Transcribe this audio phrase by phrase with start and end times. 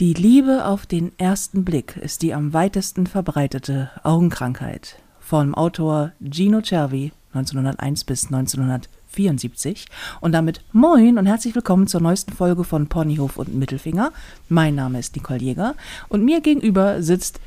[0.00, 5.00] Die Liebe auf den ersten Blick ist die am weitesten verbreitete Augenkrankheit.
[5.18, 9.86] Vom Autor Gino Cervi 1901 bis 1974.
[10.20, 14.12] Und damit moin und herzlich willkommen zur neuesten Folge von Ponyhof und Mittelfinger.
[14.48, 15.74] Mein Name ist Nicole Jäger
[16.08, 17.40] und mir gegenüber sitzt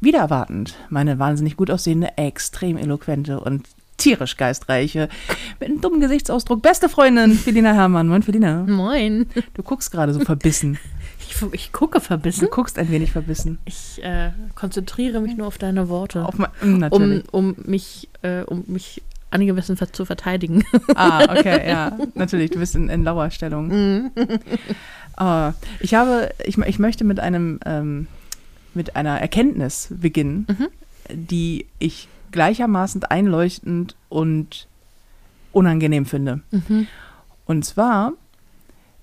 [0.00, 3.66] wieder erwartend meine wahnsinnig gut aussehende, extrem eloquente und
[3.98, 5.10] tierisch geistreiche,
[5.60, 8.08] mit einem dummen Gesichtsausdruck, beste Freundin Felina Herrmann.
[8.08, 8.62] Moin, Felina.
[8.62, 9.26] Moin.
[9.52, 10.78] Du guckst gerade so verbissen.
[11.28, 12.46] Ich, ich gucke verbissen.
[12.46, 13.58] Du guckst ein wenig verbissen.
[13.64, 16.24] Ich äh, konzentriere mich nur auf deine Worte.
[16.24, 17.24] Auf mein, mm, natürlich.
[17.32, 20.64] um, um mich, äh, um mich angemessen zu verteidigen.
[20.94, 22.50] Ah, okay, ja, natürlich.
[22.50, 24.10] Du bist in, in lauer Stellung.
[25.20, 28.06] Ah, ich habe, ich, ich möchte mit einem, ähm,
[28.72, 30.46] mit einer Erkenntnis beginnen,
[31.10, 34.68] die ich gleichermaßen einleuchtend und
[35.50, 36.42] unangenehm finde.
[37.46, 38.12] Und zwar,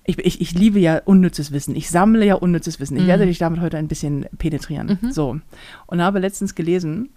[0.06, 1.74] ich, ich, ich liebe ja unnützes Wissen.
[1.76, 2.96] Ich sammle ja unnützes Wissen.
[2.96, 3.08] Ich Mhm.
[3.08, 4.98] werde dich damit heute ein bisschen penetrieren.
[5.10, 5.40] So.
[5.86, 7.10] Und habe letztens gelesen,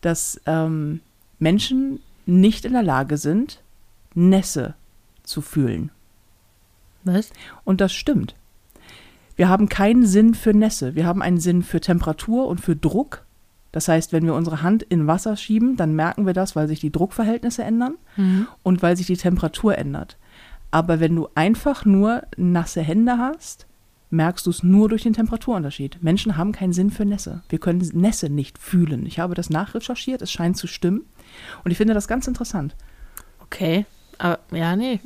[0.00, 1.00] dass ähm,
[1.38, 3.60] Menschen nicht in der Lage sind,
[4.14, 4.74] Nässe
[5.22, 5.90] zu fühlen.
[7.04, 7.30] Was?
[7.64, 8.34] Und das stimmt.
[9.36, 10.94] Wir haben keinen Sinn für Nässe.
[10.94, 13.24] Wir haben einen Sinn für Temperatur und für Druck.
[13.72, 16.78] Das heißt, wenn wir unsere Hand in Wasser schieben, dann merken wir das, weil sich
[16.78, 17.94] die Druckverhältnisse ändern
[18.62, 20.16] und weil sich die Temperatur ändert.
[20.74, 23.68] Aber wenn du einfach nur nasse Hände hast,
[24.10, 26.02] merkst du es nur durch den Temperaturunterschied.
[26.02, 27.44] Menschen haben keinen Sinn für Nässe.
[27.48, 29.06] Wir können Nässe nicht fühlen.
[29.06, 31.02] Ich habe das nachrecherchiert, es scheint zu stimmen.
[31.62, 32.74] Und ich finde das ganz interessant.
[33.38, 33.86] Okay.
[34.18, 34.98] Aber ja, nee.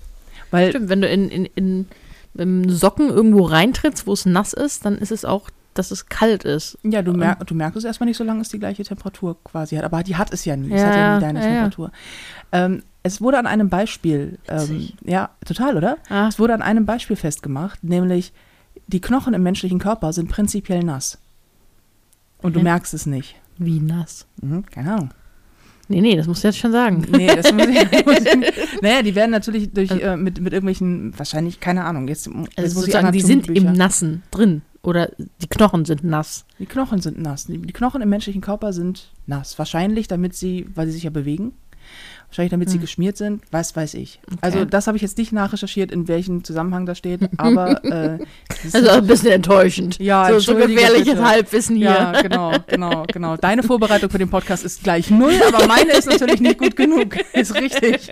[0.50, 1.86] Weil Stimmt, wenn du in, in, in,
[2.32, 6.44] im Socken irgendwo reintrittst, wo es nass ist, dann ist es auch, dass es kalt
[6.44, 6.78] ist.
[6.82, 9.84] Ja, du, merk, du merkst es erstmal nicht, solange es die gleiche Temperatur quasi hat.
[9.84, 10.72] Aber die hat es ja nie.
[10.72, 11.50] es Ja, hat ja nie ja, deine ja, ja.
[11.52, 11.92] Temperatur.
[12.52, 15.96] Ähm, es wurde an einem Beispiel, ähm, ja, total, oder?
[16.08, 16.28] Ah.
[16.28, 18.32] Es wurde an einem Beispiel festgemacht, nämlich
[18.86, 21.18] die Knochen im menschlichen Körper sind prinzipiell nass.
[22.42, 23.36] Und du merkst es nicht.
[23.56, 24.26] Wie nass.
[24.40, 25.10] Mhm, keine Ahnung.
[25.88, 27.06] Nee, nee, das musst du jetzt schon sagen.
[27.10, 31.18] Nee, das muss ich, muss ich Naja, die werden natürlich durch, äh, mit, mit irgendwelchen,
[31.18, 34.62] wahrscheinlich, keine Ahnung, jetzt, jetzt Also muss ich sozusagen, die sind im Nassen drin.
[34.88, 35.10] Oder
[35.42, 36.46] die Knochen sind nass.
[36.58, 37.44] Die Knochen sind nass.
[37.46, 39.58] Die, die Knochen im menschlichen Körper sind nass.
[39.58, 41.52] Wahrscheinlich, damit sie, weil sie sich ja bewegen.
[42.28, 42.80] Wahrscheinlich, damit sie Hm.
[42.82, 43.42] geschmiert sind.
[43.50, 44.20] Was weiß ich.
[44.26, 44.38] Okay.
[44.40, 47.20] Also, das habe ich jetzt nicht nachrecherchiert, in welchem Zusammenhang das steht.
[47.38, 49.98] Aber, äh, das ist Also ein bisschen enttäuschend.
[49.98, 51.24] Ja, so, so gefährliches bitte.
[51.24, 51.90] Halbwissen hier.
[51.90, 53.36] ja, genau, genau, genau.
[53.36, 57.16] Deine Vorbereitung für den Podcast ist gleich null, aber meine ist natürlich nicht gut genug.
[57.34, 58.10] Ist richtig.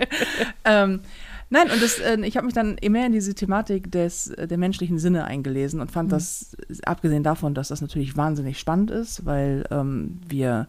[0.63, 1.01] Ähm,
[1.49, 4.57] nein, und das, äh, ich habe mich dann immer in diese Thematik des, äh, der
[4.57, 9.65] menschlichen Sinne eingelesen und fand das, abgesehen davon, dass das natürlich wahnsinnig spannend ist, weil
[9.71, 10.67] ähm, wir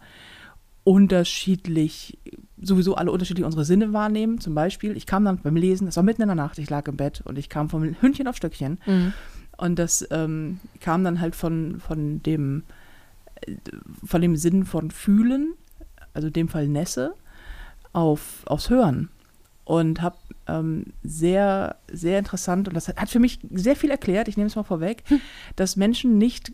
[0.85, 2.19] unterschiedlich,
[2.61, 4.41] sowieso alle unterschiedlich unsere Sinne wahrnehmen.
[4.41, 6.89] Zum Beispiel, ich kam dann beim Lesen, es war mitten in der Nacht, ich lag
[6.89, 8.79] im Bett und ich kam vom Hündchen auf Stöckchen.
[8.87, 9.13] Mhm.
[9.59, 12.63] Und das ähm, kam dann halt von, von dem
[14.05, 15.55] von dem Sinn von fühlen,
[16.15, 17.15] also in dem Fall Nässe,
[17.93, 19.11] auf, aufs Hören.
[19.65, 20.17] Und habe
[20.49, 24.57] ähm, sehr, sehr interessant, und das hat, für mich sehr viel erklärt, ich nehme es
[24.57, 25.05] mal vorweg,
[25.57, 26.53] dass Menschen nicht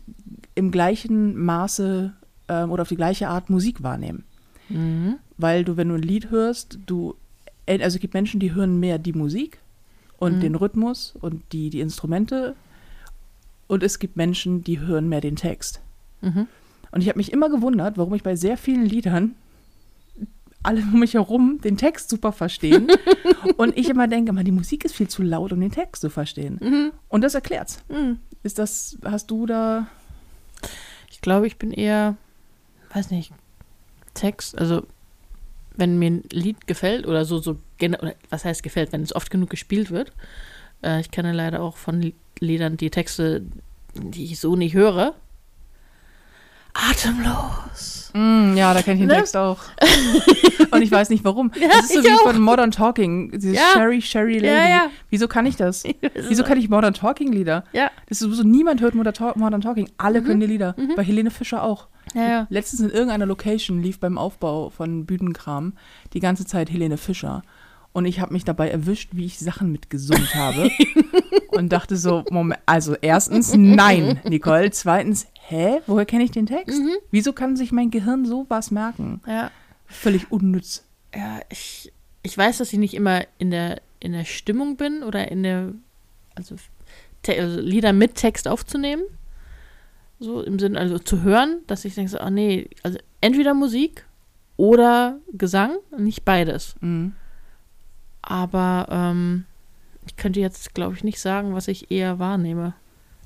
[0.53, 2.13] im gleichen Maße
[2.47, 4.23] ähm, oder auf die gleiche Art Musik wahrnehmen.
[4.69, 5.15] Mhm.
[5.37, 7.15] Weil du, wenn du ein Lied hörst, du,
[7.65, 9.59] äh, also es gibt Menschen, die hören mehr die Musik
[10.17, 10.41] und Mhm.
[10.41, 12.55] den Rhythmus und die, die Instrumente.
[13.67, 15.81] Und es gibt Menschen, die hören mehr den Text.
[16.21, 16.47] Mhm.
[16.91, 19.35] Und ich habe mich immer gewundert, warum ich bei sehr vielen Liedern
[20.65, 22.87] alle um mich herum den Text super verstehen.
[23.57, 26.09] und ich immer denke, man, die Musik ist viel zu laut, um den Text zu
[26.09, 26.59] verstehen.
[26.61, 26.91] Mhm.
[27.09, 27.83] Und das erklärt's.
[27.89, 28.19] Mhm.
[28.43, 29.87] Ist das, hast du da.
[31.11, 32.15] Ich glaube, ich bin eher,
[32.93, 33.31] weiß nicht,
[34.13, 34.85] Text, also
[35.75, 39.29] wenn mir ein Lied gefällt oder so, so oder was heißt gefällt, wenn es oft
[39.29, 40.13] genug gespielt wird.
[40.83, 43.43] Äh, ich kenne leider auch von Li- Liedern die Texte,
[43.93, 45.15] die ich so nicht höre.
[46.75, 48.11] Atemlos.
[48.13, 49.15] Mm, ja, da kenne ich den Ne?
[49.15, 49.57] Text auch.
[50.71, 51.51] und ich weiß nicht warum.
[51.59, 52.21] Ja, das ist so wie auch.
[52.23, 53.31] von Modern Talking.
[53.31, 53.71] Dieses Ja.
[53.73, 54.47] Sherry, Sherry Lady.
[54.47, 54.87] Ja, ja.
[55.09, 55.83] Wieso kann ich das?
[56.29, 57.65] Wieso kann ich Modern Talking Lieder?
[57.73, 59.89] Ja, Das ist so, niemand hört Modern, Talk, Modern Talking.
[59.97, 60.75] Alle können die Lieder.
[60.95, 61.87] Bei Helene Fischer auch.
[62.49, 65.73] Letztens in irgendeiner Location lief beim Aufbau von Bühnenkram
[66.13, 67.41] die ganze Zeit Helene Fischer.
[67.95, 70.69] Und ich habe mich dabei erwischt, wie ich Sachen mitgesummt habe.
[71.51, 74.69] und dachte so, Moment, also erstens, nein, Nicole.
[74.71, 75.79] Zweitens, hä?
[75.87, 76.77] Woher kenne ich den Text?
[77.11, 79.21] Wieso kann sich mein Gehirn sowas merken?
[79.25, 79.49] ja.
[79.85, 80.83] Völlig unnütz.
[81.15, 85.31] Ja, ich, ich weiß, dass ich nicht immer in der, in der Stimmung bin oder
[85.31, 85.71] in der,
[86.35, 86.55] also,
[87.25, 89.03] also Lieder mit Text aufzunehmen.
[90.19, 94.05] So im Sinne, also zu hören, dass ich denke, so, ah nee, also entweder Musik
[94.57, 96.75] oder Gesang, nicht beides.
[96.81, 97.13] Mhm.
[98.27, 99.45] Aber ähm,
[100.07, 102.73] ich könnte jetzt, glaube ich, nicht sagen, was ich eher wahrnehme.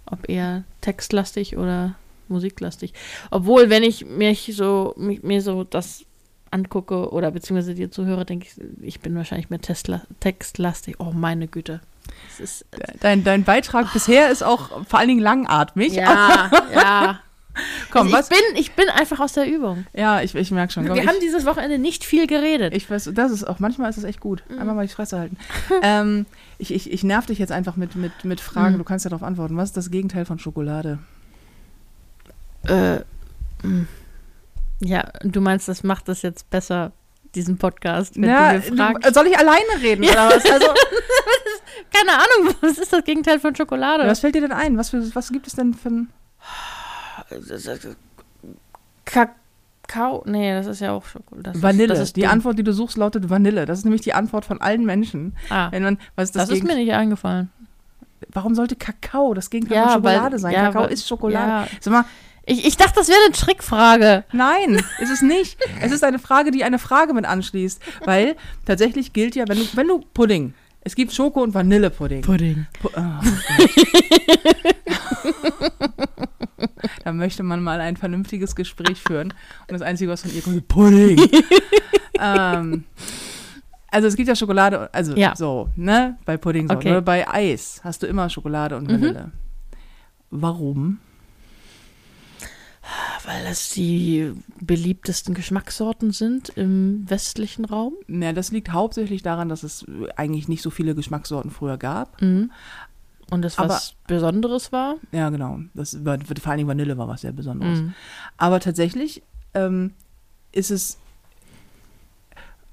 [0.06, 1.96] ob eher textlastig oder
[2.28, 2.94] musiklastig.
[3.32, 6.04] Obwohl, wenn ich mich so, mich, mir so das
[6.52, 10.96] angucke oder beziehungsweise dir zuhöre, denke ich, ich bin wahrscheinlich mehr Tesla, textlastig.
[11.00, 11.80] Oh, meine Güte.
[12.40, 12.66] Ist,
[13.02, 15.94] Dein, dein Beitrag bisher ist auch vor allen Dingen langatmig.
[15.94, 17.20] ja, ja.
[17.92, 18.30] Komm, also was?
[18.32, 19.86] ich, bin, ich bin einfach aus der Übung.
[19.94, 20.86] Ja, ich, ich merke schon.
[20.86, 22.74] Komm, Wir ich, haben dieses Wochenende nicht viel geredet.
[22.74, 24.44] ich weiß, das ist auch, manchmal ist es echt gut.
[24.50, 24.60] Mhm.
[24.60, 25.38] Einmal mal die Fresse halten.
[25.82, 26.26] ähm,
[26.58, 28.74] ich, ich, ich nerv dich jetzt einfach mit, mit, mit Fragen.
[28.76, 28.80] Mhm.
[28.80, 29.58] Du kannst ja darauf antworten.
[29.58, 31.00] Was ist das Gegenteil von Schokolade?
[32.68, 32.98] Äh,
[33.64, 33.86] mh.
[34.82, 36.92] ja, du meinst, das macht das jetzt besser,
[37.36, 39.08] diesen Podcast, wenn Ja, du mir fragst.
[39.08, 40.46] du, soll ich alleine reden oder was?
[40.52, 40.68] Also,
[41.94, 44.06] Keine Ahnung, was ist das Gegenteil von Schokolade?
[44.08, 44.78] was fällt dir denn ein?
[44.78, 46.10] Was, für, was gibt es denn für ein.
[49.06, 50.24] Kakao?
[50.26, 51.62] Nee, das ist ja auch Schokolade.
[51.62, 51.86] Vanille.
[51.94, 52.30] Ist, das ist die dumm.
[52.32, 53.66] Antwort, die du suchst, lautet Vanille.
[53.66, 55.36] Das ist nämlich die Antwort von allen Menschen.
[55.50, 57.50] Ah, Wenn man, was ist das, das, ist mir nicht eingefallen.
[58.32, 60.54] Warum sollte Kakao das Gegenteil Ja, von weil- Schokolade sein?
[60.54, 61.70] ja, Kakao weil- ist Schokolade.
[61.72, 61.78] Ja.
[61.80, 62.06] Sag mal,
[62.46, 64.24] Ich, ich dachte, das wäre eine Trickfrage.
[64.34, 65.58] Nein, ist es nicht.
[65.82, 67.82] Es ist eine Frage, die eine Frage mit anschließt.
[68.06, 68.36] Weil
[68.66, 72.22] tatsächlich gilt ja, wenn du, wenn du Pudding, es gibt Schoko- und Vanillepudding.
[72.22, 72.66] Pudding.
[72.82, 73.02] Pu oh.
[77.04, 79.34] da möchte man mal ein vernünftiges Gespräch führen.
[79.68, 81.20] Und das Einzige, was von ihr kommt, ist Pudding.
[82.20, 82.84] ähm,
[83.92, 85.36] also es gibt ja Schokolade, also Ja.
[85.36, 86.18] so, ne?
[86.26, 86.76] Bei Pudding so.
[86.76, 86.92] Okay.
[86.92, 88.92] Oder bei Eis hast du immer Schokolade und Mhm.
[89.02, 89.32] Vanille.
[90.32, 91.00] Warum?
[93.26, 94.32] Weil das die
[94.62, 97.94] beliebtesten Geschmackssorten sind im westlichen Raum.
[98.08, 99.86] Ja, das liegt hauptsächlich daran, dass es
[100.16, 102.20] eigentlich nicht so viele Geschmackssorten früher gab.
[102.22, 102.52] Mhm.
[103.32, 104.96] Und das Aber- was Besonderes war.
[105.12, 105.60] Ja, genau.
[105.74, 107.80] Das war, vor allen Dingen Vanille war was sehr Besonderes.
[107.82, 107.94] Mhm.
[108.38, 109.22] Aber tatsächlich
[109.54, 109.94] ähm,
[110.52, 110.98] ist es,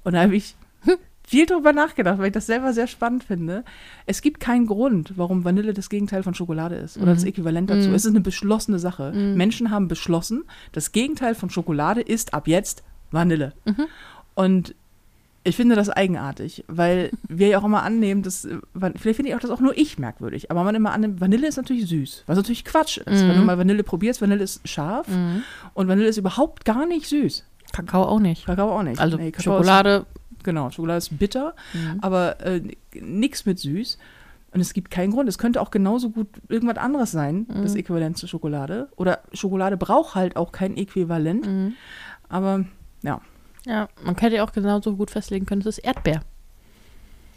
[0.03, 0.55] und da habe ich
[1.27, 3.63] viel drüber nachgedacht, weil ich das selber sehr spannend finde.
[4.05, 7.15] Es gibt keinen Grund, warum Vanille das Gegenteil von Schokolade ist oder Mhm.
[7.15, 7.89] das Äquivalent dazu.
[7.89, 7.95] Mhm.
[7.95, 9.11] Es ist eine beschlossene Sache.
[9.13, 9.35] Mhm.
[9.35, 13.53] Menschen haben beschlossen, das Gegenteil von Schokolade ist ab jetzt Vanille.
[13.65, 13.85] Mhm.
[14.35, 14.75] Und
[15.47, 18.57] ich finde das eigenartig, weil wir ja auch immer annehmen, dass, äh,
[18.95, 21.57] vielleicht finde ich auch das auch nur ich merkwürdig, aber man immer annimmt, Vanille ist
[21.57, 23.23] natürlich süß, was natürlich Quatsch ist.
[23.23, 23.29] Mhm.
[23.29, 25.43] Wenn du mal Vanille probierst, Vanille ist scharf Mhm.
[25.73, 27.43] und Vanille ist überhaupt gar nicht süß.
[27.73, 28.45] Kakao auch nicht.
[28.45, 28.99] Kakao auch nicht.
[28.99, 30.05] Also Nee, Schokolade.
[30.37, 31.99] Ist, genau, Schokolade ist bitter, Mhm.
[32.01, 32.61] aber äh,
[32.99, 33.97] nichts mit süß.
[34.53, 35.27] Und es gibt keinen Grund.
[35.27, 37.79] Es könnte auch genauso gut irgendwas anderes sein, das Mhm.
[37.79, 38.87] Äquivalent zu Schokolade.
[38.95, 41.45] Oder Schokolade braucht halt auch kein Äquivalent.
[41.45, 41.73] Mhm.
[42.29, 42.63] Aber
[43.03, 43.21] ja,
[43.67, 46.21] Ja, man könnte ja auch genauso gut festlegen können, es ist Erdbeer.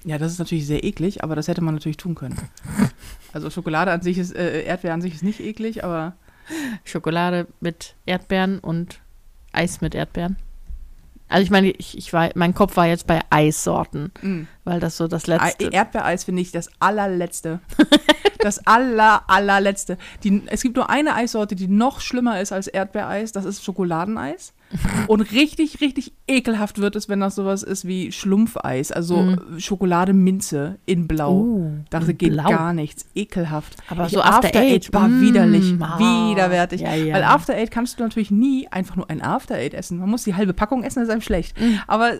[0.05, 2.39] ja, das ist natürlich sehr eklig, aber das hätte man natürlich tun können.
[3.33, 6.15] Also Schokolade an sich ist, äh, Erdbeer an sich ist nicht eklig, aber
[6.83, 8.99] Schokolade mit Erdbeeren und
[9.53, 10.35] Eis mit Erdbeeren.
[11.29, 14.47] Also ich meine, ich, ich war, mein Kopf war jetzt bei Eissorten, mh.
[14.65, 15.73] weil das so das letzte.
[15.73, 17.61] Erdbeereis finde ich das allerletzte.
[18.41, 19.97] das aller, allerletzte.
[20.25, 23.31] Die, es gibt nur eine Eissorte, die noch schlimmer ist als Erdbeereis.
[23.31, 24.55] Das ist Schokoladeneis.
[25.09, 28.93] Und richtig, richtig ekelhaft wird es, wenn das sowas ist wie Schlumpfeis.
[28.93, 29.59] Also Mhm.
[29.59, 31.71] Schokolade Minze in Blau.
[31.91, 32.49] Das in geht Blau.
[32.49, 33.05] gar nichts.
[33.15, 33.77] Ekelhaft.
[33.89, 35.75] Aber Ich- so After Eight, war mm, widerlich.
[35.81, 36.83] ah, widerwärtig.
[36.83, 37.15] ja, ja.
[37.15, 39.99] Weil After Eight kannst du natürlich nie einfach nur ein After Eight essen.
[39.99, 41.61] Man muss die halbe Packung essen, das ist einem schlecht.
[41.61, 41.81] Mhm.
[41.89, 42.13] Aber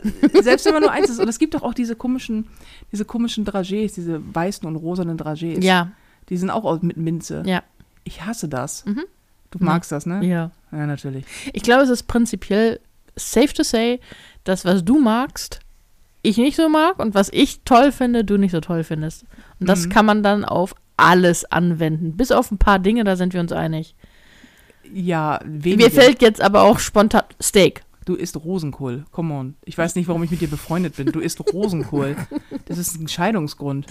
[0.43, 2.47] selbst wenn man nur eins ist, und es gibt doch auch diese komischen,
[2.91, 5.63] diese komischen Dragés, diese weißen und rosanen Dragés.
[5.63, 5.93] Ja,
[6.29, 7.43] Die sind auch mit Minze.
[7.47, 7.63] ja,
[8.03, 8.85] Ich hasse das.
[8.87, 9.05] Mhm.
[9.51, 10.25] Du magst das, ne?
[10.27, 10.51] ja.
[10.73, 11.25] Ja, natürlich.
[11.53, 12.79] Ich glaube, es ist prinzipiell
[13.17, 13.99] safe to say,
[14.45, 15.59] dass was du magst,
[16.23, 19.25] ich nicht so mag und was ich toll finde, du nicht so toll findest.
[19.59, 19.91] Und das Mhm.
[19.91, 22.17] kann man dann auf alles anwenden.
[22.17, 23.95] Bis auf ein paar Dinge, da sind wir uns einig.
[24.93, 25.85] Ja, weniger.
[25.87, 27.83] Mir fällt jetzt aber auch spontan Steak.
[28.05, 29.05] Du isst Rosenkohl.
[29.13, 29.55] Come on.
[29.65, 31.07] Ich weiß nicht, warum ich mit dir befreundet bin.
[31.13, 32.17] Du isst Rosenkohl.
[32.67, 33.87] Das ist ein Scheidungsgrund.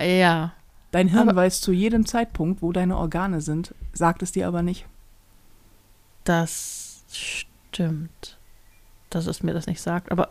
[0.00, 0.52] Ja.
[0.90, 4.62] Dein Hirn Aber- weiß zu jedem Zeitpunkt, wo deine Organe sind, sagt es dir aber
[4.62, 4.86] nicht.
[6.24, 8.38] Das stimmt.
[9.08, 10.12] Dass es mir das nicht sagt.
[10.12, 10.30] Aber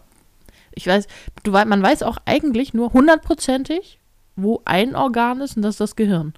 [0.72, 1.08] ich weiß,
[1.44, 4.00] du, man weiß auch eigentlich nur hundertprozentig,
[4.36, 6.34] wo ein Organ ist und das ist das Gehirn.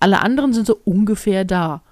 [0.00, 1.82] Alle anderen sind so ungefähr da.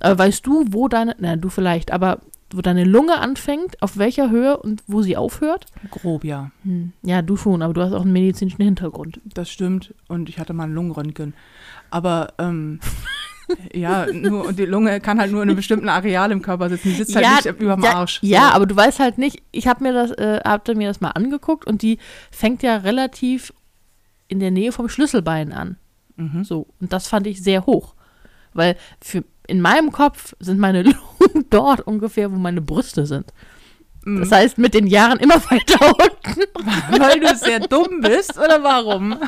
[0.00, 2.20] Aber weißt du, wo deine, na du vielleicht, aber
[2.54, 5.66] wo deine Lunge anfängt, auf welcher Höhe und wo sie aufhört?
[5.90, 6.50] Grob, ja.
[6.64, 6.92] Hm.
[7.02, 9.20] Ja, du schon, aber du hast auch einen medizinischen Hintergrund.
[9.24, 9.94] Das stimmt.
[10.08, 11.34] Und ich hatte mal ein Lungenröntgen.
[11.90, 12.80] Aber, ähm,
[13.74, 16.88] ja, nur, und die Lunge kann halt nur in einem bestimmten Areal im Körper sitzen.
[16.88, 18.18] Die sitzt halt Ja, nicht über dem ja, Arsch.
[18.22, 18.54] Ja, So.
[18.56, 21.66] aber du weißt halt nicht, ich habe mir das, äh, hatte mir das mal angeguckt
[21.66, 21.98] und die
[22.30, 23.52] fängt ja relativ
[24.28, 25.76] in der Nähe vom Schlüsselbein an.
[26.16, 26.44] Mhm.
[26.44, 26.66] So.
[26.80, 27.94] Und das fand ich sehr hoch.
[28.52, 33.32] Weil für, in meinem Kopf sind meine Lungen dort ungefähr, wo meine Brüste sind.
[34.04, 34.20] Mhm.
[34.20, 37.00] Das heißt, mit den Jahren immer weiter unten.
[37.00, 39.10] Weil du sehr dumm bist oder warum?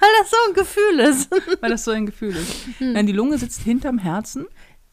[0.00, 1.30] Weil das so ein Gefühl ist.
[1.60, 2.54] weil das so ein Gefühl ist.
[2.80, 4.46] Nein, die Lunge sitzt hinterm Herzen,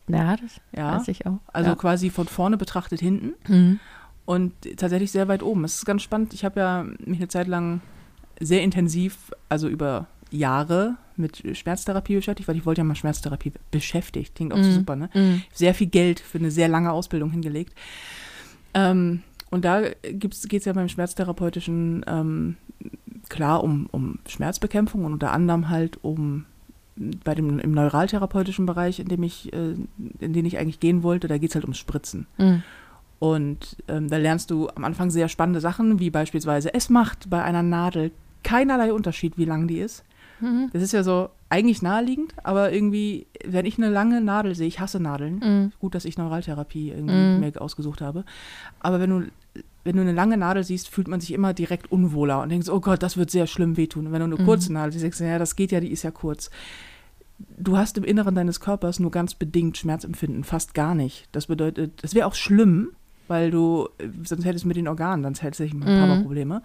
[0.07, 1.39] Ja, das ja, weiß ich auch.
[1.51, 1.75] also ja.
[1.75, 3.79] quasi von vorne betrachtet hinten Mhm.
[4.25, 5.63] und tatsächlich sehr weit oben.
[5.65, 6.33] Es ist ganz spannend.
[6.33, 7.81] Ich habe ja mich eine Zeit lang
[8.39, 9.17] sehr intensiv,
[9.49, 14.35] also über Jahre mit Schmerztherapie beschäftigt, weil ich wollte ja mal Schmerztherapie beschäftigt.
[14.35, 14.73] Klingt auch so Mhm.
[14.75, 15.09] super, ne?
[15.13, 15.41] Mhm.
[15.53, 17.73] Sehr viel Geld für eine sehr lange Ausbildung hingelegt.
[18.73, 22.57] Ähm, und da geht es ja beim Schmerztherapeutischen ähm,
[23.29, 26.45] klar um, um Schmerzbekämpfung und unter anderem halt um
[27.23, 29.75] bei dem im neuraltherapeutischen Bereich, in dem ich, äh,
[30.19, 32.25] in den ich eigentlich gehen wollte, da geht es halt ums Spritzen.
[32.37, 32.63] Mhm.
[33.19, 37.43] Und ähm, da lernst du am Anfang sehr spannende Sachen, wie beispielsweise, es macht bei
[37.43, 38.11] einer Nadel
[38.43, 40.03] keinerlei Unterschied, wie lang die ist.
[40.39, 40.69] Mhm.
[40.73, 44.79] Das ist ja so eigentlich naheliegend, aber irgendwie, wenn ich eine lange Nadel sehe, ich
[44.79, 45.39] hasse Nadeln.
[45.39, 45.71] Mhm.
[45.79, 47.39] Gut, dass ich Neuraltherapie irgendwie Mhm.
[47.39, 48.25] mir ausgesucht habe.
[48.79, 49.23] Aber wenn du,
[49.83, 52.81] wenn du eine lange Nadel siehst, fühlt man sich immer direkt unwohler und denkst, oh
[52.81, 54.07] Gott, das wird sehr schlimm wehtun.
[54.07, 54.45] Und wenn du eine Mhm.
[54.45, 56.49] kurze Nadel siehst, denkst du, ja, das geht ja, die ist ja kurz.
[57.57, 61.29] Du hast im Inneren deines Körpers nur ganz bedingt Schmerzempfinden, fast gar nicht.
[61.31, 62.89] Das bedeutet, das wäre auch schlimm,
[63.27, 63.87] weil du,
[64.23, 66.21] sonst hättest du mit den Organen, dann hättest du ein paar Mhm.
[66.23, 66.61] Probleme.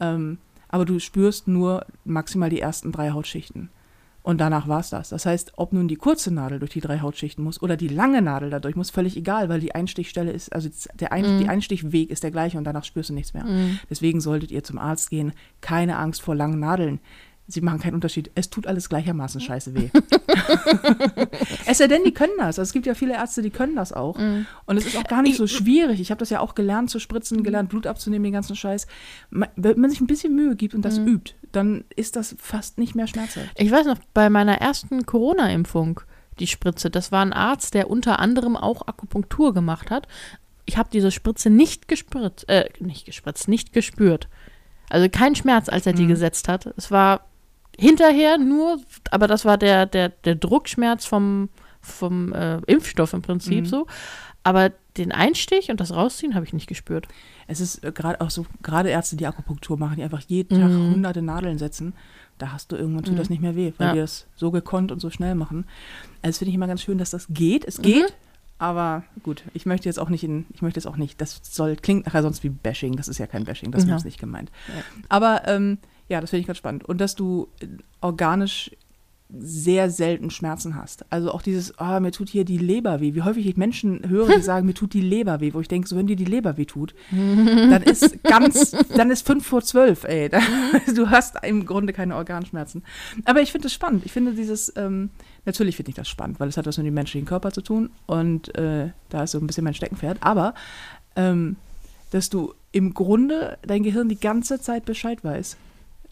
[0.00, 0.38] Ähm,
[0.70, 3.68] aber du spürst nur maximal die ersten drei Hautschichten.
[4.22, 5.08] Und danach war es das.
[5.08, 8.20] Das heißt, ob nun die kurze Nadel durch die drei Hautschichten muss oder die lange
[8.20, 11.38] Nadel dadurch muss, völlig egal, weil die Einstichstelle ist, also der Ein Mhm.
[11.40, 13.44] die Einstichweg ist der gleiche und danach spürst du nichts mehr.
[13.44, 13.78] Mhm.
[13.88, 15.32] Deswegen solltet ihr zum Arzt gehen.
[15.62, 17.00] Keine Angst vor langen Nadeln.
[17.52, 18.30] Sie machen keinen Unterschied.
[18.34, 19.90] Es tut alles gleichermaßen scheiße weh.
[21.66, 22.46] es sei denn, die können das.
[22.58, 24.16] Also es gibt ja viele Ärzte, die können das auch.
[24.18, 24.46] Mhm.
[24.66, 26.00] Und es ist auch gar nicht so schwierig.
[26.00, 28.86] Ich habe das ja auch gelernt zu spritzen, gelernt Blut abzunehmen, den ganzen Scheiß.
[29.30, 31.08] Wenn man sich ein bisschen Mühe gibt und das Mhm.
[31.08, 33.48] übt, dann ist das fast nicht mehr schmerzhaft.
[33.56, 36.00] Ich weiß noch, bei meiner ersten Corona-Impfung,
[36.38, 40.06] die Spritze, das war ein Arzt, der unter anderem auch Akupunktur gemacht hat.
[40.66, 44.28] Ich habe diese Spritze nicht gespritzt, äh, nicht gespritzt, nicht gespürt.
[44.88, 46.08] Also kein Schmerz, als er die Mhm.
[46.08, 46.66] gesetzt hat.
[46.76, 47.26] Es war
[47.80, 48.78] hinterher nur,
[49.10, 51.48] aber das war der, der, der Druckschmerz vom,
[51.80, 53.66] vom äh, Impfstoff im Prinzip Mhm.
[53.66, 53.86] so.
[54.42, 57.06] Aber den Einstich und das Rausziehen habe ich nicht gespürt.
[57.46, 60.70] Es ist äh, gerade auch so, gerade Ärzte, die Akupunktur machen, die einfach jeden Tag
[60.70, 60.90] Mhm.
[60.94, 61.94] hunderte Nadeln setzen,
[62.38, 63.18] da hast du irgendwann tut Mhm.
[63.18, 63.92] das nicht mehr weh, weil Ja.
[63.94, 65.64] die das so gekonnt und so schnell machen.
[66.22, 67.64] Also das finde ich immer ganz schön, dass das geht.
[67.66, 67.82] Es Mhm.
[67.82, 68.14] geht,
[68.58, 71.76] aber gut, ich möchte jetzt auch nicht in, ich möchte jetzt auch nicht, das soll,
[71.76, 73.96] klingt nachher sonst wie Bashing, das ist ja kein Bashing, das Ja.
[73.96, 74.50] ist nicht gemeint.
[74.68, 74.82] Ja.
[75.10, 75.78] Aber ähm,
[76.10, 76.84] ja, das finde ich ganz spannend.
[76.84, 77.66] Und dass du äh,
[78.00, 78.70] organisch
[79.38, 81.04] sehr selten Schmerzen hast.
[81.10, 83.14] Also auch dieses, ah, mir tut hier die Leber weh.
[83.14, 85.88] Wie häufig ich Menschen höre, die sagen, mir tut die Leber weh, wo ich denke,
[85.88, 90.02] so wenn dir die Leber weh tut, dann ist ganz, dann ist fünf vor zwölf,
[90.02, 90.28] ey.
[90.28, 90.40] Da,
[90.94, 92.82] du hast im Grunde keine Organschmerzen.
[93.24, 94.04] Aber ich finde es spannend.
[94.04, 95.10] Ich finde dieses, ähm,
[95.44, 97.90] natürlich finde ich das spannend, weil es hat was mit dem menschlichen Körper zu tun
[98.06, 100.18] und äh, da ist so ein bisschen mein Steckenpferd.
[100.22, 100.54] Aber
[101.14, 101.56] ähm,
[102.10, 105.56] dass du im Grunde dein Gehirn die ganze Zeit Bescheid weiß,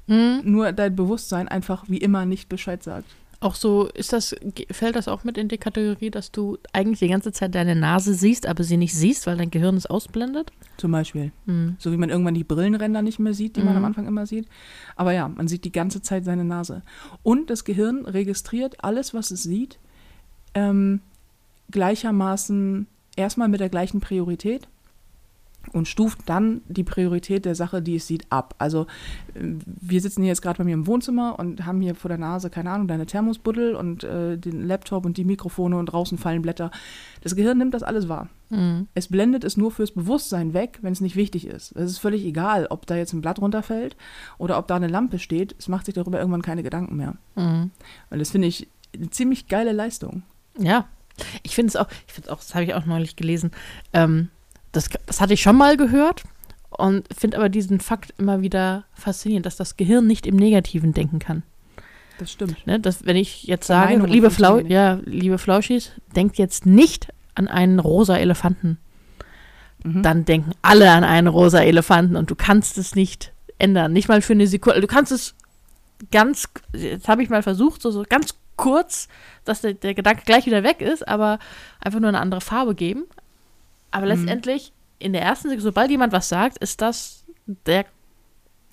[0.09, 0.41] Mhm.
[0.45, 3.07] nur dein Bewusstsein einfach wie immer nicht Bescheid sagt.
[3.41, 4.35] Auch so, ist das,
[4.73, 8.13] fällt das auch mit in die Kategorie, dass du eigentlich die ganze Zeit deine Nase
[8.15, 10.51] siehst, aber sie nicht siehst, weil dein Gehirn es ausblendet?
[10.77, 11.31] Zum Beispiel.
[11.47, 11.77] Mhm.
[11.79, 13.79] So wie man irgendwann die Brillenränder nicht mehr sieht, die man Mhm.
[13.79, 14.49] am Anfang immer sieht.
[14.97, 16.83] Aber ja, man sieht die ganze Zeit seine Nase.
[17.23, 19.79] Und das Gehirn registriert alles, was es sieht,
[20.55, 21.01] ähm,
[21.71, 22.87] gleichermaßen
[23.17, 24.67] erstmal mit der gleichen Priorität
[25.73, 28.55] und stuft dann die Priorität der Sache, die es sieht, ab.
[28.59, 28.87] Also
[29.35, 32.19] äh, wir sitzen hier jetzt gerade bei mir im Wohnzimmer und haben hier vor der
[32.19, 36.43] Nase, keine Ahnung, deine Thermosbuddel und äh, den Laptop und die Mikrofone und draußen fallen
[36.43, 36.71] Blätter.
[37.23, 38.29] Das Gehirn nimmt das alles wahr.
[38.51, 38.89] Mhm.
[38.95, 41.73] Es blendet es nur fürs Bewusstsein weg, wenn es nicht wichtig ist.
[41.73, 43.97] Es ist völlig egal, ob da jetzt ein Blatt runterfällt
[44.39, 45.55] oder ob da eine Lampe steht.
[45.59, 47.17] Es macht sich darüber irgendwann keine Gedanken mehr.
[47.37, 47.71] Mhm.
[48.11, 50.23] Und das finde ich eine ziemlich geile Leistung.
[50.59, 50.87] Ja,
[51.43, 53.51] ich finde es auch, ich finde auch, das habe ich auch neulich gelesen.
[53.93, 54.29] Ähm,
[54.73, 56.25] das, das hatte ich schon mal gehört
[56.71, 61.19] und finde aber diesen Fakt immer wieder faszinierend, dass das Gehirn nicht im Negativen denken
[61.19, 61.43] kann.
[62.19, 62.67] Das stimmt.
[62.67, 62.81] Ne?
[62.81, 67.79] Dass, wenn ich jetzt sage, liebe, Flau ja, liebe Flauschis, denkt jetzt nicht an einen
[67.79, 68.79] rosa Elefanten.
[69.85, 70.03] Mhm.
[70.03, 73.93] Dann denken alle an einen rosa Elefanten und du kannst es nicht ändern.
[73.93, 74.81] Nicht mal für eine Sekunde.
[74.81, 75.35] Du kannst es
[76.11, 79.09] ganz, jetzt habe ich mal versucht, so, so ganz kurz,
[79.45, 81.39] dass der, der Gedanke gleich wieder weg ist, aber
[81.81, 83.05] einfach nur eine andere Farbe geben.
[83.91, 84.13] Aber Mhm.
[84.13, 87.25] letztendlich, in der ersten Sekunde, sobald jemand was sagt, ist das
[87.67, 87.87] der,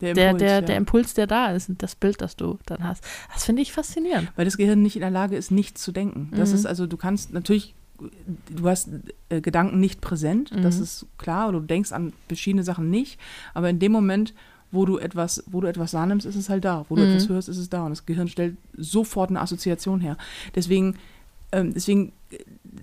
[0.02, 0.62] Der der, Impuls, der, ja.
[0.62, 3.04] der Impuls, der da ist das Bild, das du dann hast.
[3.34, 4.32] Das finde ich faszinierend.
[4.36, 6.32] Weil das Gehirn nicht in der Lage ist, nichts zu denken.
[6.36, 6.56] Das Mhm.
[6.56, 7.74] ist also, du kannst natürlich,
[8.50, 8.90] du hast
[9.30, 10.84] äh, Gedanken nicht präsent, das Mhm.
[10.84, 13.20] ist klar, oder du denkst an verschiedene Sachen nicht,
[13.54, 14.34] aber in dem Moment,
[14.72, 16.86] wo du etwas, wo du etwas wahrnimmst, ist es halt da.
[16.90, 17.10] Wo du Mhm.
[17.10, 17.84] etwas hörst, ist es da.
[17.86, 20.18] Und das Gehirn stellt sofort eine Assoziation her.
[20.56, 20.98] Deswegen,
[21.54, 22.12] ähm, deswegen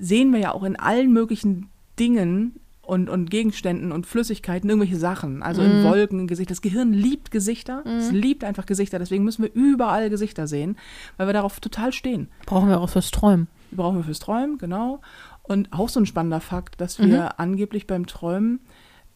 [0.01, 5.43] sehen wir ja auch in allen möglichen Dingen und, und Gegenständen und Flüssigkeiten, irgendwelche Sachen,
[5.43, 5.85] also in Mhm.
[5.85, 6.53] Wolken, in Gesichter.
[6.53, 10.77] Das Gehirn liebt Gesichter, es liebt einfach Gesichter, deswegen müssen wir überall Gesichter sehen,
[11.17, 12.29] weil wir darauf total stehen.
[12.45, 13.47] Brauchen wir auch fürs Träumen.
[13.71, 15.01] Brauchen wir fürs Träumen, genau.
[15.45, 18.61] Und auch so ein spannender Fakt, dass wir angeblich beim Träumen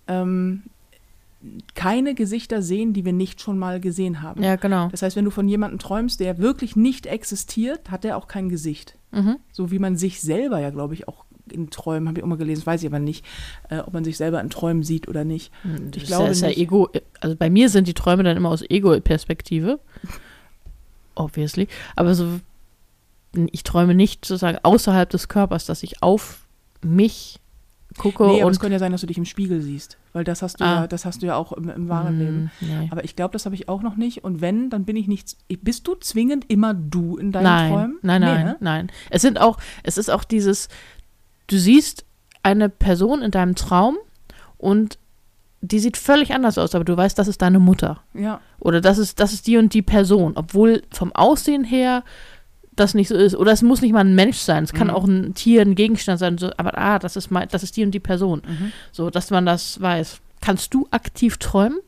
[0.09, 0.63] ähm,
[1.75, 4.43] keine Gesichter sehen, die wir nicht schon mal gesehen haben.
[4.43, 4.89] Ja, genau.
[4.89, 8.49] Das heißt, wenn du von jemandem träumst, der wirklich nicht existiert, hat der auch kein
[8.49, 8.97] Gesicht.
[9.13, 9.37] Mhm.
[9.53, 12.37] So wie man sich selber ja, glaube ich, auch in Träumen, habe ich auch mal
[12.39, 13.25] gelesen, weiß ich aber nicht,
[13.71, 15.53] äh, ob man sich selber in Träumen sieht oder nicht.
[15.91, 16.49] Das Ich glaube ist ja.
[16.49, 16.89] Ego.
[17.21, 19.79] Also bei mir sind die Träume dann immer aus Ego-Perspektive.
[21.15, 21.69] Obviously.
[21.95, 22.41] Aber so,
[23.53, 26.47] ich träume nicht sozusagen außerhalb des Körpers, dass ich auf
[26.83, 27.39] mich
[27.99, 28.61] gucke nee, aber es und.
[28.61, 30.81] könnte ja sein, dass du dich im Spiegel siehst, weil das hast du Ah.
[30.83, 32.51] ja, das hast du ja auch im, im wahren Leben.
[32.61, 32.89] Mm, nee.
[32.91, 34.23] Aber ich glaube, das habe ich auch noch nicht.
[34.23, 35.35] Und wenn, dann bin ich nicht.
[35.63, 37.99] Bist du zwingend immer du in deinen Nein, Träumen?
[38.03, 38.57] nein, Nee, nein, ne?
[38.61, 38.93] nein.
[39.09, 40.69] Es sind auch, es ist auch dieses,
[41.49, 42.05] du siehst
[42.43, 43.97] eine Person in deinem Traum
[44.59, 44.99] und
[45.63, 48.01] die sieht völlig anders aus, aber du weißt, das ist deine Mutter.
[48.15, 52.05] Ja, Oder das ist, das ist die und die Person, obwohl vom Aussehen her
[52.77, 53.35] das nicht so ist.
[53.35, 54.95] Oder es muss nicht mal ein Mensch sein, es kann Mhm.
[54.95, 57.85] auch ein Tier, ein Gegenstand sein, so, aber ah, das ist mein, das ist die
[57.85, 58.43] und die Person.
[58.47, 58.73] Mhm.
[58.93, 60.21] So, dass man das weiß.
[60.43, 61.79] Kannst du aktiv träumen?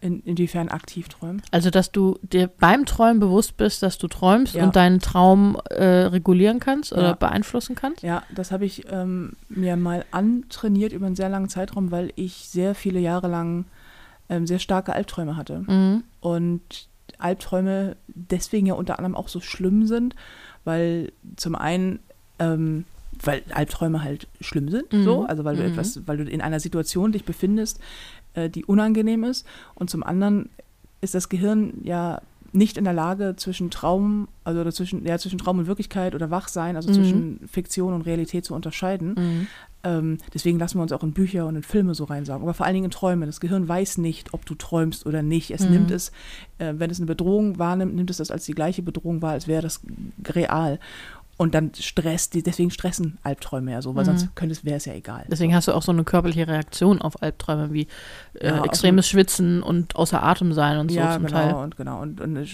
[0.00, 1.42] In, inwiefern aktiv träumen?
[1.50, 4.64] Also, dass du dir beim Träumen bewusst bist, dass du träumst Ja.
[4.64, 7.12] und deinen Traum äh, regulieren kannst oder Ja.
[7.14, 8.02] beeinflussen kannst?
[8.02, 12.34] Ja, das habe ich ähm, mir mal antrainiert über einen sehr langen Zeitraum, weil ich
[12.48, 13.64] sehr viele Jahre lang
[14.30, 15.60] ähm, sehr starke Albträume hatte.
[15.66, 16.04] Mhm.
[16.20, 16.88] Und
[17.18, 20.14] Albträume deswegen ja unter anderem auch so schlimm sind,
[20.64, 21.98] weil zum einen,
[22.38, 22.84] ähm,
[23.24, 25.02] weil Albträume halt schlimm sind, Mhm.
[25.02, 25.70] so, also weil du Mhm.
[25.70, 27.80] etwas, weil du in einer Situation dich befindest,
[28.34, 29.46] äh, die unangenehm ist.
[29.74, 30.48] Und zum anderen
[31.00, 32.20] ist das Gehirn ja
[32.52, 36.76] nicht in der Lage zwischen Traum, also zwischen, ja, zwischen Traum und Wirklichkeit oder Wachsein,
[36.76, 36.94] also Mhm.
[36.94, 39.14] zwischen Fiktion und Realität zu unterscheiden.
[39.18, 39.46] Mhm.
[39.84, 42.42] Ähm, deswegen lassen wir uns auch in Bücher und in Filme so reinsaugen.
[42.42, 43.26] Aber vor allen Dingen in Träume.
[43.26, 45.50] Das Gehirn weiß nicht, ob du träumst oder nicht.
[45.52, 45.70] Es Mhm.
[45.70, 46.10] nimmt es,
[46.58, 49.46] äh, wenn es eine Bedrohung wahrnimmt, nimmt es das als die gleiche Bedrohung wahr, als
[49.46, 49.82] wäre das
[50.26, 50.80] real.
[51.38, 54.06] Und dann stresst die, deswegen stressen Albträume ja so, weil Mhm.
[54.06, 55.24] sonst könnte es, wäre es ja egal.
[55.30, 57.86] Deswegen hast du auch so eine körperliche Reaktion auf Albträume wie
[58.40, 61.54] äh, Ja, extremes Schwitzen und außer Atem sein und so ja, zum genau, Teil.
[61.64, 62.02] und genau.
[62.02, 62.46] Und, und äh,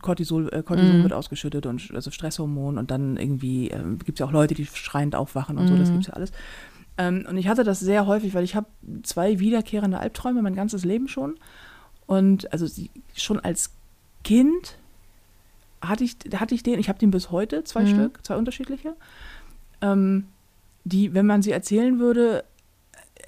[0.00, 1.02] Cortisol, äh, Cortisol Mhm.
[1.02, 4.64] wird ausgeschüttet und also Stresshormon und dann irgendwie ähm, gibt es ja auch Leute, die
[4.66, 5.92] schreiend aufwachen und so, das Mhm.
[5.94, 6.30] gibt es ja alles.
[6.96, 8.68] Ähm, und ich hatte das sehr häufig, weil ich habe
[9.02, 11.34] zwei wiederkehrende Albträume mein ganzes Leben schon.
[12.06, 13.72] Und also sie, schon als
[14.22, 14.78] Kind
[15.88, 17.86] hatte ich, hatte ich den, ich habe den bis heute, zwei Mhm.
[17.88, 18.94] Stück, zwei unterschiedliche,
[19.80, 20.26] ähm,
[20.84, 22.44] die, wenn man sie erzählen würde,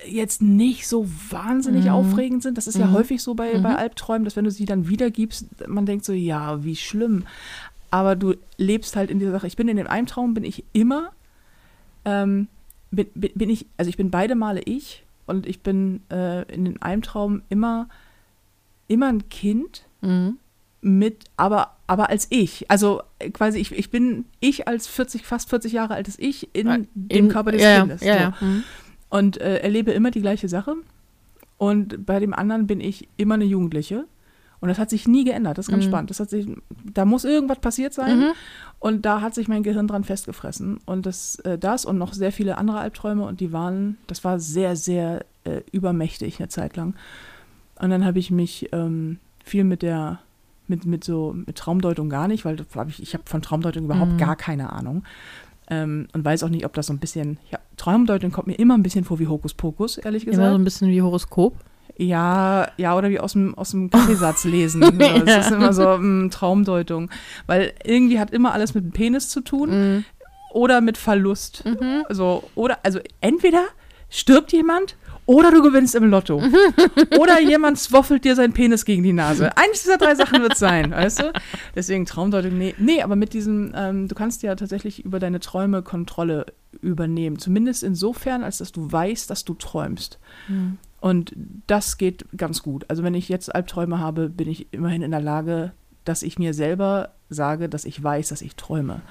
[0.06, 1.90] jetzt nicht so wahnsinnig Mhm.
[1.92, 2.58] aufregend sind.
[2.58, 2.92] Das ist ja Mhm.
[2.92, 3.76] häufig so bei, bei Mhm.
[3.76, 7.24] Albträumen, dass wenn du sie dann wiedergibst, man denkt so, ja, wie schlimm.
[7.90, 9.46] Aber du lebst halt in dieser Sache.
[9.46, 11.12] Ich bin in dem einen Traum, bin ich immer,
[12.04, 12.48] ähm,
[12.90, 16.64] bin, bin, bin ich, also ich bin beide Male ich und ich bin äh, in
[16.66, 17.88] dem einen Traum immer,
[18.88, 20.36] immer ein Kind Mhm.
[20.87, 22.70] Mit, aber, aber als ich.
[22.70, 26.66] Also äh, quasi, ich, ich bin ich als 40, fast 40 Jahre altes Ich in
[26.94, 28.03] dem in- Körper des ja, Kindes.
[28.03, 28.20] Ja, so.
[28.20, 28.35] ja.
[28.40, 28.64] Mhm.
[29.09, 30.75] Und äh, erlebe immer die gleiche Sache.
[31.59, 34.05] Und bei dem anderen bin ich immer eine Jugendliche.
[34.61, 35.59] Und das hat sich nie geändert.
[35.59, 35.88] Das ist ganz Mhm.
[35.88, 36.11] spannend.
[36.11, 36.46] Das hat sich,
[36.92, 38.18] da muss irgendwas passiert sein.
[38.20, 38.31] Mhm.
[38.79, 40.79] Und da hat sich mein Gehirn dran festgefressen.
[40.87, 43.25] Und das, äh, das und noch sehr viele andere Albträume.
[43.27, 46.94] Und die waren, das war sehr, sehr äh, übermächtig eine Zeit lang.
[47.81, 50.20] Und dann habe ich mich ähm, viel mit der,
[50.68, 53.85] mit, mit so, mit Traumdeutung gar nicht, weil das hab ich, ich habe von Traumdeutung
[53.85, 54.18] überhaupt Mhm.
[54.18, 55.05] gar keine Ahnung.
[55.68, 58.74] Ähm, und weiß auch nicht, ob das so ein bisschen, ja, Traumdeutung kommt mir immer
[58.74, 60.59] ein bisschen vor wie Hokuspokus, ehrlich Immer so gesagt.
[60.61, 61.57] ein bisschen wie Horoskop.
[61.98, 64.83] Ja, ja, oder wie aus dem, aus dem Kaffeesatz lesen.
[64.83, 65.38] So, Es Ja.
[65.38, 67.11] ist immer so mm, Traumdeutung.
[67.46, 70.05] Weil irgendwie hat immer alles mit dem Penis zu tun Mhm.
[70.52, 71.64] oder mit Verlust.
[71.64, 72.05] Mhm.
[72.09, 73.64] Also, oder, also entweder
[74.11, 76.40] stirbt jemand oder du gewinnst im Lotto.
[77.18, 79.56] oder jemand zwoffelt dir seinen Penis gegen die Nase.
[79.56, 81.32] Eines dieser drei Sachen wird es sein, weißt du?
[81.74, 82.74] Deswegen Traumdeutung, nee.
[82.78, 86.46] Nee, aber mit diesem, ähm, du kannst ja tatsächlich über deine Träume Kontrolle
[86.80, 87.38] übernehmen.
[87.38, 90.18] Zumindest insofern, als dass du weißt, dass du träumst.
[90.48, 90.78] Mhm.
[91.00, 91.32] Und
[91.66, 92.84] das geht ganz gut.
[92.88, 95.72] Also wenn ich jetzt Albträume habe, bin ich immerhin in der Lage,
[96.04, 99.02] dass ich mir selber sage, dass ich weiß, dass ich träume.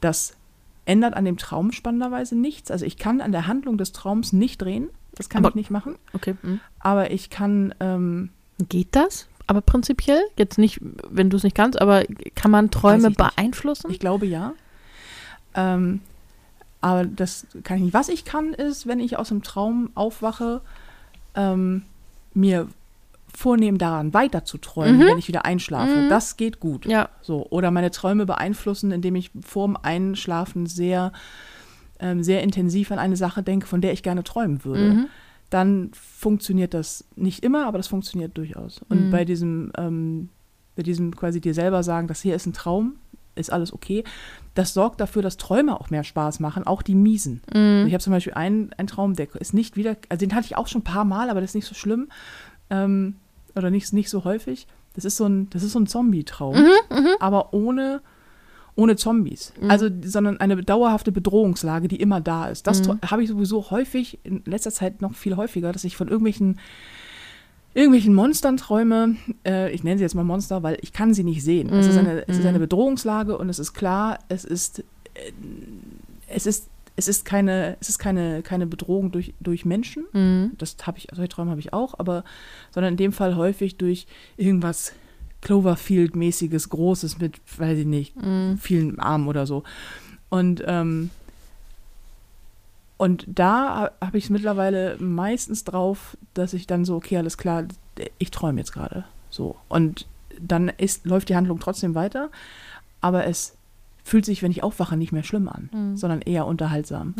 [0.00, 0.36] Das
[0.84, 2.70] ändert an dem Traum spannenderweise nichts.
[2.70, 4.90] Also ich kann an der Handlung des Traums nicht drehen.
[5.14, 5.96] Das kann Aber- ich nicht machen.
[6.12, 6.34] Okay.
[6.42, 6.60] Mhm.
[6.80, 8.30] Aber ich kann, ähm,
[8.68, 9.26] Geht das?
[9.48, 10.22] Aber prinzipiell?
[10.38, 10.78] Jetzt nicht,
[11.10, 12.04] wenn du es nicht kannst, aber
[12.36, 13.18] kann man Träume ich nicht.
[13.18, 13.90] beeinflussen?
[13.90, 14.52] ich glaube ja.
[15.54, 16.00] Ähm,
[16.80, 17.94] aber das kann ich nicht.
[17.94, 20.60] Was ich kann, ist, wenn ich aus dem Traum aufwache,
[21.34, 21.82] ähm,
[22.32, 22.68] mir
[23.34, 25.06] vornehmen, daran weiter zu träumen, Mhm.
[25.06, 26.02] wenn ich wieder einschlafe.
[26.02, 26.08] Mhm.
[26.10, 26.86] Das geht gut.
[26.86, 27.08] ja.
[27.20, 31.12] So, oder meine Träume beeinflussen, indem ich vorm Einschlafen sehr
[32.00, 35.06] ähm, sehr intensiv an eine Sache denke, von der ich gerne träumen würde, Mhm.
[35.50, 38.80] dann funktioniert das nicht immer, aber das funktioniert durchaus.
[38.88, 39.10] Und Mhm.
[39.10, 40.28] bei diesem, ähm,
[40.76, 42.96] bei diesem quasi dir selber sagen, das hier ist ein Traum,
[43.36, 44.04] ist alles okay,
[44.54, 47.42] das sorgt dafür, dass Träume auch mehr Spaß machen, auch die miesen.
[47.52, 47.84] Mhm.
[47.86, 50.56] Ich habe zum Beispiel einen, einen Traum, der ist nicht wieder, also den hatte ich
[50.56, 52.08] auch schon ein paar Mal, aber das ist nicht so schlimm
[52.70, 53.16] ähm,
[53.56, 54.66] oder nicht, nicht so häufig.
[54.94, 58.00] Das ist so ein, das ist so ein Zombie-Traum, Mhm, aber ohne,
[58.76, 59.52] ohne Zombies.
[59.68, 62.66] Also, sondern eine dauerhafte Bedrohungslage, die immer da ist.
[62.66, 62.98] Das Mhm.
[63.08, 66.58] habe ich sowieso häufig, in letzter Zeit noch viel häufiger, dass ich von irgendwelchen
[67.76, 69.16] irgendwelchen Monstern träume.
[69.44, 71.72] Äh, ich nenne sie jetzt mal Monster, weil ich kann sie nicht sehen.
[71.72, 74.78] Es, ist Mhm, eine, es ist eine Bedrohungslage und es ist klar, es ist,
[75.14, 75.32] äh,
[76.28, 80.04] es ist, es ist keine, es ist keine, keine Bedrohung durch, durch Menschen.
[80.12, 80.52] Mhm.
[80.58, 82.22] Das habe ich, solche Träume habe ich auch, aber
[82.70, 84.06] sondern in dem Fall häufig durch
[84.36, 84.92] irgendwas
[85.44, 88.58] Cloverfield-mäßiges, Großes mit, weiß ich nicht, Mhm.
[88.58, 89.62] vielen Armen oder so.
[90.30, 91.10] Und, ähm,
[92.96, 97.64] und da habe ich es mittlerweile meistens drauf, dass ich dann so, okay, alles klar,
[98.18, 99.04] ich träume jetzt gerade.
[99.30, 99.56] So.
[99.68, 100.06] Und
[100.40, 102.30] dann ist, läuft die Handlung trotzdem weiter,
[103.00, 103.56] aber es
[104.04, 105.96] fühlt sich, wenn ich aufwache, nicht mehr schlimm an, Mhm.
[105.96, 107.14] sondern eher unterhaltsam.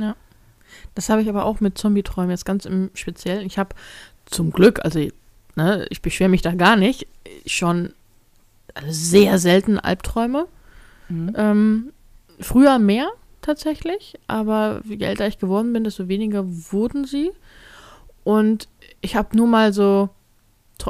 [0.95, 3.47] Das habe ich aber auch mit Zombie-Träumen jetzt ganz im Speziellen.
[3.47, 3.75] Ich habe
[4.27, 5.01] zum Glück, also
[5.57, 7.07] ne, ich beschwere mich da gar nicht,
[7.47, 7.93] schon
[8.89, 10.47] sehr selten Albträume.
[11.09, 11.33] Mhm.
[11.37, 11.93] Ähm,
[12.41, 13.09] früher mehr
[13.43, 17.31] tatsächlich, aber je älter ich geworden bin, desto weniger wurden sie.
[18.25, 18.69] Und
[19.01, 20.09] ich habe nur mal so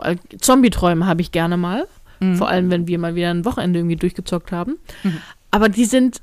[0.03, 1.87] äh, Zombie-Träume habe ich gerne mal.
[2.21, 2.37] Mhm.
[2.37, 4.79] Vor allem, wenn wir mal wieder ein Wochenende irgendwie durchgezockt haben.
[5.03, 5.19] Mhm.
[5.51, 6.21] Aber die sind,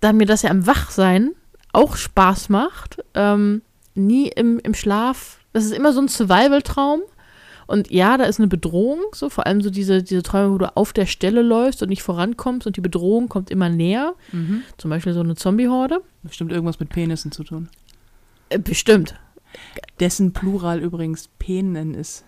[0.00, 1.32] da mir das ja im Wachsein
[1.72, 3.62] auch Spaß macht, ähm,
[3.94, 5.38] nie im, im Schlaf.
[5.52, 7.00] Das ist immer so ein Survival-Traum.
[7.72, 10.76] Und ja, da ist eine Bedrohung, so vor allem so diese, diese Träume, wo du
[10.76, 14.14] auf der Stelle läufst und nicht vorankommst und die Bedrohung kommt immer näher.
[14.30, 14.62] Mhm.
[14.76, 16.02] Zum Beispiel so eine Zombie-Horde.
[16.22, 17.70] Bestimmt irgendwas mit Penissen zu tun.
[18.50, 19.14] Äh, bestimmt.
[20.00, 22.24] Dessen Plural übrigens Penen ist.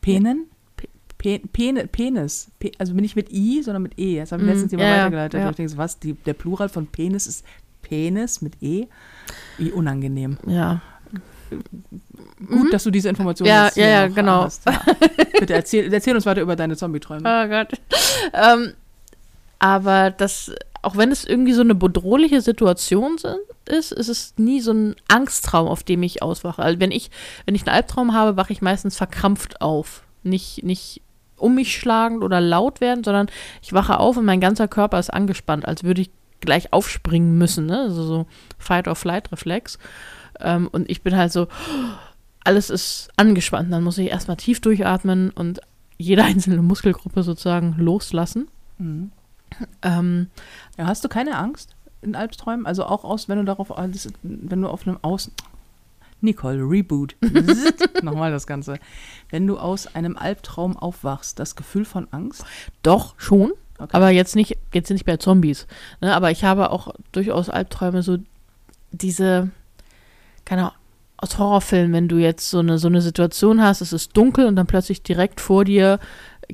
[0.00, 0.46] Penen?
[1.18, 1.38] Pe
[1.88, 2.50] Penis.
[2.58, 4.18] Pe also nicht mit I, sondern mit E.
[4.18, 5.40] Das habe ich Mhm, letztens jemand ja, weitergeleitet.
[5.40, 5.50] ja.
[5.50, 5.98] Ich denke, was?
[6.00, 7.44] Die, der Plural von Penis ist
[7.82, 8.86] Penis mit E?
[9.56, 10.36] Wie unangenehm.
[10.46, 10.80] Ja.
[12.46, 14.44] Gut, dass du diese Information Ja, jetzt ja, ja, genau.
[14.44, 14.64] hast.
[14.66, 14.80] Ja.
[15.40, 17.22] Bitte erzähl, erzähl uns weiter über deine Zombie-Träume.
[17.24, 17.68] Oh Gott.
[18.32, 18.74] ähm,
[19.58, 24.60] aber das, auch wenn es irgendwie so eine bedrohliche Situation sind, ist, ist es nie
[24.60, 26.62] so ein Angsttraum, auf dem ich auswache.
[26.62, 27.10] Also wenn ich,
[27.44, 30.02] wenn ich einen Albtraum habe, wache ich meistens verkrampft auf.
[30.22, 31.02] Nicht, nicht
[31.36, 33.28] um mich schlagend oder laut werden, sondern
[33.62, 37.66] ich wache auf und mein ganzer Körper ist angespannt, als würde ich gleich aufspringen müssen,
[37.66, 37.80] ne?
[37.80, 38.26] Also so
[38.58, 39.78] Fight-or-Flight-Reflex.
[40.40, 41.48] Ähm, und ich bin halt so,
[42.48, 43.72] alles ist angespannt.
[43.72, 45.60] Dann muss ich erstmal tief durchatmen und
[45.98, 48.48] jede einzelne Muskelgruppe sozusagen loslassen.
[48.78, 49.12] Mhm.
[49.82, 50.26] Ähm,
[50.76, 52.66] Ja, hast du keine Angst in Albträumen?
[52.66, 55.32] Also auch aus, wenn du darauf, alles- wenn du auf einem Außen.
[56.20, 57.14] Nicole, Reboot.
[58.02, 58.78] Nochmal das Ganze.
[59.30, 62.44] Wenn du aus einem Albtraum aufwachst, das Gefühl von Angst?
[62.82, 63.52] doch, schon.
[63.78, 63.90] Okay.
[63.92, 65.68] Aber jetzt nicht, jetzt nicht bei Zombies.
[66.00, 66.12] Ne?
[66.14, 68.18] Aber ich habe auch durchaus Albträume, so
[68.90, 69.50] diese,
[70.44, 70.77] keine Ahnung,
[71.18, 74.56] aus Horrorfilmen, wenn du jetzt so eine, so eine Situation hast, es ist dunkel und
[74.56, 75.98] dann plötzlich direkt vor dir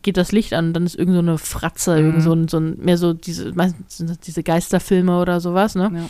[0.03, 2.07] geht das Licht an und dann ist irgend so eine Fratze, Mhm.
[2.07, 5.75] irgend so ein, so ein, mehr so diese, meistens sind das diese Geisterfilme oder sowas,
[5.77, 6.09] ne?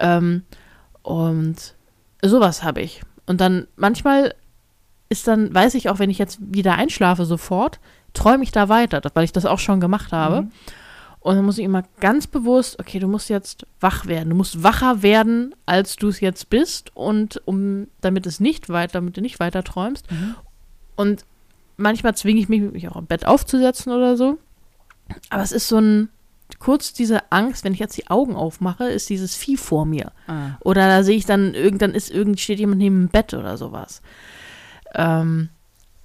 [0.00, 0.16] Ja.
[0.16, 0.42] Ähm,
[1.02, 1.56] und
[2.22, 3.02] sowas habe ich.
[3.26, 4.34] Und dann manchmal
[5.08, 7.78] ist dann, weiß ich auch, wenn ich jetzt wieder einschlafe sofort,
[8.14, 10.42] träume ich da weiter, weil ich das auch schon gemacht habe.
[10.42, 10.50] Mhm.
[11.20, 14.30] Und dann muss ich immer ganz bewusst, okay, du musst jetzt wach werden.
[14.30, 18.94] Du musst wacher werden, als du es jetzt bist und um, damit es nicht weiter,
[18.94, 20.10] damit du nicht weiter träumst.
[20.10, 20.34] Mhm.
[20.96, 21.24] Und
[21.76, 24.38] manchmal zwinge ich mich, mich auch im Bett aufzusetzen oder so.
[25.28, 26.08] Aber es ist so ein,
[26.58, 30.12] kurz diese Angst, wenn ich jetzt die Augen aufmache, ist dieses Vieh vor mir.
[30.26, 30.52] Ah.
[30.60, 33.58] Oder da sehe ich dann, irgend, dann ist irgend, steht jemand neben dem Bett oder
[33.58, 34.00] sowas.
[34.94, 35.50] Ähm,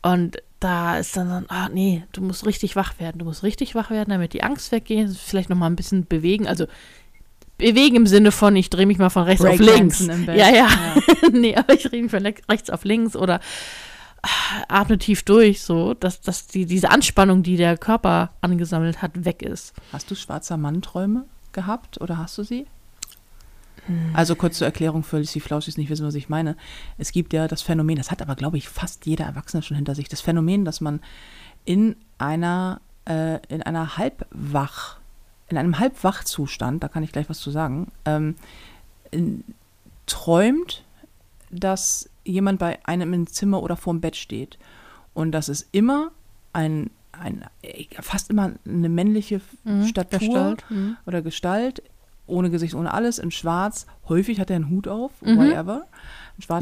[0.01, 3.19] und da ist dann so, ah nee, du musst richtig wach werden.
[3.19, 5.15] Du musst richtig wach werden, damit die Angst weggeht.
[5.15, 6.47] Vielleicht noch mal ein bisschen bewegen.
[6.47, 6.65] Also
[7.59, 10.07] bewegen im Sinne von, ich drehe mich mal von rechts auf links.
[10.07, 10.35] Bett.
[10.35, 10.67] Ja, ja.
[11.31, 13.41] nee, aber ich drehe mich von rechts auf links oder
[14.23, 14.29] ah,
[14.67, 19.43] atme tief durch, so, dass, dass die, diese Anspannung, die der Körper angesammelt hat, weg
[19.43, 19.71] ist.
[19.93, 22.65] Hast du schwarzer Mann-Träume gehabt oder hast du sie?
[24.13, 26.55] Also kurz zur Erklärung für die Flauschis nicht wissen, was ich meine.
[26.97, 29.93] Es gibt ja das Phänomen, das hat aber, glaube ich, fast jeder Erwachsene schon hinter
[29.95, 31.01] sich, das Phänomen, dass man
[31.65, 34.97] in einer, äh, in einer Halbwach,
[35.49, 38.35] in einem Halbwachzustand, da kann ich gleich was zu sagen, ähm,
[39.11, 39.43] in,
[40.07, 40.83] träumt,
[41.51, 44.57] dass jemand bei einem im Zimmer oder vorm Bett steht.
[45.13, 46.11] Und das ist immer
[46.53, 47.45] ein, ein
[48.01, 50.65] fast immer eine männliche Mhm, Statur Gestalt.
[50.69, 50.97] Mhm.
[51.05, 51.81] oder Gestalt
[52.27, 53.85] ohne Gesicht, ohne alles, in schwarz.
[54.09, 55.37] Häufig hat er einen Hut auf, Mhm.
[55.37, 55.85] whatever.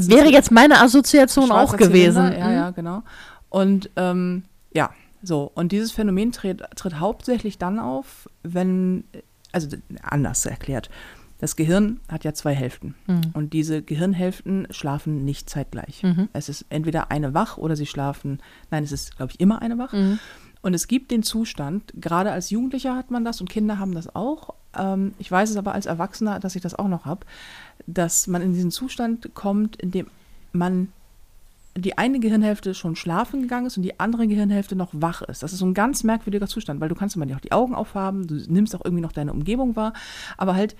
[0.10, 2.15] Wäre jetzt meine Assoziation auch gewesen.
[2.28, 3.04] Zylinder, Ja, ja, genau.
[3.49, 5.52] Und ähm, ja, so.
[5.56, 9.04] Und dieses Phänomen tritt, tritt hauptsächlich dann auf, wenn,
[9.52, 10.89] also anders erklärt.
[11.39, 12.95] Das Gehirn hat ja zwei Hälften.
[13.08, 13.21] Mhm.
[13.34, 16.02] Und diese Gehirnhälften schlafen nicht zeitgleich.
[16.04, 16.30] Mhm.
[16.34, 18.39] Es ist entweder eine wach oder sie schlafen,
[18.71, 19.91] nein, es ist, glaube ich, immer eine wach.
[19.93, 20.19] Mhm.
[20.62, 24.15] Und es gibt den Zustand, gerade als Jugendlicher hat man das und Kinder haben das
[24.15, 24.54] auch.
[24.78, 27.26] Ähm, ich weiß es aber als Erwachsener, dass ich das auch noch habe,
[27.88, 30.08] dass man in diesen Zustand kommt, in dem
[30.52, 30.90] man
[31.76, 35.42] die eine Gehirnhälfte schon schlafen gegangen ist und die andere Gehirnhälfte noch wach ist.
[35.42, 38.28] Das ist so ein ganz merkwürdiger Zustand, weil du kannst immer auch die Augen aufhaben,
[38.28, 39.94] du nimmst auch irgendwie noch deine Umgebung wahr,
[40.38, 40.76] aber halt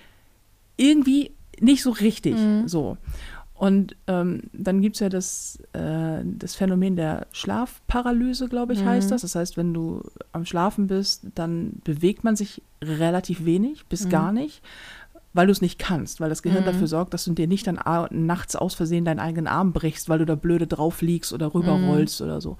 [0.76, 2.96] irgendwie nicht so richtig so.
[3.56, 9.10] Und ähm, dann gibt es ja das, äh, das Phänomen der Schlafparalyse, glaube ich, heißt
[9.12, 9.22] das.
[9.22, 14.32] Das heißt, wenn du am Schlafen bist, dann bewegt man sich relativ wenig bis gar
[14.32, 14.60] nicht,
[15.34, 17.78] weil du es nicht kannst, weil das Gehirn dafür sorgt, dass du dir nicht dann
[18.10, 22.20] nachts aus Versehen deinen eigenen Arm brichst, weil du da blöde drauf liegst oder rüberrollst
[22.22, 22.56] oder so.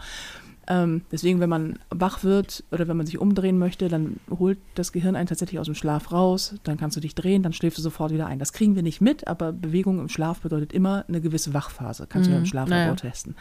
[0.69, 4.93] Ähm, deswegen, wenn man wach wird oder wenn man sich umdrehen möchte, dann holt das
[4.93, 6.57] Gehirn einen tatsächlich aus dem Schlaf raus.
[6.65, 8.39] Dann kannst du dich drehen, dann schläfst du sofort wieder ein.
[8.39, 12.07] Das kriegen wir nicht mit, aber Bewegung im Schlaf bedeutet immer eine gewisse Wachphase.
[12.09, 12.95] Kannst du ja im Schlaflabor naja.
[12.95, 13.37] testen.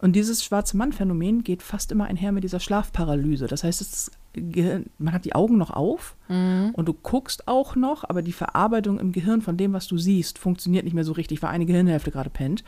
[0.00, 3.46] Und dieses schwarze Mann-Phänomen geht fast immer einher mit dieser Schlafparalyse.
[3.46, 6.16] Das heißt, das Gehirn, man hat die Augen noch auf
[6.74, 10.38] und du guckst auch noch, aber die Verarbeitung im Gehirn von dem, was du siehst,
[10.38, 12.64] funktioniert nicht mehr so richtig, weil eine Gehirnhälfte gerade pennt.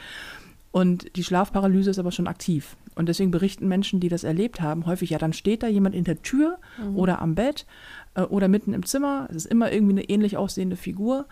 [0.75, 2.77] Und die Schlafparalyse ist aber schon aktiv.
[2.97, 6.03] Und deswegen berichten Menschen, die das erlebt haben, häufig, ja, dann steht da jemand in
[6.03, 6.59] der Tür
[6.97, 7.65] oder am Bett
[8.15, 9.29] äh, oder mitten im Zimmer.
[9.31, 11.27] Es ist immer irgendwie eine ähnlich aussehende Figur.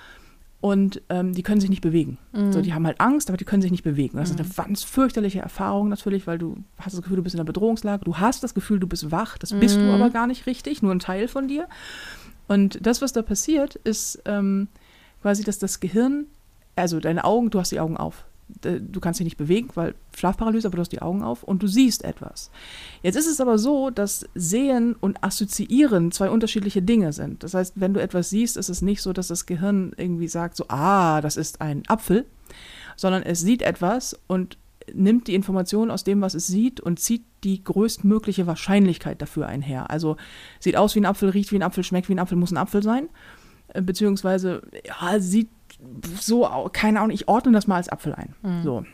[0.61, 2.19] Und ähm, die können sich nicht bewegen.
[2.53, 4.17] So, die haben halt Angst, aber die können sich nicht bewegen.
[4.17, 7.41] Das ist eine ganz fürchterliche Erfahrung natürlich, weil du hast das Gefühl, du bist in
[7.41, 8.05] einer Bedrohungslage.
[8.05, 9.39] Du hast das Gefühl, du bist wach.
[9.39, 11.67] Das bist du aber gar nicht richtig, nur ein Teil von dir.
[12.47, 14.69] Und das, was da passiert, ist ähm,
[15.21, 16.27] quasi, dass das Gehirn,
[16.77, 18.25] also deine Augen, du hast die Augen auf.
[18.61, 21.67] Du kannst dich nicht bewegen, weil Schlafparalyse, aber du hast die Augen auf und du
[21.67, 22.51] siehst etwas.
[23.03, 27.43] Jetzt ist es aber so, dass Sehen und Assoziieren zwei unterschiedliche Dinge sind.
[27.43, 30.57] Das heißt, wenn du etwas siehst, ist es nicht so, dass das Gehirn irgendwie sagt,
[30.57, 32.27] so, ah, das ist ein Apfel,
[32.97, 34.59] sondern es sieht etwas und
[34.93, 39.91] nimmt die Information aus dem, was es sieht und zieht die größtmögliche Wahrscheinlichkeit dafür einher.
[39.91, 40.17] Also
[40.61, 42.57] sieht aus wie ein Apfel, riecht wie ein Apfel, schmeckt wie ein Apfel, muss ein
[42.57, 43.09] Apfel sein.
[43.69, 45.49] Äh, Beziehungsweise, ja, sieht
[46.21, 48.35] so, keine Ahnung, ich ordne das mal als Apfel ein.
[48.63, 48.85] So.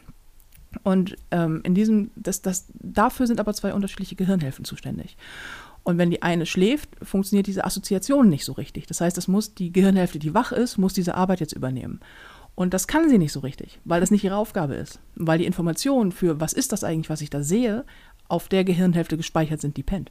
[0.83, 5.17] Und ähm, in diesem, das, das, dafür sind aber zwei unterschiedliche Gehirnhälften zuständig.
[5.83, 8.87] Und wenn die eine schläft, funktioniert diese Assoziation nicht so richtig.
[8.87, 12.01] Das heißt, es muss die Gehirnhälfte, die wach ist, muss diese Arbeit jetzt übernehmen.
[12.55, 15.01] Und das kann sie nicht so richtig, weil das nicht ihre Aufgabe ist.
[15.15, 17.85] Weil die Informationen für, was ist das eigentlich, was ich da sehe,
[18.29, 20.11] auf der Gehirnhälfte gespeichert sind, die pennt.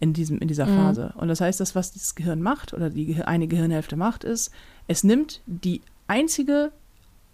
[0.00, 1.12] In, diesem, in dieser Phase.
[1.16, 4.50] Und das heißt, das, was dieses Gehirn macht, oder die eine Gehirnhälfte macht, ist,
[4.88, 6.72] es nimmt die einzige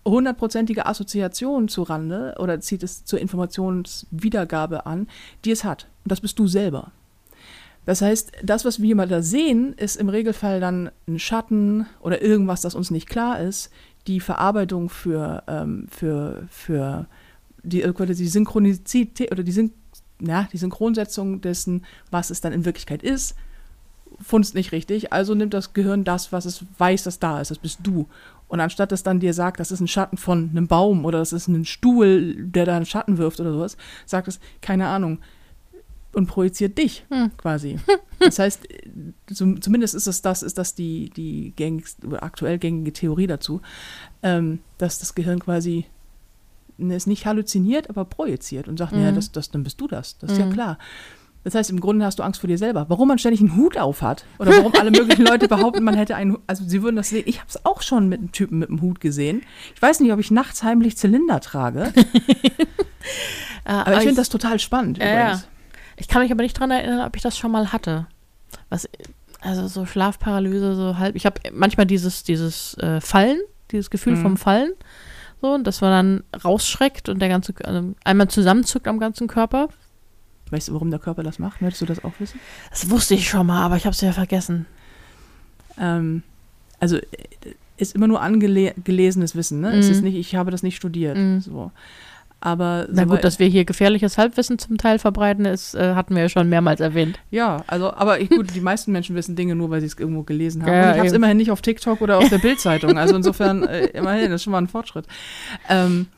[0.04, 5.06] hundertprozentige Assoziation zu Rande oder zieht es zur Informationswiedergabe an,
[5.44, 5.86] die es hat.
[6.04, 6.90] Und das bist du selber.
[7.84, 12.22] Das heißt, das, was wir mal da sehen, ist im Regelfall dann ein Schatten oder
[12.22, 13.70] irgendwas, das uns nicht klar ist.
[14.06, 17.06] Die Verarbeitung für, ähm, für, für
[17.62, 19.72] die, quasi die Synchronizität oder die, Syn
[20.26, 23.34] ja, die Synchronsetzung dessen, was es dann in Wirklichkeit ist,
[24.20, 25.12] funzt nicht richtig.
[25.12, 27.50] Also nimmt das Gehirn das, was es weiß, das da ist.
[27.50, 28.06] Das bist du.
[28.48, 31.32] Und anstatt dass dann dir sagt, das ist ein Schatten von einem Baum oder das
[31.32, 35.18] ist ein Stuhl, der da einen Schatten wirft oder sowas, sagt es, keine Ahnung,
[36.12, 37.04] und projiziert dich
[37.36, 37.78] quasi.
[38.18, 38.68] Das heißt,
[39.34, 43.60] zum, zumindest ist es das, ist das die, die gängigste, oder aktuell gängige Theorie dazu,
[44.22, 45.86] ähm, dass das Gehirn quasi
[46.90, 50.18] es nicht halluziniert, aber projiziert und sagt, ja, das, das, dann bist du das.
[50.18, 50.78] Das ist ja klar.
[51.44, 52.86] Das heißt, im Grunde hast du Angst vor dir selber.
[52.88, 56.14] Warum man ständig einen Hut auf hat oder warum alle möglichen Leute behaupten, man hätte
[56.14, 57.24] einen, Hu- also sie würden das sehen.
[57.26, 59.42] Ich habe es auch schon mit einem Typen mit einem Hut gesehen.
[59.74, 61.92] Ich weiß nicht, ob ich nachts heimlich Zylinder trage,
[63.64, 64.98] aber ich finde das total spannend.
[64.98, 65.48] Übrigens.
[65.96, 68.06] Ich kann mich aber nicht dran erinnern, ob ich das schon mal hatte.
[68.70, 68.88] Was,
[69.40, 71.16] also so Schlafparalyse, so halb.
[71.16, 73.38] Ich habe manchmal dieses, dieses äh, Fallen,
[73.70, 74.22] dieses Gefühl Mhm.
[74.22, 74.72] vom Fallen.
[75.42, 75.90] So, und dass man
[76.32, 79.68] dann rausschreckt und der ganze, also einmal zusammenzuckt am ganzen Körper.
[80.50, 81.60] Weißt du, warum der Körper das macht?
[81.60, 82.38] Möchtest du das auch wissen?
[82.70, 84.66] Das wusste ich schon mal, aber ich habe es ja vergessen.
[85.78, 86.22] Ähm,
[86.78, 87.02] also äh,
[87.76, 89.72] ist immer nur angelesenes Wissen, ne?
[89.76, 89.92] Es Mhm.
[89.92, 91.16] ist nicht, ich habe das nicht studiert.
[91.16, 91.40] Mhm.
[91.40, 91.72] So.
[92.44, 96.22] Aber Na gut, dass wir hier gefährliches Halbwissen zum Teil verbreiten, ist, äh, hatten wir
[96.22, 97.20] ja schon mehrmals erwähnt.
[97.30, 100.24] Ja, also, aber ich, gut, die meisten Menschen wissen Dinge nur, weil sie es irgendwo
[100.24, 100.72] gelesen haben.
[100.72, 102.98] Ja, Und ich habe es immerhin nicht auf TikTok oder auf der Bildzeitung.
[102.98, 105.06] Also insofern, äh, immerhin, das ist schon mal ein Fortschritt.
[105.68, 106.08] Ähm,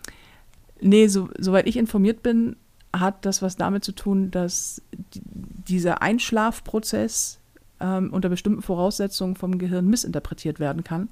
[0.81, 2.57] nee, so, soweit ich informiert bin,
[2.99, 4.81] hat das was damit zu tun, dass
[5.13, 5.21] die,
[5.69, 7.39] dieser Einschlafprozess,
[7.81, 11.11] ähm, unter bestimmten Voraussetzungen vom Gehirn missinterpretiert werden kann.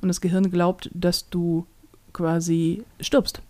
[0.00, 1.66] Und das Gehirn glaubt, dass du
[2.14, 3.42] quasi stirbst.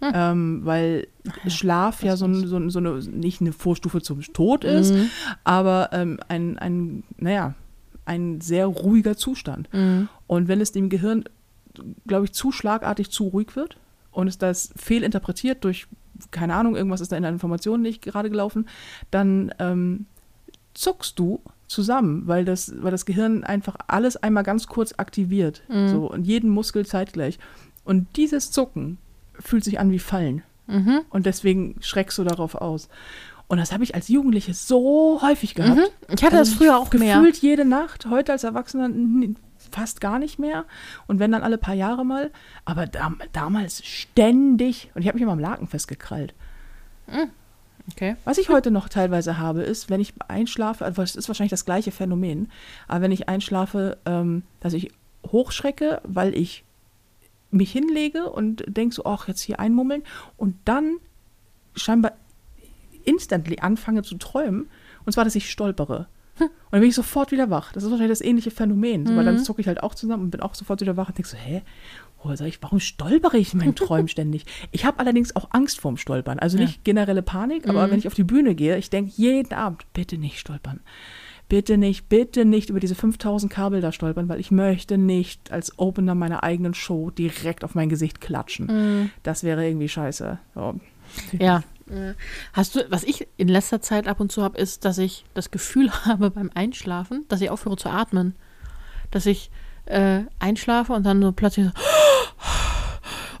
[0.00, 0.10] Hm.
[0.14, 1.08] Ähm, weil
[1.44, 5.10] ja, Schlaf ja so, so, so eine, nicht eine Vorstufe zum Tod ist, Mhm.
[5.44, 7.54] aber ähm, ein, ein, naja,
[8.06, 9.72] ein sehr ruhiger Zustand.
[9.74, 10.08] Mhm.
[10.26, 11.24] Und wenn es dem Gehirn,
[12.06, 13.76] glaube ich, zu schlagartig zu ruhig wird
[14.10, 15.86] und es das fehlinterpretiert durch,
[16.30, 18.66] keine Ahnung, irgendwas ist da in der Information nicht gerade gelaufen,
[19.10, 20.06] dann ähm,
[20.74, 25.62] zuckst du zusammen, weil das, weil das Gehirn einfach alles einmal ganz kurz aktiviert.
[25.68, 25.88] Mhm.
[25.88, 27.38] So, und jeden Muskel zeitgleich.
[27.84, 28.98] Und dieses Zucken
[29.40, 30.42] fühlt sich an wie Fallen.
[30.66, 31.00] Mhm.
[31.10, 32.88] Und deswegen schreckst du darauf aus.
[33.48, 35.76] Und das habe ich als Jugendliche so häufig gehabt.
[35.76, 36.14] Mhm.
[36.14, 37.16] Ich hatte das Also früher auch mehr.
[37.16, 38.88] Gefühlt jede Nacht, heute als Erwachsener
[39.72, 40.64] fast gar nicht mehr.
[41.08, 42.30] Und wenn dann alle paar Jahre mal.
[42.64, 44.90] Aber dam damals ständig.
[44.94, 46.34] Und ich habe mich immer am Laken festgekrallt.
[47.92, 48.16] Okay.
[48.24, 51.64] Was ich heute noch teilweise habe, ist, wenn ich einschlafe, also es ist wahrscheinlich das
[51.64, 52.48] gleiche Phänomen,
[52.86, 54.92] aber wenn ich einschlafe, ähm, dass ich
[55.26, 56.64] hochschrecke, weil ich
[57.50, 60.02] mich hinlege und denke so, ach, jetzt hier einmummeln
[60.36, 60.96] und dann
[61.74, 62.12] scheinbar
[63.04, 64.68] instantly anfange zu träumen,
[65.04, 66.06] und zwar, dass ich stolpere.
[66.38, 67.72] Und dann bin ich sofort wieder wach.
[67.72, 70.30] Das ist wahrscheinlich das ähnliche Phänomen, so, weil dann zucke ich halt auch zusammen und
[70.30, 71.62] bin auch sofort wieder wach und denke so, hä?
[72.22, 74.44] Oh, ich, warum stolpere ich in meinen Träumen ständig?
[74.70, 76.38] Ich habe allerdings auch Angst vorm Stolpern.
[76.38, 76.64] Also Ja.
[76.64, 80.16] nicht generelle Panik, aber wenn ich auf die Bühne gehe, ich denke jeden Abend, bitte
[80.18, 80.80] nicht stolpern.
[81.50, 85.76] Bitte nicht, bitte nicht über diese 5000 Kabel da stolpern, weil ich möchte nicht als
[85.80, 89.10] Opener meiner eigenen Show direkt auf mein Gesicht klatschen.
[89.24, 90.38] Das wäre irgendwie scheiße.
[90.54, 90.76] So.
[91.36, 91.64] Ja.
[92.52, 95.50] Hast du, was ich in letzter Zeit ab und zu habe, ist, dass ich das
[95.50, 98.36] Gefühl habe beim Einschlafen, dass ich aufhöre zu atmen.
[99.10, 99.50] Dass ich
[99.86, 101.72] äh, einschlafe und dann so plötzlich so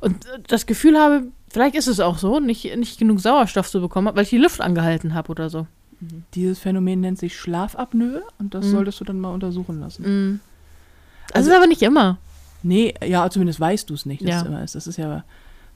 [0.00, 3.80] und äh, das Gefühl habe, vielleicht ist es auch so, nicht, nicht genug Sauerstoff zu
[3.80, 5.68] bekommen, weil ich die Luft angehalten habe oder so.
[6.34, 8.70] Dieses Phänomen nennt sich Schlafapnoe und das Mhm.
[8.70, 10.02] solltest du dann mal untersuchen lassen.
[10.02, 10.40] Mhm.
[11.28, 12.18] Das Also- ist aber nicht immer.
[12.62, 14.40] Nee, ja, zumindest weißt du es nicht, dass Ja.
[14.40, 14.74] es immer ist.
[14.74, 15.24] Das ist ja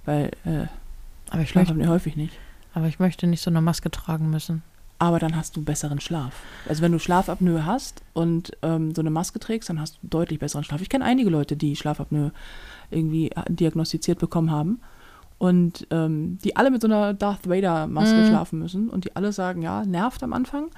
[0.04, 2.34] bei äh, Aber ich, möchte, Schlafapnoe häufig nicht.
[2.74, 4.62] aber ich möchte nicht so eine Maske tragen müssen.
[4.98, 6.34] Aber dann hast du besseren Schlaf.
[6.68, 10.38] Also wenn du Schlafapnoe hast und ähm, so eine Maske trägst, dann hast du deutlich
[10.38, 10.80] besseren Schlaf.
[10.82, 12.32] Ich kenne einige Leute, die Schlafapnoe
[12.90, 14.80] irgendwie diagnostiziert bekommen haben
[15.44, 18.26] und ähm, die alle mit so einer Darth Vader-Maske Mhm.
[18.28, 20.68] schlafen müssen und die alle sagen, ja, nervt am Anfang,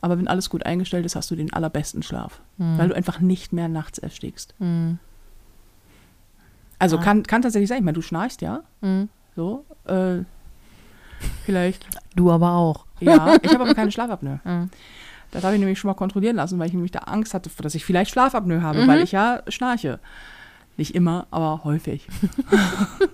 [0.00, 2.78] aber wenn alles gut eingestellt ist, hast du den allerbesten Schlaf, Mhm.
[2.78, 4.54] weil du einfach nicht mehr nachts erstickst.
[4.58, 4.98] Mhm.
[6.78, 7.02] Also Ah.
[7.02, 9.08] kann, kann tatsächlich sein, ich meine, du schnarchst ja, Mhm.
[9.34, 10.18] so, äh,
[11.44, 12.86] vielleicht, Du aber auch.
[13.00, 14.40] ja, ich habe aber keine Schlafapnoe.
[14.44, 14.70] Mhm.
[15.30, 17.74] Das habe ich nämlich schon mal kontrollieren lassen, weil ich nämlich da Angst hatte, dass
[17.74, 18.88] ich vielleicht Schlafapnoe habe, Mhm.
[18.88, 19.98] weil ich ja schnarche.
[20.76, 22.06] Nicht immer, aber häufig.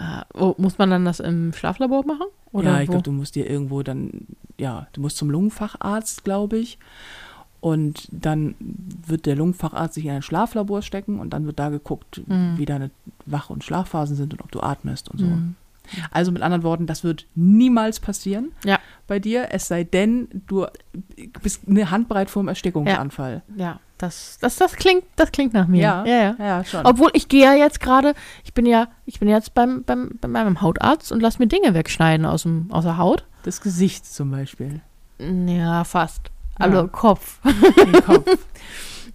[0.00, 2.26] Ah, oh, muss man dann das im Schlaflabor machen?
[2.52, 6.56] Oder ja, ich glaube, du musst dir irgendwo dann, ja, du musst zum Lungenfacharzt, glaube
[6.58, 6.78] ich.
[7.60, 12.22] Und dann wird der Lungenfacharzt sich in ein Schlaflabor stecken und dann wird da geguckt,
[12.26, 12.54] Mhm.
[12.56, 12.90] wie deine
[13.26, 15.26] Wach- und Schlafphasen sind und ob du atmest und so.
[15.26, 15.56] Mhm.
[16.12, 18.78] Also mit anderen Worten, das wird niemals passieren Ja.
[19.08, 20.66] bei dir, es sei denn, du
[21.42, 23.42] bist eine Handbreit vorm Erstickungsanfall.
[23.56, 25.82] Ja, das, das, das klingt, das klingt nach mir.
[25.82, 26.04] Ja.
[26.06, 26.36] ja, ja.
[26.38, 26.86] Ja, schon.
[26.86, 30.28] Obwohl ich gehe ja jetzt gerade, ich bin ja, ich bin jetzt beim, beim, bei
[30.28, 33.24] meinem Hautarzt und lass mir Dinge wegschneiden aus, dem, aus der Haut.
[33.42, 34.80] Das Gesicht zum Beispiel.
[35.18, 36.30] Ja, fast.
[36.58, 36.66] Ja.
[36.66, 37.40] Also Kopf.
[37.44, 38.26] Den Kopf.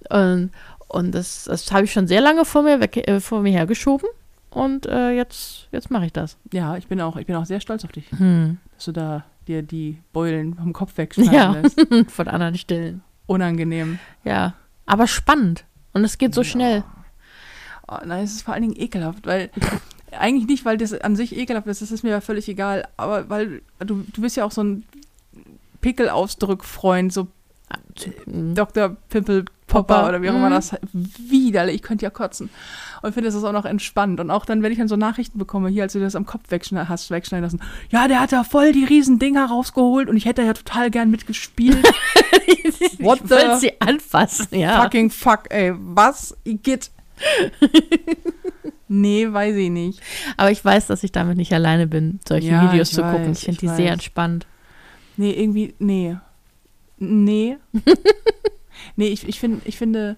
[0.10, 0.52] Und,
[0.90, 4.08] und das, das habe ich schon sehr lange vor mir, weg, äh, vor mir hergeschoben.
[4.50, 6.38] Und äh, jetzt, jetzt mache ich das.
[6.52, 8.58] Ja, ich bin auch, ich bin auch sehr stolz auf dich, Hm.
[8.76, 11.52] dass du da dir die Beulen vom Kopf wegschneiden Ja.
[11.54, 11.82] lässt.
[12.12, 13.02] Von anderen Stellen.
[13.26, 13.98] Unangenehm.
[14.26, 14.54] Ja.
[14.86, 15.66] Aber spannend.
[15.94, 16.46] Und es geht so Ja.
[16.48, 16.84] schnell.
[17.88, 19.50] Oh, nein, es ist vor allen Dingen ekelhaft, weil
[20.12, 23.30] eigentlich nicht, weil das an sich ekelhaft ist, das ist mir ja völlig egal, aber
[23.30, 24.84] weil du, du bist ja auch so ein
[25.82, 27.28] Pickelausdrückfreund, so
[28.28, 28.54] Mhm.
[28.54, 28.90] Dr.
[29.10, 30.08] Pimple Popper.
[30.10, 30.54] Oder wie auch immer Mhm.
[30.54, 30.76] das.
[30.92, 32.50] Widerlich, ich könnte ja kotzen.
[33.02, 34.20] Und ich finde, das ist auch noch entspannt.
[34.20, 36.44] Und auch dann, wenn ich dann so Nachrichten bekomme, hier, als du das am Kopf
[36.50, 40.26] wegschneiden, hast wegschneiden lassen, ja, der hat da voll die riesen Dinger rausgeholt und ich
[40.26, 41.78] hätte ja total gern mitgespielt.
[43.00, 44.82] What ich the sie anfassen, ja.
[44.84, 45.74] Fucking fuck, ey.
[45.76, 46.36] Was?
[46.44, 46.92] Igitt.
[48.88, 50.00] nee, weiß ich nicht.
[50.38, 53.30] Aber ich weiß, dass ich damit nicht alleine bin, solche Ja, Videos zu gucken.
[53.30, 53.94] weiß, Ich finde die sehr weiß.
[53.94, 54.46] entspannt.
[55.18, 56.18] Nee, irgendwie, nee.
[56.98, 57.58] Nee.
[58.96, 60.16] Nee, ich, ich, find, ich finde,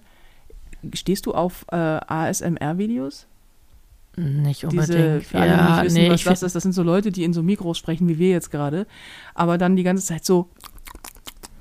[0.93, 3.27] stehst du auf äh, ASMR-Videos?
[4.17, 5.25] Nicht Diese, unbedingt.
[5.25, 7.11] für alle, die ja, nicht wissen, nee, was ich das ist, das sind so Leute,
[7.11, 8.87] die in so Mikros sprechen, wie wir jetzt gerade,
[9.33, 10.47] aber dann die ganze Zeit so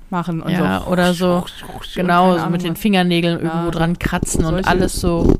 [0.09, 0.87] machen und Ja, so.
[0.91, 2.75] oder so, und Genau, so mit den.
[2.77, 5.33] Fingernägeln Ja, irgendwo dran kratzen und solche- alles so.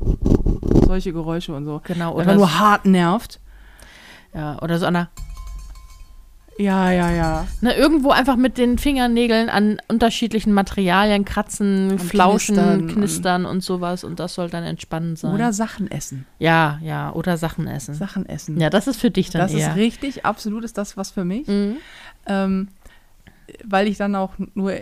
[0.86, 1.80] solche Geräusche und so.
[1.84, 3.40] Genau, Oder oder, nur so, hart nervt.
[4.34, 5.08] ja, oder so an der,
[6.58, 7.46] Ja, ja, ja.
[7.60, 13.60] Ne, irgendwo einfach mit den Fingernägeln an unterschiedlichen Materialien kratzen, flauschen, knistern knistern, und- und
[13.62, 15.34] sowas und das soll dann entspannend sein.
[15.34, 16.26] Oder Sachen essen.
[16.38, 17.94] ja, ja, oder Sachen essen.
[17.94, 18.58] Sachen essen.
[18.58, 19.70] Ja, das ist für dich dann das eher.
[19.70, 21.46] ist richtig, absolut ist das was für mich.
[21.46, 21.76] Mhm.
[22.26, 22.68] Ähm,
[23.64, 24.80] weil ich dann auch nur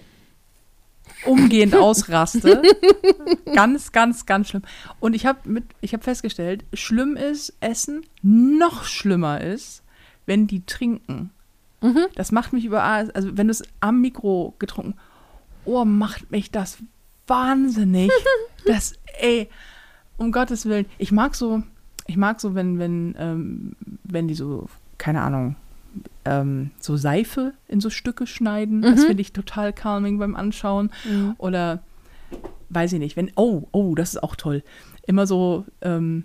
[1.26, 2.62] umgehend ausraste.
[3.54, 4.62] ganz, ganz, ganz schlimm.
[5.00, 5.40] Und ich habe
[5.82, 9.82] habe festgestellt, schlimm ist Essen, noch schlimmer ist,
[10.26, 11.30] wenn die trinken.
[11.84, 12.06] Mhm.
[12.14, 14.94] Das macht mich überall, also wenn du es am Mikro getrunken,
[15.64, 16.78] oh, macht mich das
[17.26, 18.10] wahnsinnig.
[18.66, 19.48] das, ey,
[20.16, 20.86] um Gottes Willen.
[20.98, 21.62] Ich mag so,
[22.06, 24.66] ich mag so, wenn, wenn, ähm, wenn die so,
[24.98, 25.56] keine Ahnung,
[26.24, 28.82] ähm, so Seife in so Stücke schneiden.
[28.82, 29.06] Das Mhm.
[29.06, 30.90] finde ich total calming beim Anschauen.
[31.08, 31.34] Mhm.
[31.38, 31.82] Oder
[32.70, 34.62] weiß ich nicht, wenn, oh, oh, das ist auch toll.
[35.06, 36.24] Immer so, ähm,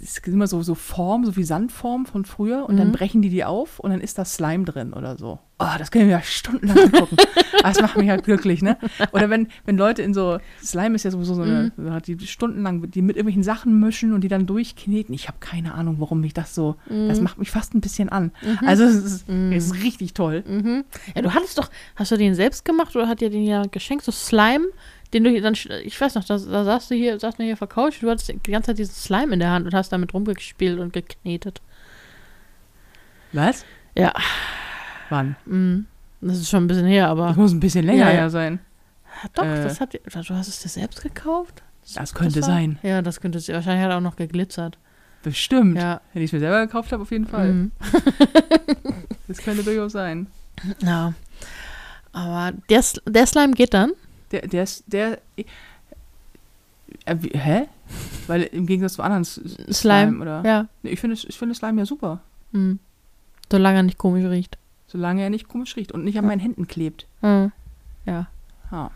[0.00, 2.92] es ist immer so, so Form, so wie Sandform von früher und dann Mhm.
[2.92, 5.38] brechen die die auf und dann ist da Slime drin oder so.
[5.58, 7.16] Oh, das können wir ja stundenlang angucken.
[7.60, 8.76] Aber das macht mich halt glücklich, ne?
[9.12, 11.72] Oder wenn, wenn Leute in so, Slime ist ja sowieso so eine,
[12.06, 15.14] die stundenlang, die mit irgendwelchen Sachen mischen und die dann durchkneten.
[15.14, 18.32] Ich habe keine Ahnung, warum mich das so, das macht mich fast ein bisschen an.
[18.66, 20.42] Also es ist, es ist richtig toll.
[20.46, 20.84] Mhm.
[21.14, 24.04] Ja, du hattest doch, hast du den selbst gemacht oder hat dir den ja geschenkt,
[24.04, 24.66] so Slime,
[25.14, 25.54] den du hier dann,
[25.84, 28.10] ich weiß noch, da, da saßt du hier, saß du hier auf der Couch, du
[28.10, 31.60] hattest die ganze Zeit diesen Slime in der Hand und hast damit rumgespielt und geknetet.
[33.32, 33.64] Was?
[33.94, 34.12] Ja,
[35.10, 35.36] Wann?
[35.46, 35.86] mhm.
[36.20, 38.60] das ist schon ein bisschen her, Das aber muss ein bisschen länger Ja, her sein.
[39.34, 41.62] doch, äh, das hat, du hast es dir selbst gekauft?
[41.94, 42.78] Das könnte war- sein.
[42.82, 44.78] Ja, das könnte es, wahrscheinlich hat er auch noch geglitzert.
[45.22, 45.76] Bestimmt.
[45.76, 46.00] Ja.
[46.12, 47.52] Wenn ich es mir selber gekauft habe, auf jeden Fall.
[47.52, 47.72] Mhm.
[49.28, 50.26] Das könnte durchaus sein.
[50.80, 51.12] Ja.
[52.12, 53.92] Aber der, der Slime geht dann?
[54.32, 55.18] Der, der ist, der.
[57.04, 57.66] Äh, wie, hä?
[58.26, 60.42] Weil im Gegensatz zu anderen S- S- Slime, oder?
[60.44, 60.68] Ja.
[60.82, 62.20] Nee, ich finde ich finde Slime ja super.
[62.52, 62.78] Mhm.
[63.50, 64.58] Solange er nicht komisch riecht.
[64.88, 66.28] Solange er nicht komisch riecht und nicht an Ja.
[66.28, 67.06] meinen Händen klebt.
[67.22, 67.52] Mhm.
[68.04, 68.28] Ja.
[68.70, 68.90] Ja.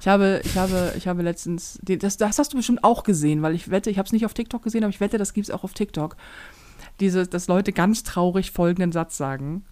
[0.00, 3.54] Ich habe, ich habe, ich habe letztens, das, das hast du bestimmt auch gesehen, weil
[3.56, 5.54] ich wette, ich habe es nicht auf TikTok gesehen, aber ich wette, das gibt es
[5.54, 6.16] auch auf TikTok.
[7.00, 9.64] Diese, dass Leute ganz traurig folgenden Satz sagen.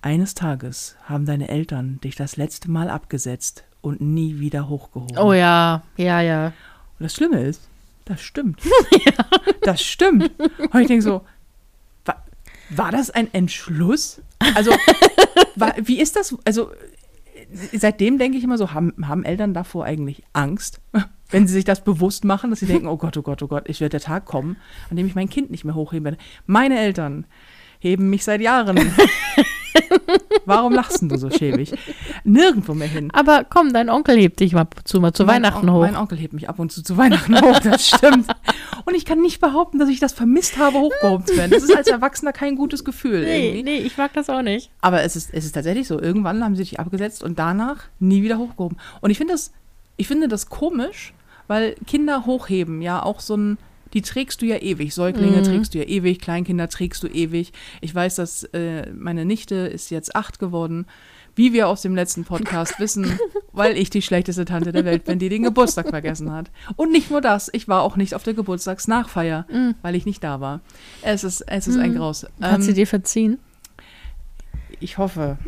[0.00, 5.18] Eines Tages haben deine Eltern dich das letzte Mal abgesetzt und nie wieder hochgehoben.
[5.18, 6.46] Oh ja, ja, ja.
[6.46, 7.68] Und das Schlimme ist,
[8.04, 8.60] das stimmt.
[9.62, 10.30] Das stimmt.
[10.38, 11.22] Und ich denke so,
[12.04, 12.24] war,
[12.70, 14.22] war das ein Entschluss?
[14.54, 14.70] Also,
[15.56, 16.36] war, wie ist das?
[16.44, 16.70] Also,
[17.72, 20.80] seitdem denke ich immer so, haben, haben Eltern davor eigentlich Angst,
[21.30, 23.68] wenn sie sich das bewusst machen, dass sie denken, oh Gott, oh Gott, oh Gott,
[23.68, 24.56] ich werde der Tag kommen,
[24.88, 26.18] an dem ich mein Kind nicht mehr hochheben werde.
[26.46, 27.26] Meine Eltern
[27.80, 28.78] heben mich seit Jahren.
[30.44, 31.72] Warum lachst du so schäbig?
[32.24, 33.10] Nirgendwo mehr hin.
[33.12, 35.80] Aber komm, dein Onkel hebt dich mal zu, mal zu Mein Weihnachten On hoch.
[35.80, 38.26] Mein Onkel hebt mich ab und zu zu Weihnachten hoch, das stimmt.
[38.84, 41.50] Und ich kann nicht behaupten, dass ich das vermisst habe, hochgehoben zu werden.
[41.50, 43.24] Das ist als Erwachsener kein gutes Gefühl.
[43.24, 43.62] nee, irgendwie.
[43.62, 44.70] nee, ich mag das auch nicht.
[44.80, 46.00] Aber es ist, es ist tatsächlich so.
[46.00, 48.78] Irgendwann haben sie dich abgesetzt und danach nie wieder hochgehoben.
[49.00, 49.52] Und ich finde das,
[49.96, 51.14] ich finde das komisch,
[51.46, 53.58] weil Kinder hochheben ja auch so ein,
[53.96, 54.94] die trägst du ja ewig.
[54.94, 55.42] Säuglinge Mhm.
[55.44, 57.52] trägst du ja ewig, Kleinkinder trägst du ewig.
[57.80, 60.86] Ich weiß, dass äh, meine Nichte ist jetzt acht geworden.
[61.34, 63.18] Wie wir aus dem letzten Podcast wissen,
[63.52, 66.50] weil ich die schlechteste Tante der Welt bin, die den Geburtstag vergessen hat.
[66.76, 69.74] Und nicht nur das, ich war auch nicht auf der Geburtstagsnachfeier, Mhm.
[69.82, 70.60] weil ich nicht da war.
[71.02, 71.96] Es ist, es ist ein Mhm.
[71.96, 72.26] Graus.
[72.40, 73.38] Hat sie Ähm, dir verziehen?
[74.80, 75.38] ich hoffe.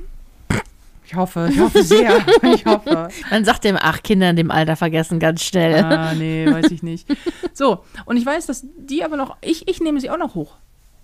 [1.10, 2.12] Ich hoffe, ich hoffe sehr.
[2.42, 3.08] Ich hoffe.
[3.30, 5.82] Man sagt dem, ach, Kinder in dem Alter vergessen ganz schnell.
[5.82, 7.08] Ah, nee, weiß ich nicht.
[7.54, 10.56] So, und ich weiß, dass die aber noch, ich, ich nehme sie auch noch hoch.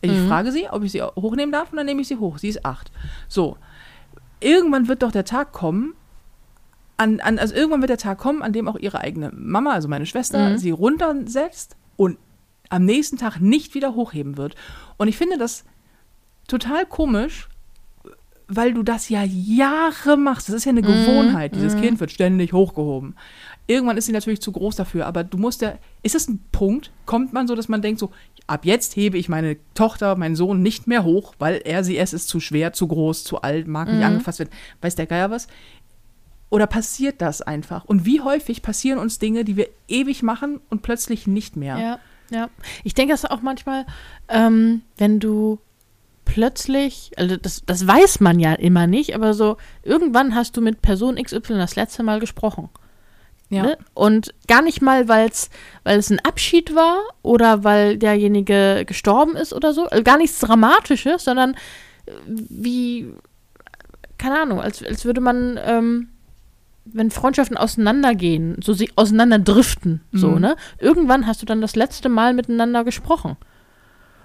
[0.02, 0.28] Ich Mhm.
[0.28, 2.36] frage sie, ob ich sie hochnehmen darf und dann nehme ich sie hoch.
[2.36, 2.92] Sie ist acht.
[3.28, 3.56] So,
[4.40, 5.94] irgendwann wird doch der Tag kommen,
[6.98, 9.88] an, an, also irgendwann wird der Tag kommen, an dem auch ihre eigene Mama, also
[9.88, 10.58] meine Schwester, Mhm.
[10.58, 12.18] sie runtersetzt und
[12.68, 14.54] am nächsten Tag nicht wieder hochheben wird.
[14.98, 15.64] Und ich finde das
[16.46, 17.48] total komisch,
[18.48, 20.48] weil du das ja Jahre machst.
[20.48, 21.54] Das ist ja eine Gewohnheit.
[21.54, 23.14] Dieses Kind wird ständig hochgehoben.
[23.66, 26.92] Irgendwann ist sie natürlich zu groß dafür, aber du musst ja, ist das ein Punkt?
[27.06, 28.10] Kommt man so, dass man denkt so,
[28.46, 32.12] ab jetzt hebe ich meine Tochter, meinen Sohn nicht mehr hoch, weil er sie, es
[32.12, 34.50] ist zu schwer, zu groß, zu alt, mag nicht angefasst werden,
[34.82, 35.48] weiß der Geier was?
[36.50, 37.84] Oder passiert das einfach?
[37.84, 41.78] Und wie häufig passieren uns Dinge, die wir ewig machen und plötzlich nicht mehr?
[41.78, 41.98] Ja,
[42.30, 42.50] ja.
[42.84, 43.86] Ich denke das auch manchmal,
[44.28, 45.58] ähm, wenn du
[46.24, 50.82] plötzlich, also das, das weiß man ja immer nicht, aber so, irgendwann hast du mit
[50.82, 52.68] Person XY das letzte Mal gesprochen.
[53.50, 53.62] Ja.
[53.62, 53.78] Ne?
[53.92, 55.50] Und gar nicht mal, weil's,
[55.84, 59.86] weil es ein Abschied war oder weil derjenige gestorben ist oder so.
[59.86, 61.54] Also gar nichts Dramatisches, sondern
[62.06, 63.12] äh, wie,
[64.18, 66.08] keine Ahnung, als, als würde man, ähm,
[66.86, 70.40] wenn Freundschaften auseinandergehen, so sie auseinanderdriften, so, Mhm.
[70.40, 70.56] ne?
[70.78, 73.36] Irgendwann hast du dann das letzte Mal miteinander gesprochen.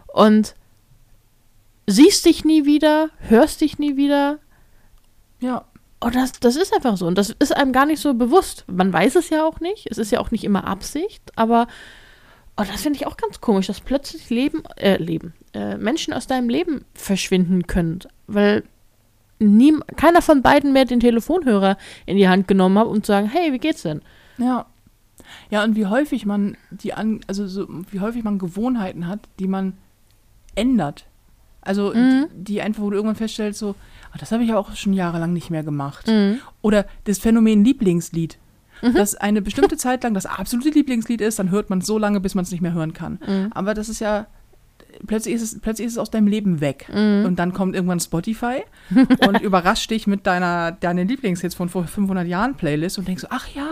[0.07, 0.55] Und
[1.89, 4.39] siehst dich nie wieder, hörst dich nie wieder.
[5.39, 5.65] Ja.
[6.01, 7.07] Und das, das ist einfach so.
[7.07, 8.63] Und das ist einem gar nicht so bewusst.
[8.67, 9.87] Man weiß es ja auch nicht.
[9.91, 11.21] Es ist ja auch nicht immer Absicht.
[11.35, 11.67] Aber
[12.55, 16.25] oh, das finde ich auch ganz komisch, dass plötzlich Leben, äh, Leben, äh, Menschen aus
[16.25, 17.99] deinem Leben verschwinden können.
[18.27, 18.63] Weil
[19.39, 23.27] nie, keiner von beiden mehr den Telefonhörer in die Hand genommen hat, um zu sagen,
[23.27, 24.01] hey, wie geht's denn?
[24.37, 24.67] Ja.
[25.49, 29.47] Ja, und wie häufig man die an, also so, wie häufig man Gewohnheiten hat, die
[29.47, 29.73] man
[30.55, 31.05] ändert.
[31.61, 32.27] Also Mhm.
[32.33, 33.75] die, einfach, wo du irgendwann feststellst, so,
[34.11, 36.07] ah, das habe ich ja auch schon jahrelang nicht mehr gemacht.
[36.07, 36.39] Mhm.
[36.61, 38.37] Oder das Phänomen Lieblingslied.
[38.93, 42.21] Dass eine bestimmte Zeit lang das absolute Lieblingslied ist, dann hört man es so lange,
[42.21, 43.19] bis man es nicht mehr hören kann.
[43.27, 43.47] Mhm.
[43.53, 44.27] Aber das ist ja,
[45.05, 46.87] plötzlich ist es, plötzlich ist es aus deinem Leben weg.
[46.87, 47.25] Mhm.
[47.25, 48.63] Und dann kommt irgendwann Spotify
[49.27, 53.27] und überrascht dich mit deiner, deinen Lieblingshits von vor 500 Jahren Playlist und denkst so,
[53.31, 53.65] ach ja,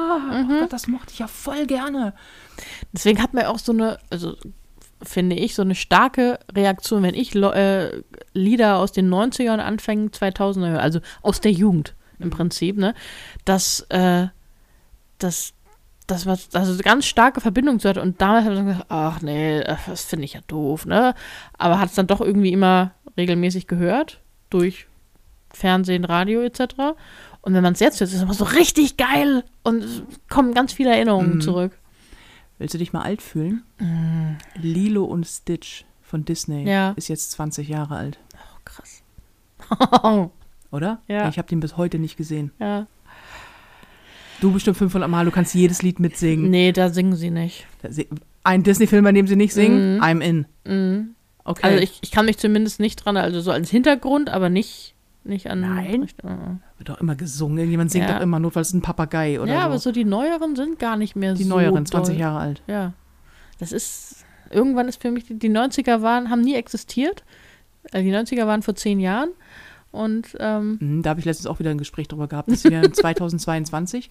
[0.44, 0.52] Mhm.
[0.52, 2.14] oh Gott, das mochte ich ja voll gerne.
[2.92, 4.36] Deswegen hat man auch so eine, also
[5.04, 8.02] finde ich, so eine starke Reaktion, wenn ich äh,
[8.34, 12.94] Lieder aus den 90ern, Anfängen 2000er höre, also aus der Jugend im Prinzip, ne,
[13.46, 14.28] dass, äh,
[15.20, 15.54] dass
[16.08, 19.22] das was, also eine ganz starke Verbindung zu hat und damals hat man gesagt, ach
[19.22, 21.14] nee, das finde ich ja doof, ne,
[21.58, 24.88] aber hat es dann doch irgendwie immer regelmäßig gehört, durch
[25.54, 26.62] Fernsehen, Radio etc.
[27.42, 30.54] Und wenn man es jetzt hört, ist es immer so richtig geil und es kommen
[30.54, 31.42] ganz viele Erinnerungen Mhm.
[31.42, 31.72] zurück.
[32.60, 33.64] Willst du dich mal alt fühlen?
[34.56, 36.92] Lilo und Stitch von Disney Ja.
[36.96, 39.04] ist jetzt 20 Jahre alt, Oh, krass.
[40.72, 41.02] oder?
[41.08, 41.30] Ja.
[41.30, 42.52] Ich habe den bis heute nicht gesehen.
[42.60, 42.88] ja.
[44.40, 46.52] Du bestimmt 500 Mal, du kannst jedes Lied mitsingen.
[46.52, 47.66] Nee, da singen sie nicht.
[48.44, 50.04] Ein Disney-Film, bei dem sie nicht singen, Mhm.
[50.04, 50.46] I'm in.
[50.64, 51.16] Mhm.
[51.44, 51.62] Okay.
[51.66, 54.94] Also ich, ich kann mich zumindest nicht dran, also so als Hintergrund, aber nicht,
[55.28, 55.62] nicht an.
[55.62, 56.04] Nein?
[56.24, 56.28] Äh.
[56.78, 57.70] Wird doch immer gesungen.
[57.70, 58.16] Jemand singt Ja.
[58.16, 59.66] doch immer, notfalls ein Papagei oder ja, so.
[59.66, 61.50] aber so die neueren sind gar nicht mehr Die so.
[61.50, 62.20] neueren, 20 doll.
[62.22, 62.62] Jahre alt.
[62.68, 62.94] Ja.
[63.60, 64.24] Das ist.
[64.50, 67.24] Irgendwann ist für mich, die, die 90er waren, haben nie existiert.
[67.92, 69.30] Also die 90er waren vor zehn Jahren.
[69.92, 72.50] Und ähm, Mhm, Da habe ich letztens auch wieder ein Gespräch drüber gehabt.
[72.50, 74.10] Das ist ja 2022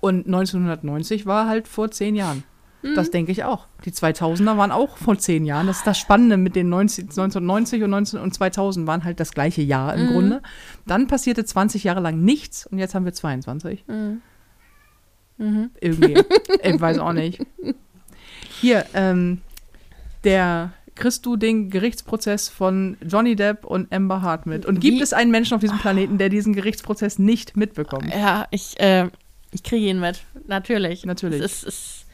[0.00, 2.42] und 1990 war halt vor zehn Jahren.
[2.82, 2.94] Mhm.
[2.94, 3.66] Das denke ich auch.
[3.84, 5.66] Die 2000er waren auch vor zehn Jahren.
[5.66, 9.32] Das ist das Spannende mit den 90, 1990 und, 19, und 2000 waren halt das
[9.32, 10.12] gleiche Jahr im Mhm.
[10.12, 10.42] Grunde.
[10.86, 13.84] Dann passierte 20 Jahre lang nichts und jetzt haben wir 22.
[13.88, 14.20] mhm.
[15.38, 15.70] Mhm.
[15.80, 16.14] Irgendwie.
[16.62, 17.40] ich weiß auch nicht.
[18.60, 19.42] Hier, ähm,
[20.24, 24.64] der kriegst du den Gerichtsprozess von Johnny Depp und Amber Hart mit.
[24.64, 28.10] Und gibt Wie- es einen Menschen auf diesem Planeten, der diesen Gerichtsprozess nicht mitbekommt?
[28.14, 29.08] Ja, ich, äh,
[29.52, 30.22] ich kriege ihn mit.
[30.46, 31.04] Natürlich.
[31.04, 31.42] Natürlich.
[31.42, 32.05] Es, ist, es,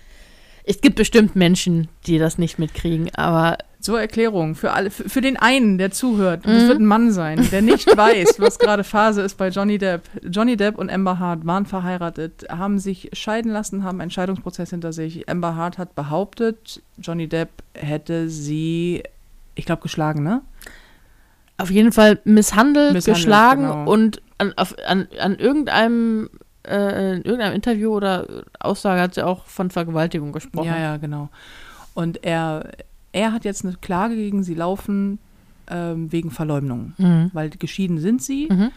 [0.65, 5.21] es gibt bestimmt Menschen, die das nicht mitkriegen, aber Zur Erklärung, für, alle, für, für
[5.21, 6.51] den einen, der zuhört, Mhm.
[6.53, 10.03] das wird ein Mann sein, der nicht weiß, was gerade Phase ist bei Johnny Depp.
[10.23, 14.93] Johnny Depp und Amber Hart waren verheiratet, haben sich scheiden lassen, haben einen Scheidungsprozess hinter
[14.93, 15.29] sich.
[15.29, 19.03] Amber Hart hat behauptet, Johnny Depp hätte sie,
[19.57, 20.43] ich glaube, geschlagen, ne?
[21.59, 23.91] auf jeden Fall misshandelt, Misshandelt, geschlagen genau.
[23.91, 26.29] und an, auf, an, an irgendeinem,
[26.67, 28.27] äh, in irgendeinem Interview oder
[28.61, 30.67] Aussage hat sie auch von Vergewaltigung gesprochen.
[30.69, 31.29] Ja, ja, genau.
[31.95, 32.71] Und er,
[33.13, 35.19] er hat jetzt eine Klage gegen sie laufen
[35.69, 37.31] ähm, wegen Verleumdung, Mhm.
[37.33, 38.71] weil geschieden sind sie Mhm.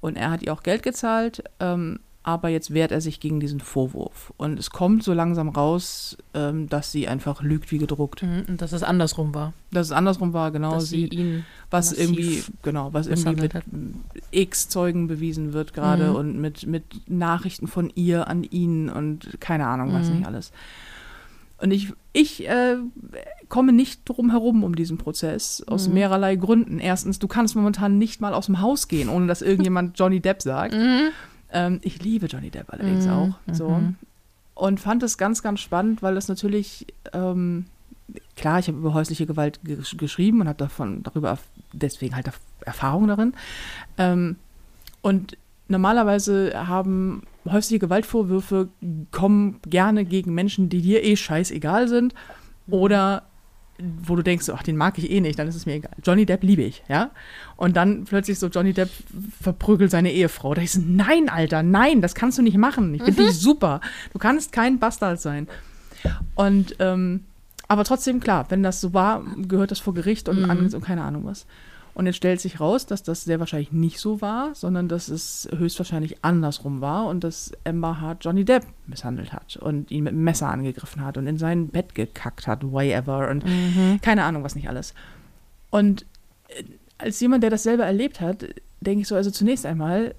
[0.00, 3.60] und er hat ihr auch Geld gezahlt, ähm, aber jetzt wehrt er sich gegen diesen
[3.60, 4.32] Vorwurf.
[4.36, 8.24] Und es kommt so langsam raus, ähm, dass sie einfach lügt wie gedruckt.
[8.24, 8.42] Mhm.
[8.48, 9.52] Und dass es andersrum war.
[9.70, 10.74] Dass es andersrum war, genau.
[10.74, 13.62] dass sie ihn was irgendwie, genau, was irgendwie mit hat.
[14.32, 16.16] x Zeugen bewiesen wird gerade Mhm.
[16.16, 20.16] und mit, mit Nachrichten von ihr an ihn und keine Ahnung, was Mhm.
[20.16, 20.50] nicht alles.
[21.58, 22.76] Und ich, ich äh,
[23.48, 25.94] komme nicht drum herum um diesen Prozess aus Mhm.
[25.94, 26.80] mehrerlei Gründen.
[26.80, 30.42] Erstens, du kannst momentan nicht mal aus dem Haus gehen, ohne dass irgendjemand Johnny Depp
[30.42, 30.74] sagt.
[30.74, 31.10] Mhm.
[31.52, 33.34] Ähm, ich liebe Johnny Depp allerdings Mhm, auch.
[33.52, 33.68] So.
[33.70, 33.96] mhm.
[34.54, 37.66] Und fand es ganz, ganz spannend, weil das natürlich, ähm,
[38.36, 41.38] klar, ich habe über häusliche Gewalt gesch geschrieben und habe davon darüber
[41.72, 43.34] deswegen halt erf- Erfahrung darin.
[43.98, 44.36] Ähm,
[45.02, 45.36] und
[45.68, 48.68] normalerweise haben häusliche Gewaltvorwürfe
[49.10, 52.14] kommen gerne gegen Menschen, die dir eh scheißegal sind
[52.68, 53.24] oder
[53.78, 55.92] wo du denkst, ach, den mag ich eh nicht, dann ist es mir egal.
[56.02, 57.10] Johnny Depp liebe ich, ja?
[57.56, 58.88] Und dann plötzlich so, Johnny Depp
[59.40, 60.54] verprügelt seine Ehefrau.
[60.54, 62.94] Da ich so, nein, Alter, nein, das kannst du nicht machen.
[62.94, 63.80] Ich finde dich super.
[64.12, 65.46] Du kannst kein Bastard sein.
[66.34, 67.24] Und, ähm,
[67.68, 70.70] aber trotzdem, klar, wenn das so war, gehört das vor Gericht und, Mhm.
[70.74, 71.46] und keine Ahnung was.
[71.96, 75.48] Und jetzt stellt sich raus, dass das sehr wahrscheinlich nicht so war, sondern dass es
[75.56, 80.22] höchstwahrscheinlich andersrum war und dass Amber Hart Johnny Depp misshandelt hat und ihn mit einem
[80.22, 83.98] Messer angegriffen hat und in sein Bett gekackt hat, whatever und Mhm.
[84.02, 84.92] keine Ahnung, was nicht alles.
[85.70, 86.04] Und
[86.48, 86.64] äh,
[86.98, 88.44] als jemand, der das selber erlebt hat,
[88.82, 90.14] denke ich so, also zunächst einmal,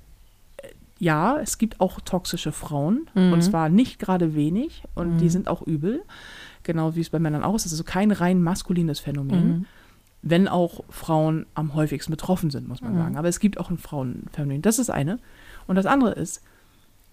[0.58, 0.68] äh,
[0.98, 3.34] ja, es gibt auch toxische Frauen Mhm.
[3.34, 5.18] und zwar nicht gerade wenig und Mhm.
[5.20, 6.02] die sind auch übel,
[6.64, 9.48] genau wie es bei Männern auch ist also kein rein maskulines Phänomen.
[9.60, 9.66] Mhm.
[10.22, 12.98] Wenn auch Frauen am häufigsten betroffen sind, muss man Mhm.
[12.98, 13.18] sagen.
[13.18, 14.62] Aber es gibt auch ein Frauenphänomen.
[14.62, 15.20] Das ist eine.
[15.68, 16.42] Und das andere ist,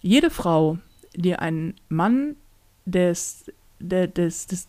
[0.01, 0.77] jede Frau,
[1.15, 2.35] die einen Mann
[2.85, 4.67] des, der, des, des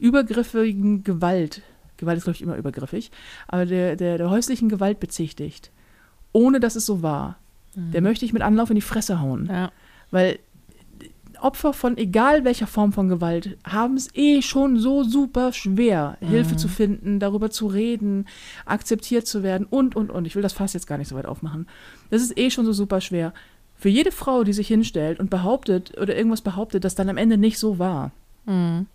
[0.00, 1.62] übergriffigen Gewalt,
[1.96, 3.10] Gewalt ist, glaube ich, immer übergriffig,
[3.48, 5.70] aber der, der, der häuslichen Gewalt bezichtigt,
[6.32, 7.36] ohne dass es so war,
[7.74, 9.48] der möchte ich mit Anlauf in die Fresse hauen.
[9.52, 9.70] Ja.
[10.10, 10.38] Weil
[11.46, 16.56] Opfer von egal welcher Form von Gewalt haben es eh schon so super schwer, Hilfe
[16.56, 18.26] zu finden, darüber zu reden,
[18.64, 20.26] akzeptiert zu werden und, und, und.
[20.26, 21.68] Ich will das Fass jetzt gar nicht so weit aufmachen.
[22.10, 23.32] Das ist eh schon so super schwer.
[23.76, 27.38] Für jede Frau, die sich hinstellt und behauptet oder irgendwas behauptet, das dann am Ende
[27.38, 28.10] nicht so war,
[28.46, 28.86] Mhm.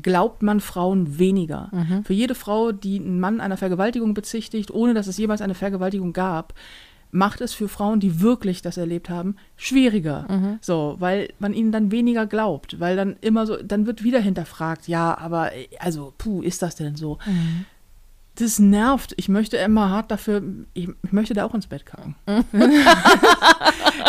[0.00, 1.68] glaubt man Frauen weniger.
[1.72, 2.04] Mhm.
[2.04, 6.12] Für jede Frau, die einen Mann einer Vergewaltigung bezichtigt, ohne dass es jemals eine Vergewaltigung
[6.12, 6.54] gab,
[7.10, 10.26] macht es für Frauen, die wirklich das erlebt haben, schwieriger.
[10.28, 10.58] Mhm.
[10.60, 14.88] So, weil man ihnen dann weniger glaubt, weil dann immer so, dann wird wieder hinterfragt,
[14.88, 17.18] ja, aber äh, also, puh, ist das denn so?
[17.26, 17.64] Mhm.
[18.34, 19.14] Das nervt.
[19.16, 20.42] Ich möchte immer hart dafür,
[20.72, 22.14] ich, ich möchte da auch ins Bett kacken.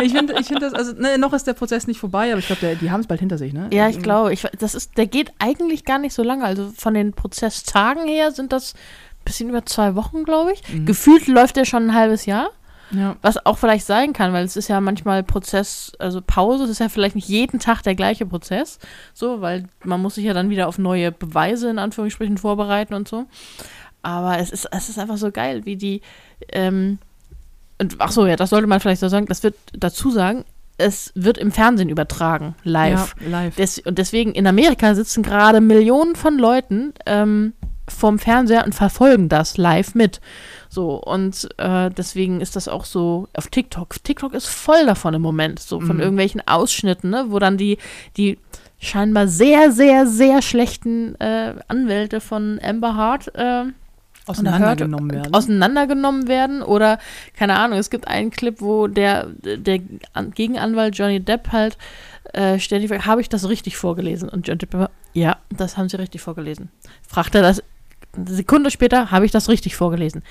[0.04, 2.46] ich finde, ich find das, also, ne, noch ist der Prozess nicht vorbei, aber ich
[2.46, 3.70] glaube, die haben es bald hinter sich, ne?
[3.74, 6.44] Ja, ich glaube, ich, das ist, der geht eigentlich gar nicht so lange.
[6.44, 10.62] Also von den Prozesstagen her sind das ein bisschen über zwei Wochen, glaube ich.
[10.72, 10.86] Mhm.
[10.86, 12.52] Gefühlt läuft der schon ein halbes Jahr.
[12.92, 13.16] Ja.
[13.22, 16.80] Was auch vielleicht sein kann, weil es ist ja manchmal Prozess, also Pause, es ist
[16.80, 18.80] ja vielleicht nicht jeden Tag der gleiche Prozess,
[19.14, 23.08] so, weil man muss sich ja dann wieder auf neue Beweise in Anführungsstrichen vorbereiten und
[23.08, 23.26] so.
[24.02, 26.02] Aber es ist, es ist einfach so geil, wie die,
[26.52, 27.00] ähm,
[27.80, 30.46] und ach so, ja, das sollte man vielleicht so sagen, das wird dazu sagen,
[30.78, 33.16] es wird im Fernsehen übertragen, live.
[33.22, 33.56] Ja, live.
[33.56, 37.54] Des, und deswegen in Amerika sitzen gerade Millionen von Leuten ähm,
[37.88, 40.22] vorm Fernseher und verfolgen das live mit.
[40.72, 44.04] So, und äh, deswegen ist das auch so auf TikTok.
[44.04, 46.02] TikTok ist voll davon im Moment, so von Mhm.
[46.04, 47.80] irgendwelchen Ausschnitten, ne, wo dann die,
[48.18, 48.38] die
[48.80, 53.64] scheinbar sehr, sehr, sehr schlechten äh, Anwälte von Amber Hart äh,
[54.28, 55.34] auseinandergenommen werden.
[55.34, 57.00] auseinandergenommen werden oder
[57.36, 59.80] keine Ahnung, es gibt einen Clip, wo der, der
[60.14, 61.78] An- Gegenanwalt Johnny Depp halt
[62.34, 64.30] äh, ständig fragt, habe ich das richtig vorgelesen?
[64.30, 66.70] Und Johnny Depp immer, ja, das haben sie richtig vorgelesen.
[67.08, 67.64] Fragt er das
[68.16, 70.22] eine Sekunde später, habe ich das richtig vorgelesen?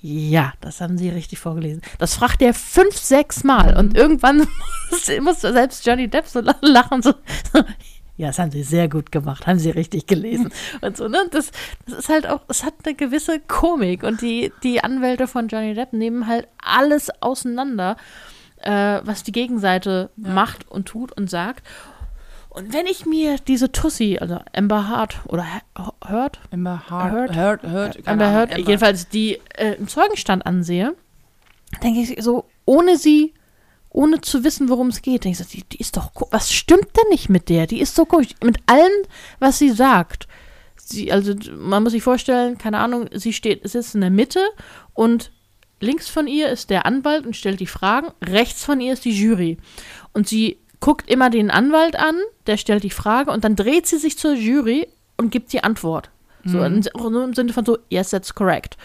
[0.00, 1.82] Ja, das haben sie richtig vorgelesen.
[1.98, 4.38] Das fragt er fünf, sechs Mal und irgendwann
[4.90, 7.12] muss, muss selbst Johnny Depp so lachen, so,
[7.52, 7.62] so
[8.16, 10.50] ja, das haben sie sehr gut gemacht, haben sie richtig gelesen.
[10.80, 11.18] Und so, ne?
[11.30, 11.52] Das,
[11.86, 15.72] das ist halt auch, es hat eine gewisse Komik und die, die Anwälte von Johnny
[15.74, 17.96] Depp nehmen halt alles auseinander,
[18.56, 20.32] äh, was die Gegenseite Ja.
[20.32, 21.64] macht und tut und sagt.
[22.58, 27.62] Und wenn ich mir diese Tussi, also Amber Hart oder He- Heard, Amber Hart, Heard?
[27.62, 30.94] Heard, Amber Heard, jedenfalls die äh, im Zeugenstand ansehe,
[31.82, 33.34] denke ich so, ohne sie,
[33.90, 36.88] ohne zu wissen, worum es geht, denke ich so, die, die ist doch, was stimmt
[36.96, 37.66] denn nicht mit der?
[37.66, 38.28] Die ist so komisch.
[38.42, 38.90] Mit allem,
[39.38, 40.26] was sie sagt.
[40.76, 44.40] Sie, also man muss sich vorstellen, keine Ahnung, sie steht, sitzt in der Mitte
[44.94, 45.30] und
[45.80, 49.12] links von ihr ist der Anwalt und stellt die Fragen, rechts von ihr ist die
[49.12, 49.58] Jury.
[50.12, 52.14] Und sie guckt immer den Anwalt an,
[52.46, 56.10] der stellt die Frage und dann dreht sie sich zur Jury und gibt die Antwort.
[56.44, 58.76] So, in, auch nur im Sinne von so, yes, that's correct.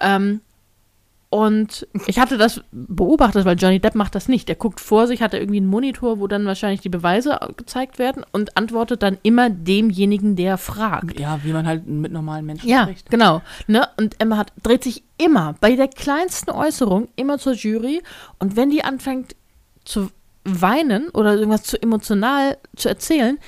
[0.00, 0.42] Ähm,
[1.30, 4.48] und ich hatte das beobachtet, weil Johnny Depp macht das nicht.
[4.48, 7.98] Der guckt vor sich, hat er irgendwie einen Monitor, wo dann wahrscheinlich die Beweise gezeigt
[8.00, 11.18] werden und antwortet dann immer demjenigen, der fragt.
[11.20, 13.10] Ja, wie man halt mit normalen Menschen Ja, spricht.
[13.10, 13.42] genau.
[13.68, 13.86] Ne?
[13.96, 18.02] Und Emma hat, dreht sich immer bei der kleinsten Äußerung immer zur Jury.
[18.40, 19.36] Und wenn die anfängt
[19.84, 20.10] zu
[20.44, 23.38] weinen oder irgendwas zu emotional zu erzählen,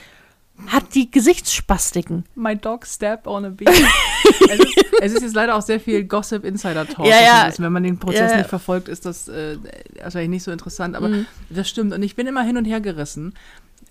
[0.68, 2.24] hat die Gesichtsspastiken.
[2.34, 3.64] My dog stepped on a bee.
[4.48, 7.06] es, ist, es ist jetzt leider auch sehr viel Gossip Insider Talk.
[7.06, 7.48] Ja, ja.
[7.48, 8.36] Ist, wenn man den Prozess Ja.
[8.38, 9.56] nicht verfolgt, ist das äh,
[10.02, 10.94] wahrscheinlich nicht so interessant.
[10.94, 11.26] Aber Mhm.
[11.50, 11.92] das stimmt.
[11.94, 13.34] Und ich bin immer hin und her gerissen,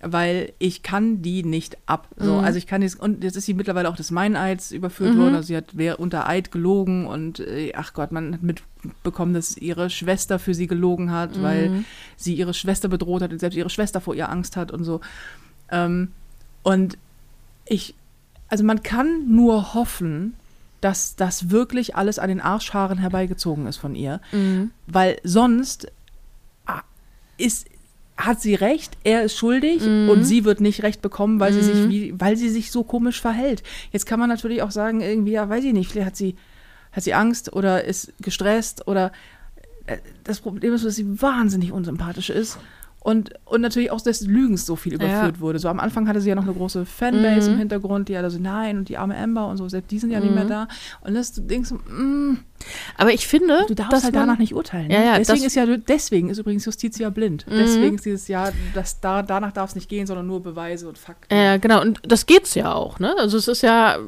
[0.02, 2.08] weil ich kann die nicht ab.
[2.16, 2.44] So, Mhm.
[2.44, 5.18] also ich kann jetzt, und jetzt ist sie mittlerweile auch des Meineids überführt Mhm.
[5.20, 5.34] worden.
[5.36, 9.56] Also sie hat wer unter Eid gelogen und äh, ach Gott, man hat mitbekommen, dass
[9.56, 11.84] ihre Schwester für sie gelogen hat, weil Mhm.
[12.16, 15.00] sie ihre Schwester bedroht hat und selbst ihre Schwester vor ihr Angst hat und so.
[15.70, 16.10] Ähm,
[16.64, 16.98] und
[17.64, 17.94] ich,
[18.48, 20.34] also man kann nur hoffen,
[20.80, 24.72] dass das wirklich alles an den Arschhaaren herbeigezogen ist von ihr, Mhm.
[24.88, 25.86] weil sonst
[26.66, 26.82] ah,
[27.38, 27.66] ist,
[28.26, 30.08] hat sie recht, er ist schuldig Mhm.
[30.08, 31.90] und sie wird nicht recht bekommen, weil sie sich Mhm.
[31.90, 33.62] wie, weil sie sich so komisch verhält.
[33.90, 36.36] Jetzt kann man natürlich auch sagen, irgendwie, ja, weiß ich nicht, vielleicht hat sie,
[36.92, 39.12] hat sie Angst oder ist gestresst oder
[39.86, 42.58] äh, das Problem ist, dass sie wahnsinnig unsympathisch ist.
[43.04, 45.58] Und, und natürlich auch des Lügens so viel überführt wurde.
[45.58, 47.54] So am Anfang hatte sie ja noch eine große Fanbase Mhm.
[47.54, 50.12] im Hintergrund, die alle so, nein, und die arme Amber und so, selbst die sind
[50.12, 50.48] ja nicht mehr Mhm.
[50.48, 50.68] da.
[51.00, 52.34] Und das, du denkst, mm,
[52.96, 54.86] Aber ich finde, du darfst dass halt man, danach nicht urteilen.
[54.86, 54.94] Ne?
[54.94, 57.44] Ja, ja, deswegen ist ja, deswegen ist übrigens Justitia blind.
[57.48, 57.54] Mhm.
[57.56, 60.96] Deswegen ist dieses Jahr, das, da, danach darf es nicht gehen, sondern nur Beweise und
[60.96, 61.34] Fakten.
[61.34, 61.80] Ja, genau.
[61.82, 63.16] Und das geht's ja auch, ne?
[63.18, 63.98] Also es ist ja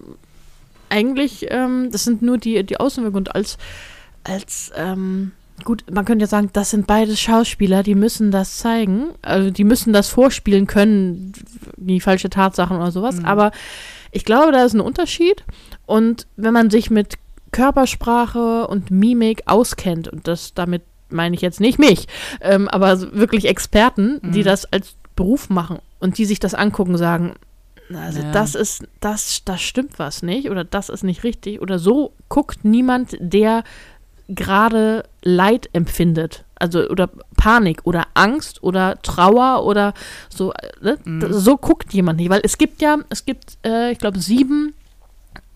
[0.89, 3.59] eigentlich, ähm, das sind nur die, die Außenwirkungen und als,
[4.23, 5.33] als, ähm,
[5.63, 9.65] gut, man könnte ja sagen, das sind beide Schauspieler, die müssen das zeigen, also die
[9.65, 11.33] müssen das vorspielen können,
[11.77, 13.25] die falsche Tatsachen oder sowas, Mhm.
[13.27, 13.51] aber
[14.11, 15.45] ich glaube, da ist ein Unterschied
[15.87, 17.15] und wenn man sich mit
[17.53, 22.07] Körpersprache und Mimik auskennt und das damit meine ich jetzt nicht mich,
[22.41, 24.45] ähm, aber wirklich Experten, die Mhm.
[24.45, 27.35] das als Beruf machen und die sich das angucken, sagen,
[27.93, 28.31] also Ja.
[28.33, 32.65] das ist, das, das stimmt was nicht oder das ist nicht richtig oder so guckt
[32.65, 33.63] niemand, der
[34.29, 36.45] gerade Leid empfindet.
[36.57, 39.93] Also oder Panik oder Angst oder Trauer oder
[40.29, 40.53] so.
[40.81, 40.99] Ne?
[41.05, 41.33] Mhm.
[41.33, 42.31] So guckt jemand nicht.
[42.31, 44.75] Weil es gibt ja, es gibt, äh, ich glaube, sieben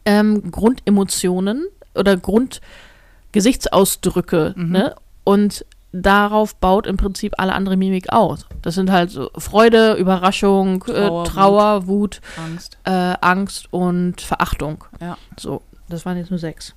[0.05, 4.55] ähm, Grundemotionen oder Grundgesichtsausdrücke.
[4.57, 4.73] Mhm.
[4.73, 4.95] Ne?
[5.25, 8.47] Und darauf baut im Prinzip alle andere Mimik aus.
[8.63, 12.77] Das sind halt so Freude, Überraschung, Trauer, äh, Trauer Wut, Angst.
[12.85, 14.85] äh, Angst und Verachtung.
[15.01, 15.17] Ja.
[15.39, 16.75] So, das waren jetzt nur sechs.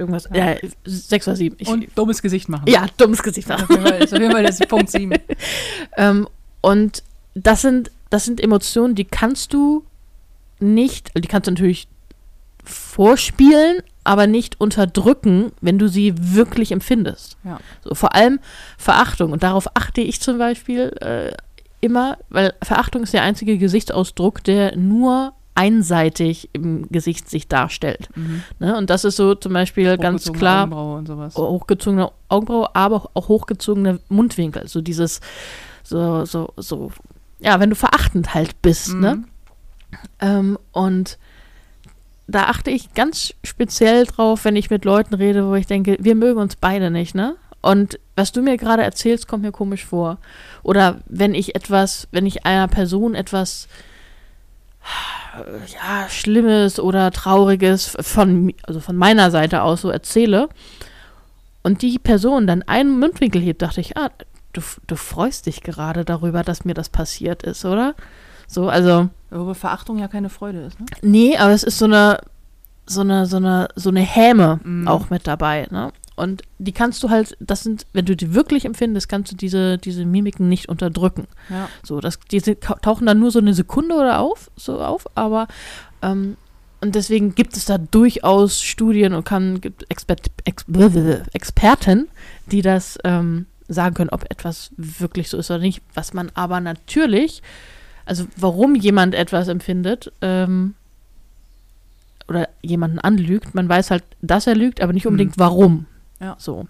[0.00, 0.52] Irgendwas, Ja.
[0.52, 1.56] ja, sechs oder sieben.
[1.58, 2.64] Ich, Und dummes Gesicht machen.
[2.68, 3.48] ja, dummes Gesicht.
[3.48, 5.12] Ist auf jeden Fall das ist Punkt 7.
[5.96, 6.26] ähm,
[6.62, 7.02] und
[7.34, 9.84] das sind, das sind Emotionen, die kannst du
[10.58, 11.86] nicht, die kannst du natürlich
[12.64, 17.36] vorspielen, aber nicht unterdrücken, wenn du sie wirklich empfindest.
[17.44, 17.60] Ja.
[17.84, 18.40] So, vor allem
[18.78, 19.32] Verachtung.
[19.32, 21.32] Und darauf achte ich zum Beispiel äh,
[21.80, 28.08] immer, weil Verachtung ist der einzige Gesichtsausdruck, der nur einseitig im Gesicht sich darstellt.
[28.14, 28.42] Mhm.
[28.58, 28.76] Ne?
[28.76, 31.36] Und das ist so zum Beispiel ganz klar Augenbraue und sowas.
[31.36, 34.68] hochgezogene Augenbraue, aber auch hochgezogene Mundwinkel.
[34.68, 35.20] So dieses,
[35.82, 36.90] so, so, so,
[37.40, 39.16] ja, wenn du verachtend halt bist, ne?
[39.16, 39.24] Mhm.
[40.20, 41.18] Ähm, und
[42.28, 46.14] da achte ich ganz speziell drauf, wenn ich mit Leuten rede, wo ich denke, wir
[46.14, 47.36] mögen uns beide nicht, ne?
[47.60, 50.18] Und was du mir gerade erzählst, kommt mir komisch vor.
[50.62, 53.68] Oder wenn ich etwas, wenn ich einer Person etwas
[55.72, 60.48] ja, Schlimmes oder Trauriges von, also von meiner Seite aus so erzähle
[61.62, 64.10] und die Person dann einen Mundwinkel hebt, dachte ich, ah,
[64.52, 67.94] du, du freust dich gerade darüber, dass mir das passiert ist, oder?
[68.46, 70.86] So, also, Wobei Verachtung ja keine Freude ist, ne?
[71.02, 72.18] nee, aber es ist so eine,
[72.86, 74.88] so eine, so eine, so eine Häme Mhm.
[74.88, 75.92] auch mit dabei, ne?
[76.20, 79.78] Und die kannst du halt, das sind, wenn du die wirklich empfindest, kannst du diese,
[79.78, 81.26] diese Mimiken nicht unterdrücken.
[81.48, 81.68] Ja.
[81.82, 85.48] So, das, die tauchen dann nur so eine Sekunde oder auf, so auf, aber
[86.02, 86.36] ähm,
[86.80, 92.08] und deswegen gibt es da durchaus Studien und kann gibt Expert, Ex, blablabla, Experten,
[92.46, 95.82] die das ähm, sagen können, ob etwas wirklich so ist oder nicht.
[95.94, 97.42] Was man aber natürlich,
[98.06, 100.74] also warum jemand etwas empfindet ähm,
[102.28, 105.86] oder jemanden anlügt, man weiß halt, dass er lügt, aber nicht unbedingt warum.
[106.20, 106.36] Ja.
[106.38, 106.66] So.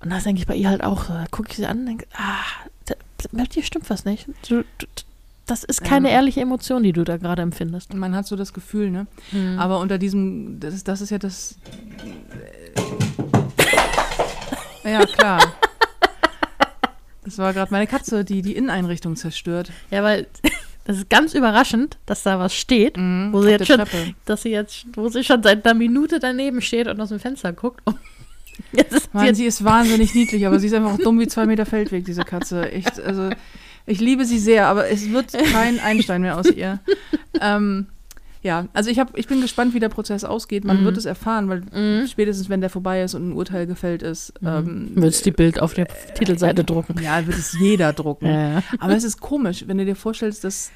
[0.00, 1.12] Und das denke ich bei ihr halt auch so.
[1.12, 2.44] Da gucke ich sie an und denke, ah,
[2.86, 2.94] da,
[3.32, 4.26] mit dir stimmt was nicht.
[4.48, 4.86] Du, du,
[5.46, 6.14] das ist keine Ja.
[6.16, 7.92] ehrliche Emotion, die du da gerade empfindest.
[7.92, 9.06] Und man hat so das Gefühl, ne?
[9.32, 9.58] Mhm.
[9.58, 11.56] Aber unter diesem, das, ist- das ist ja das.
[14.84, 15.40] Ja, klar.
[17.24, 19.70] Das war gerade meine Katze, die die Inneneinrichtung zerstört.
[19.90, 20.26] Ja, weil
[20.84, 23.82] das ist ganz überraschend, dass da was steht, Mhm, Wo sie jetzt schon-
[24.24, 27.52] dass sie jetzt, wo sie schon seit einer Minute daneben steht und aus dem Fenster
[27.52, 27.82] guckt.
[27.86, 27.92] Sie
[29.12, 32.04] Mann, sie ist wahnsinnig niedlich, aber sie ist einfach auch dumm wie zwei Meter Feldweg,
[32.04, 32.70] diese Katze.
[32.70, 33.30] Echt, also
[33.86, 36.78] ich liebe sie sehr, aber es wird kein Einstein mehr aus ihr.
[37.40, 37.86] Ähm,
[38.42, 40.64] ja, also ich, hab, ich bin gespannt, wie der Prozess ausgeht.
[40.64, 40.84] Man Mhm.
[40.84, 42.06] wird es erfahren, weil Mhm.
[42.06, 45.74] spätestens, wenn der vorbei ist und ein Urteil gefällt ist, ähm, Würdest die Bild auf
[45.74, 46.94] der Titelseite drucken.
[47.02, 48.26] ja, wird es jeder drucken.
[48.26, 48.62] Ja.
[48.78, 50.70] Aber es ist komisch, wenn du dir vorstellst, dass,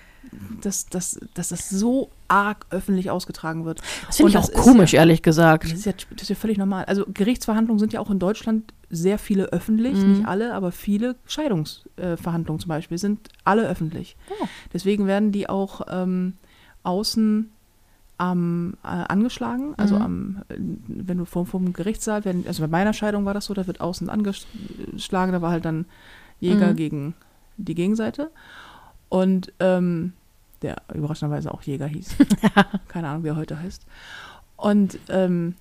[0.60, 3.80] dass, dass, dass das so arg öffentlich ausgetragen wird.
[4.06, 5.64] Das finde ich Und auch komisch, ja- ehrlich gesagt.
[5.64, 6.84] Das ist, ja, das ist ja völlig normal.
[6.84, 10.10] Also Gerichtsverhandlungen sind ja auch in Deutschland sehr viele öffentlich, Mhm.
[10.10, 14.16] nicht alle, aber viele Scheidungsverhandlungen zum Beispiel sind alle öffentlich.
[14.40, 14.46] Oh.
[14.72, 16.34] Deswegen werden die auch ähm,
[16.82, 17.50] außen
[18.18, 20.02] am, äh, angeschlagen, also Mhm.
[20.02, 20.54] am, äh,
[20.86, 23.80] wenn du vom, vom Gerichtssaal, werden, also bei meiner Scheidung war das so, da wird
[23.80, 25.86] außen angeschlagen, da war halt dann
[26.40, 26.76] Jäger Mhm.
[26.76, 27.14] gegen
[27.56, 28.30] die Gegenseite
[29.12, 30.14] und ähm,
[30.62, 32.16] der überraschenderweise auch Jäger hieß.
[32.88, 33.84] Keine Ahnung, wie er heute heißt.
[34.56, 35.54] Und ähm,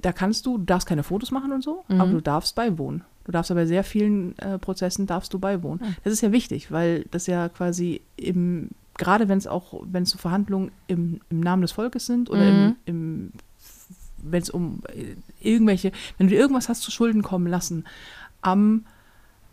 [0.00, 2.00] da kannst du, du darfst keine Fotos machen und so, Mhm.
[2.00, 3.04] aber du darfst beiwohnen.
[3.24, 5.80] Du darfst aber bei sehr vielen äh, Prozessen darfst du beiwohnen.
[5.84, 5.96] Mhm.
[6.04, 10.10] Das ist ja wichtig, weil das ja quasi im, gerade wenn es auch, wenn es
[10.10, 12.76] so Verhandlungen im, im Namen des Volkes sind oder im, Mhm.
[12.86, 13.32] im
[14.22, 17.84] wenn es um äh, irgendwelche, wenn du dir irgendwas hast zu Schulden kommen lassen
[18.40, 18.84] am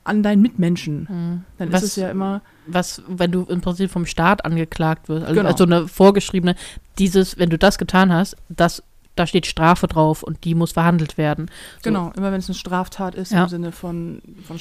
[0.03, 1.43] an deinen Mitmenschen, Mhm.
[1.57, 5.23] dann Was- ist es ja immer Was, wenn du im Prinzip vom Staat angeklagt wirst,
[5.25, 5.49] also, Genau.
[5.49, 6.55] also eine vorgeschriebene,
[6.97, 8.83] dieses, wenn du das getan hast, das,
[9.15, 11.47] da steht Strafe drauf und die muss verhandelt werden.
[11.83, 11.89] So.
[11.89, 13.43] Genau, immer wenn es eine Straftat ist Ja.
[13.43, 14.57] im Sinne von, von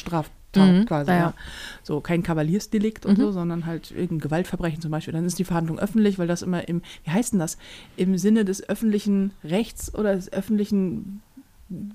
[0.55, 1.11] Mhm, quasi.
[1.11, 1.35] ja, Ja.
[1.83, 3.23] So kein Kavaliersdelikt und Mhm.
[3.23, 5.15] so, sondern halt irgendein Gewaltverbrechen zum Beispiel.
[5.15, 7.57] Dann ist die Verhandlung öffentlich, weil das immer im, wie heißt denn das?
[7.97, 11.23] Im Sinne des öffentlichen Rechts oder des öffentlichen,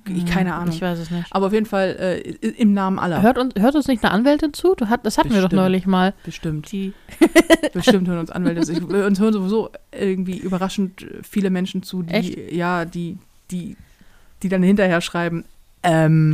[0.07, 0.67] ich, keine Ahnung.
[0.67, 0.73] Mhm.
[0.73, 1.27] Ich weiß es nicht.
[1.31, 3.21] Aber auf jeden Fall äh, im Namen aller.
[3.21, 4.75] Hört uns, hört uns nicht eine Anwältin zu?
[4.75, 5.53] Das hatten wir doch Bestimmt.
[5.53, 6.13] neulich mal.
[6.23, 6.71] Bestimmt.
[6.71, 6.93] Die,
[7.73, 8.61] Bestimmt hören uns Anwälte.
[8.61, 8.73] zu.
[8.73, 12.51] Ich, uns hören sowieso irgendwie überraschend viele Menschen zu, die, Echt?
[12.51, 13.17] ja, die,
[13.51, 13.75] die,
[14.43, 15.45] die dann hinterher schreiben,
[15.83, 16.33] ähm,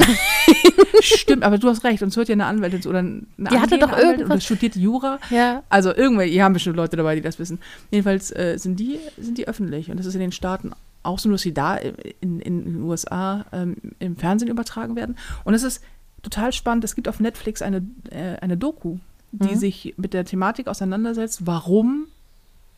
[1.02, 3.78] stimmt, aber du hast recht, uns hört ja eine Anwältin zu oder eine Die hatte
[3.78, 5.20] doch Anwältin irgendwas- oder studiert Jura.
[5.30, 5.64] ja.
[5.70, 7.60] Also irgendwelche, hier haben bestimmt Leute dabei, die das wissen.
[7.92, 10.72] Jedenfalls äh, sind, die, sind die öffentlich und das ist in den Staaten
[11.04, 15.18] auch so, dass sie da in, in, den USA ähm, im Fernsehen übertragen werden.
[15.44, 15.84] Und es ist
[16.22, 16.84] total spannend.
[16.84, 18.98] Es gibt auf Netflix eine, äh, eine Doku,
[19.32, 19.58] die Mhm.
[19.58, 22.06] sich mit der Thematik auseinandersetzt, warum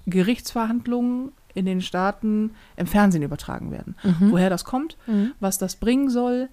[0.08, 3.96] Gerichtsverhandlungen in den Staaten im Fernsehen übertragen werden.
[4.04, 4.32] Mhm.
[4.32, 5.32] Woher das kommt, Mhm.
[5.40, 6.50] was das bringen soll,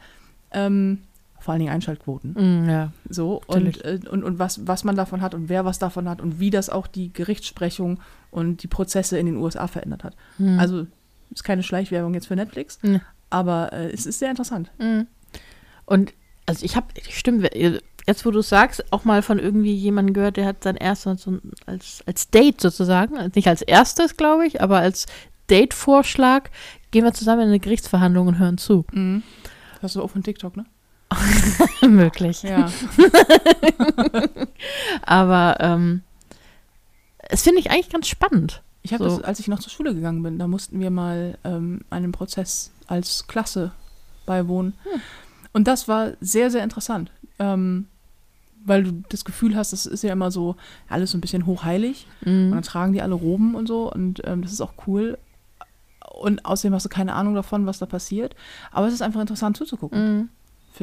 [0.53, 0.99] ähm,
[1.41, 2.35] vor allen Dingen Einschaltquoten.
[2.39, 2.93] Mhm, ja.
[3.09, 6.21] So, und, äh, und, und was, was man davon hat und wer was davon hat
[6.21, 7.99] und wie das auch die Gerichtsprechung
[8.31, 10.15] und die Prozesse in den USA verändert hat.
[10.39, 10.59] Mhm.
[10.61, 10.87] Also
[11.33, 13.01] ist keine Schleichwerbung jetzt für Netflix, Mhm.
[13.31, 14.71] aber äh, es ist sehr interessant.
[14.79, 15.07] Mhm.
[15.87, 16.13] Und
[16.47, 17.49] also ich habe, stimmt,
[18.07, 21.23] jetzt wo du es sagst, auch mal von irgendwie jemandem gehört, der hat sein erstes
[21.23, 25.07] so als, als Date sozusagen, also nicht als erstes, glaube ich, aber als
[25.51, 26.51] Date-Vorschlag,
[26.91, 28.85] gehen wir zusammen in eine Gerichtsverhandlung und hören zu.
[28.93, 30.65] Das hast du auch von TikTok, ne?
[31.89, 32.43] Möglich.
[32.43, 32.71] Ja.
[35.03, 36.03] Aber ähm,
[37.29, 38.63] es finde ich eigentlich ganz spannend.
[38.83, 39.17] Ich habe So.
[39.19, 42.71] das, als ich noch zur Schule gegangen bin, da mussten wir mal ähm, einem Prozess
[42.87, 43.73] als Klasse
[44.27, 44.75] beiwohnen.
[44.85, 45.01] Hm.
[45.53, 47.11] Und das war sehr, sehr interessant.
[47.39, 47.87] Ähm,
[48.65, 50.55] weil du das Gefühl hast, das ist ja immer so
[50.89, 52.07] alles so ein bisschen hochheilig.
[52.25, 52.51] Und Mhm.
[52.53, 55.19] dann tragen die alle Roben und so und ähm, das ist auch cool.
[56.21, 58.37] Und außerdem hast du keine Ahnung davon, was da passiert.
[58.71, 60.17] Aber es ist einfach interessant zuzugucken.
[60.19, 60.29] Mhm.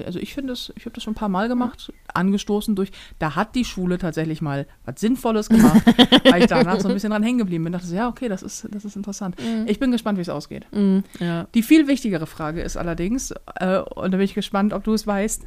[0.05, 3.35] Also ich finde das, ich habe das schon ein paar Mal gemacht, angestoßen durch, da
[3.35, 5.81] hat die Schule tatsächlich mal was Sinnvolles gemacht,
[6.25, 7.73] weil ich danach so ein bisschen dran hängen geblieben bin.
[7.73, 9.35] dachte so, ja, okay, das ist, das ist interessant.
[9.65, 10.65] Ich bin gespannt, wie es ausgeht.
[10.71, 11.03] Mhm.
[11.19, 11.47] Ja.
[11.53, 15.05] Die viel wichtigere Frage ist allerdings, äh, und da bin ich gespannt, ob du es
[15.07, 15.45] weißt,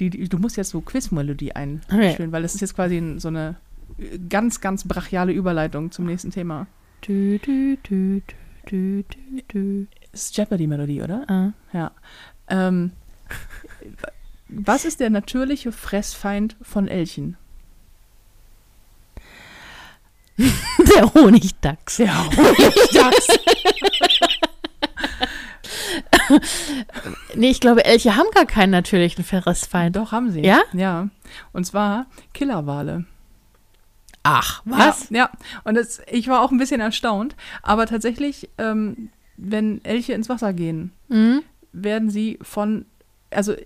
[0.00, 2.32] die, die, du musst jetzt so Quizmelodie einspielen, Okay.
[2.32, 3.56] weil das ist jetzt quasi ein, so eine
[3.98, 6.66] äh, ganz, ganz brachiale Überleitung zum nächsten Thema.
[7.00, 8.20] Du, du, du,
[8.66, 11.24] du, du, du, ist Jeopardy-Melodie, oder?
[11.28, 11.52] Ah.
[11.72, 11.90] Ja.
[12.48, 12.92] Ähm,
[14.48, 17.36] was ist der natürliche Fressfeind von Elchen?
[20.38, 21.96] Der Honigdachs.
[21.96, 23.26] Der Honigdachs.
[27.34, 29.96] Nee, ich glaube, Elche haben gar keinen natürlichen Fressfeind.
[29.96, 30.40] Doch, haben sie.
[30.44, 30.60] Ja?
[30.72, 31.08] Ja.
[31.52, 33.04] Und zwar Killerwale.
[34.22, 35.30] Ach, Ja, ja.
[35.64, 37.34] Und das, ich war auch ein bisschen erstaunt.
[37.62, 41.42] Aber tatsächlich, ähm, wenn Elche ins Wasser gehen, Mhm.
[41.72, 42.84] werden sie von,
[43.30, 43.64] also äh,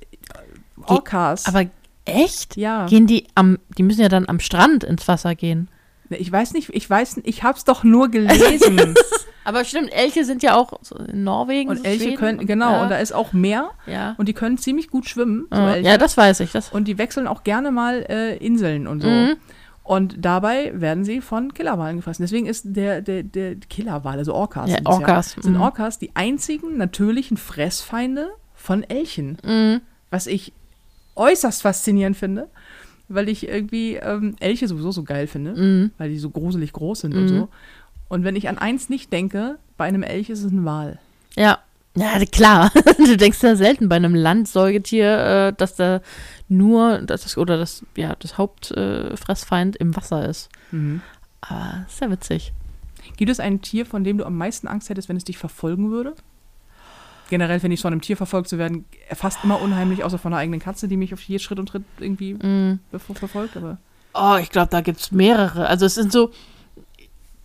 [0.86, 1.46] Orcas.
[1.46, 1.64] Aber
[2.04, 2.56] echt?
[2.56, 2.86] ja.
[2.86, 5.68] Gehen die am, die müssen ja dann am Strand ins Wasser gehen.
[6.10, 8.94] Ich weiß nicht, ich weiß, ich hab's doch nur gelesen.
[9.44, 11.70] Aber stimmt, Elche sind ja auch so in Norwegen.
[11.70, 12.82] und so Elche Schweden können, genau, ja.
[12.82, 14.14] und da ist auch Meer ja.
[14.18, 15.46] und die können ziemlich gut schwimmen.
[15.50, 15.98] So ja.
[15.98, 16.52] Das weiß ich.
[16.52, 19.08] Das, Und die wechseln auch gerne mal äh, Inseln und so.
[19.08, 19.36] Mhm.
[19.84, 22.22] Und dabei werden sie von Killerwalen gefressen.
[22.22, 25.60] Deswegen ist der, der, der Killerwal, also Orcas, Ja, sind's ja, Orcas, sind mhm.
[25.60, 28.30] Orcas die einzigen natürlichen Fressfeinde
[28.62, 29.38] von Elchen.
[29.44, 29.80] Mhm.
[30.10, 30.52] Was ich
[31.16, 32.48] äußerst faszinierend finde,
[33.08, 35.90] weil ich irgendwie ähm, Elche sowieso so geil finde, Mhm.
[35.98, 37.28] weil die so gruselig groß sind und Mhm.
[37.28, 37.48] so.
[38.08, 40.98] Und wenn ich an eins nicht denke, bei einem Elch ist es ein Wal.
[41.36, 41.58] Ja.
[41.94, 42.70] Ja, klar.
[42.98, 46.00] du denkst ja selten bei einem Landsäugetier, äh, dass da
[46.48, 50.48] nur das oder das ja das Hauptfressfeind äh, im Wasser ist.
[51.42, 52.52] Aber ist ja witzig.
[53.18, 55.90] Gibt es ein Tier, von dem du am meisten Angst hättest, wenn es dich verfolgen
[55.90, 56.14] würde?
[57.32, 60.40] Generell finde ich von einem Tier verfolgt zu werden fast immer unheimlich, außer von einer
[60.42, 62.36] eigenen Katze, die mich auf jeden Schritt und Tritt irgendwie
[62.90, 63.56] bevor verfolgt.
[63.56, 63.78] Aber
[64.12, 65.66] Oh, ich glaube, da gibt es mehrere.
[65.66, 66.30] Also es sind so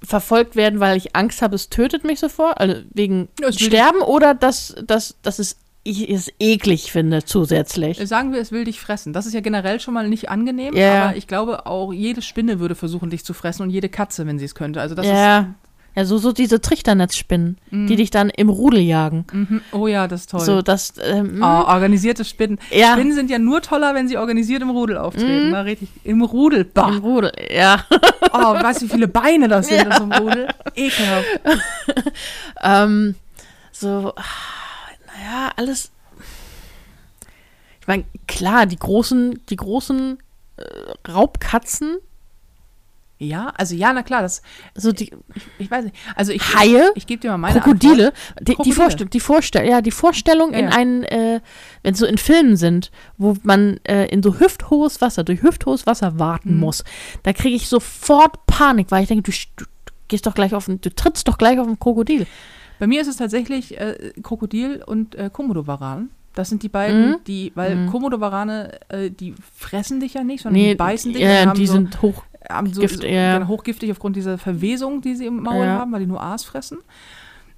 [0.04, 4.34] verfolgt werden, weil ich Angst habe, es tötet mich sofort, also wegen es Sterben oder
[4.36, 7.98] dass, dass, dass es, ich es eklig finde zusätzlich.
[8.08, 9.14] sagen wir, es will dich fressen.
[9.14, 11.06] Das ist ja generell schon mal nicht angenehm, Ja.
[11.06, 14.38] aber ich glaube auch jede Spinne würde versuchen, dich zu fressen und jede Katze, wenn
[14.38, 14.82] sie es könnte.
[14.82, 15.56] Also das ja.
[15.98, 19.26] Ja, so, so diese Trichternetzspinnen, die dich dann im Rudel jagen.
[19.32, 19.62] Mhm.
[19.72, 20.42] Oh ja, das ist toll.
[20.42, 22.60] So, das, ähm, Oh, organisierte Spinnen.
[22.70, 22.94] Ja.
[22.94, 25.50] Spinnen sind ja nur toller, wenn sie organisiert im Rudel auftreten.
[25.50, 25.90] Na, richtig.
[26.04, 26.66] Im Rudel.
[26.66, 26.98] im Bah.
[27.02, 27.84] Rudel, ja.
[28.32, 30.48] Oh, weißt du, wie viele Beine das sind in so einem Rudel?
[30.76, 31.26] Ekelhaft.
[32.62, 33.16] ähm,
[33.72, 34.22] so, ah,
[35.08, 35.90] naja, alles.
[37.82, 40.20] Ich meine, klar, die großen, die großen
[40.58, 41.98] äh, Raubkatzen,
[43.20, 44.42] Ja, also ja, na klar, das,
[44.76, 45.12] So die ich,
[45.58, 45.96] ich weiß nicht.
[46.16, 48.76] Also ich, Haie, ich, ich gebe dir mal meine Krokodile, die, die, Krokodile.
[48.76, 50.72] Vorstell die, Vorstell ja, die Vorstellung Ja, in ja.
[50.76, 51.42] einen, äh,
[51.82, 56.20] wenn so in Filmen sind, wo man äh, in so hüfthohes Wasser, durch hüfthohes Wasser
[56.20, 56.60] warten Mhm.
[56.60, 56.84] muss,
[57.24, 59.66] da kriege ich sofort Panik, weil ich denke, du, du
[60.08, 62.28] gehst doch gleich auf ein, du trittst doch gleich auf ein Krokodil.
[62.80, 66.10] Bei mir ist es tatsächlich äh, Krokodil und äh, Komodowaran.
[66.36, 67.16] Das sind die beiden, Mhm.
[67.26, 67.90] die, weil Mhm.
[67.90, 71.24] Komodowarane, äh, die fressen dich ja nicht, sondern Nee, die beißen dich.
[71.24, 72.24] ja, und haben die so, sind hoch.
[72.72, 73.38] So, Gift, ja.
[73.40, 75.80] genau, hochgiftig aufgrund dieser Verwesung, die sie im Maul Ja.
[75.80, 76.80] haben, weil die nur Aas fressen.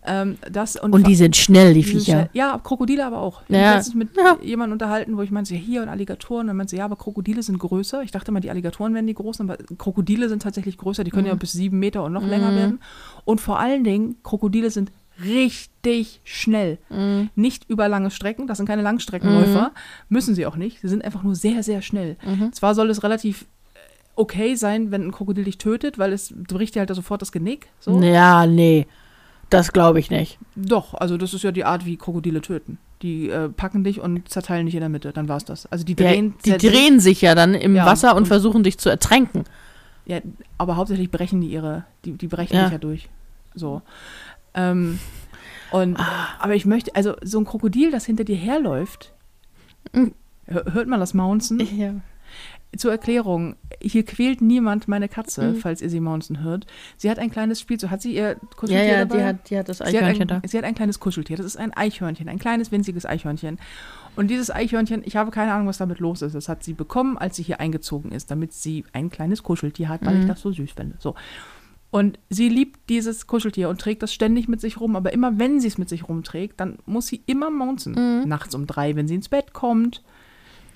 [0.05, 2.03] Ähm, das und, Und die sind schnell, die Viecher.
[2.13, 3.41] Schnell- Ja, Krokodile aber auch.
[3.49, 3.63] Ich Ja.
[3.65, 4.37] habe letztens mit Ja.
[4.41, 6.41] jemandem unterhalten, wo ich meinte, hier und Alligatoren.
[6.41, 8.01] Und dann meinte ja, aber Krokodile sind größer.
[8.03, 11.03] Ich dachte mal, die Alligatoren wären die großen, aber Krokodile sind tatsächlich größer.
[11.03, 11.29] Die können Mhm.
[11.31, 12.79] ja bis sieben Meter und noch länger werden.
[13.25, 14.89] Und vor allen Dingen, Krokodile sind
[15.21, 16.77] richtig schnell.
[16.89, 17.29] Mhm.
[17.35, 19.71] Nicht über lange Strecken, das sind keine Langstreckenläufer.
[20.07, 20.79] Müssen sie auch nicht.
[20.79, 22.15] Sie sind einfach nur sehr, sehr schnell.
[22.25, 22.53] Mhm.
[22.53, 23.45] Zwar soll es relativ
[24.19, 27.67] okay sein, wenn ein Krokodil dich tötet, weil es bricht dir halt sofort das Genick.
[27.79, 27.99] So.
[28.01, 28.85] Ja, nee.
[29.49, 30.37] Das glaube ich nicht.
[30.55, 32.77] Doch, also das ist ja die Art, wie Krokodile töten.
[33.01, 35.65] Die äh, packen dich und zerteilen dich in der Mitte, dann war's das.
[35.71, 38.61] Also die drehen, die zer- drehen sich ja dann im Ja, Wasser und, und- versuchen
[38.63, 39.45] dich zu ertränken.
[40.05, 40.19] Ja,
[40.57, 42.63] aber hauptsächlich brechen die ihre, die, die brechen Ja.
[42.65, 43.09] dich ja durch.
[43.55, 43.81] So.
[44.53, 44.99] Ähm,
[45.71, 46.27] und, Ah.
[46.39, 49.13] aber ich möchte, also so ein Krokodil, das hinter dir herläuft,
[49.93, 51.59] hör- hört man das Maunzen?
[51.77, 51.93] Ja.
[52.77, 55.55] Zur Erklärung, hier quält niemand meine Katze, Mhm.
[55.55, 56.67] falls ihr sie maunzen hört.
[56.97, 57.89] Sie hat ein kleines Spielzeug.
[57.89, 59.17] Hat sie ihr Ja, Kuscheltier ja, dabei?
[59.17, 60.47] die hat, die hat das Sie hat, Eichhörnchen ein, da.
[60.47, 61.35] sie hat ein kleines Kuscheltier.
[61.37, 63.57] Das ist ein Eichhörnchen, ein kleines, winziges Eichhörnchen.
[64.15, 66.35] Und dieses Eichhörnchen, ich habe keine Ahnung, was damit los ist.
[66.35, 70.05] Das hat sie bekommen, als sie hier eingezogen ist, damit sie ein kleines Kuscheltier hat,
[70.05, 70.21] weil Mhm.
[70.21, 70.95] ich das so süß finde.
[70.99, 71.15] So.
[71.91, 74.95] Und sie liebt dieses Kuscheltier und trägt das ständig mit sich rum.
[74.95, 77.93] Aber immer wenn sie es mit sich rumträgt, dann muss sie immer maunzen.
[77.93, 78.27] Mhm.
[78.29, 80.03] Nachts um drei, wenn sie ins Bett kommt,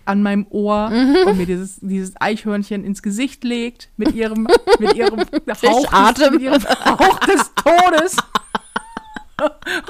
[0.06, 1.16] an meinem Ohr Mhm.
[1.26, 4.48] und mir dieses, dieses Eichhörnchen ins Gesicht legt mit ihrem,
[4.80, 5.20] mit ihrem
[5.66, 8.18] Hauch, des, mit ihrem Hauch des Todes.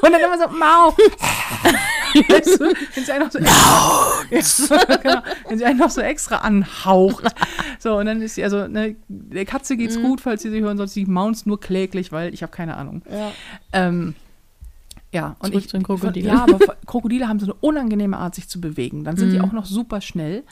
[0.01, 0.95] Und dann immer so, Mau.
[2.29, 3.39] Weißt du, wenn sie einen noch so
[4.29, 7.25] extra, ja, genau, wenn sie einen noch so extra anhaucht.
[7.79, 10.77] So, und dann ist sie, also, ne, der Katze geht's gut, falls sie sie hören,
[10.77, 13.01] sonst die Mounts nur kläglich, weil ich habe keine Ahnung.
[13.09, 13.31] Ja.
[13.73, 14.15] Ähm,
[15.13, 16.27] ja, und Zurück ich, zu den Krokodilen.
[16.27, 19.03] Ja, aber Krokodile haben so eine unangenehme Art, sich zu bewegen.
[19.05, 19.45] Dann sind die Mhm.
[19.45, 20.43] auch noch super schnell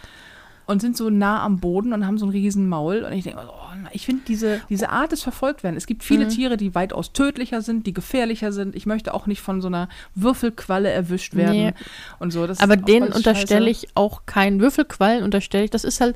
[0.68, 3.00] und sind so nah am Boden und haben so ein riesen Maul.
[3.04, 3.52] Und ich denke, oh,
[3.92, 5.76] ich finde diese, diese Art des Verfolgtwerden.
[5.76, 6.30] Es gibt viele Mhm.
[6.30, 8.76] Tiere, die weitaus tödlicher sind, die gefährlicher sind.
[8.76, 11.74] Ich möchte auch nicht von so einer Würfelqualle erwischt werden Nee.
[12.20, 12.48] und so.
[12.60, 15.72] Aber denen unterstelle ich auch keinen Würfelquallen, unterstelle ich.
[15.72, 16.16] Das ist halt,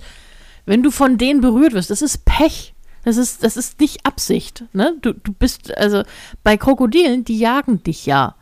[0.67, 2.74] wenn du von denen berührt wirst, das ist Pech.
[3.05, 4.65] Das ist, das ist nicht Absicht.
[4.73, 4.95] Ne?
[5.01, 6.03] Du, du bist, also
[6.43, 8.35] bei Krokodilen, die jagen dich ja.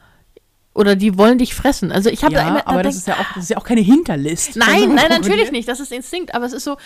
[0.73, 1.91] Oder die wollen dich fressen.
[1.91, 2.59] Also ich habe Ja, da immer.
[2.61, 4.55] da aber das denk- ist ja, auch, das ist ja auch keine Hinterlist.
[4.55, 5.67] Nein, nein, natürlich nicht.
[5.67, 6.33] Das ist Instinkt.
[6.33, 6.77] Aber es ist so,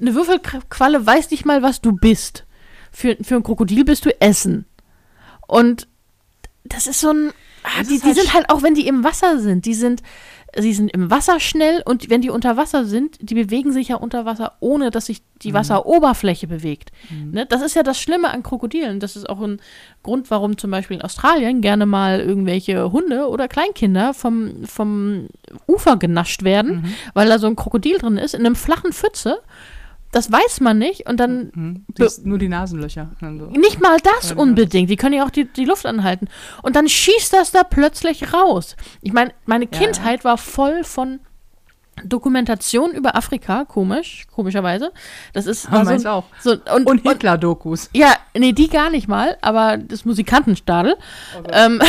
[0.00, 2.44] eine Würfelqualle weiß nicht mal, was du bist.
[2.90, 4.64] Für, für ein Krokodil bist du Essen.
[5.46, 5.86] Und
[6.64, 7.32] das ist so ein.
[7.62, 10.02] Ah, die, ist die halt sind halt auch, wenn die im Wasser sind, die sind,
[10.58, 13.96] sie sind im Wasser schnell und wenn die unter Wasser sind, die bewegen sich ja
[13.96, 16.92] unter Wasser, ohne dass sich die Wasseroberfläche bewegt.
[17.32, 17.46] Ne?
[17.46, 19.00] Das ist ja das Schlimme an Krokodilen.
[19.00, 19.60] Das ist auch ein
[20.02, 25.28] Grund, warum zum Beispiel in Australien gerne mal irgendwelche Hunde oder Kleinkinder vom, vom
[25.66, 29.40] Ufer genascht werden, weil da so ein Krokodil drin ist, in einem flachen Pfütze.
[30.16, 31.84] Das weiß man nicht und dann Mhm.
[31.94, 33.10] Siehst nur die Nasenlöcher.
[33.20, 33.46] Und so.
[33.48, 34.88] nicht mal das Ja, unbedingt.
[34.88, 36.28] Die können ja auch die, die Luft anhalten.
[36.62, 38.76] Und dann schießt das da plötzlich raus.
[39.02, 39.70] Ich meine, meine Ja.
[39.78, 41.20] Kindheit war voll von
[42.04, 44.92] Dokumentation über Afrika, komisch, komischerweise.
[45.32, 46.24] Das ist Aber war meins so, auch.
[46.40, 47.90] so und, Und Hitler-Dokus.
[47.94, 50.96] ja, nee, die gar nicht mal, aber das Musikantenstadel.
[51.52, 51.80] Ähm,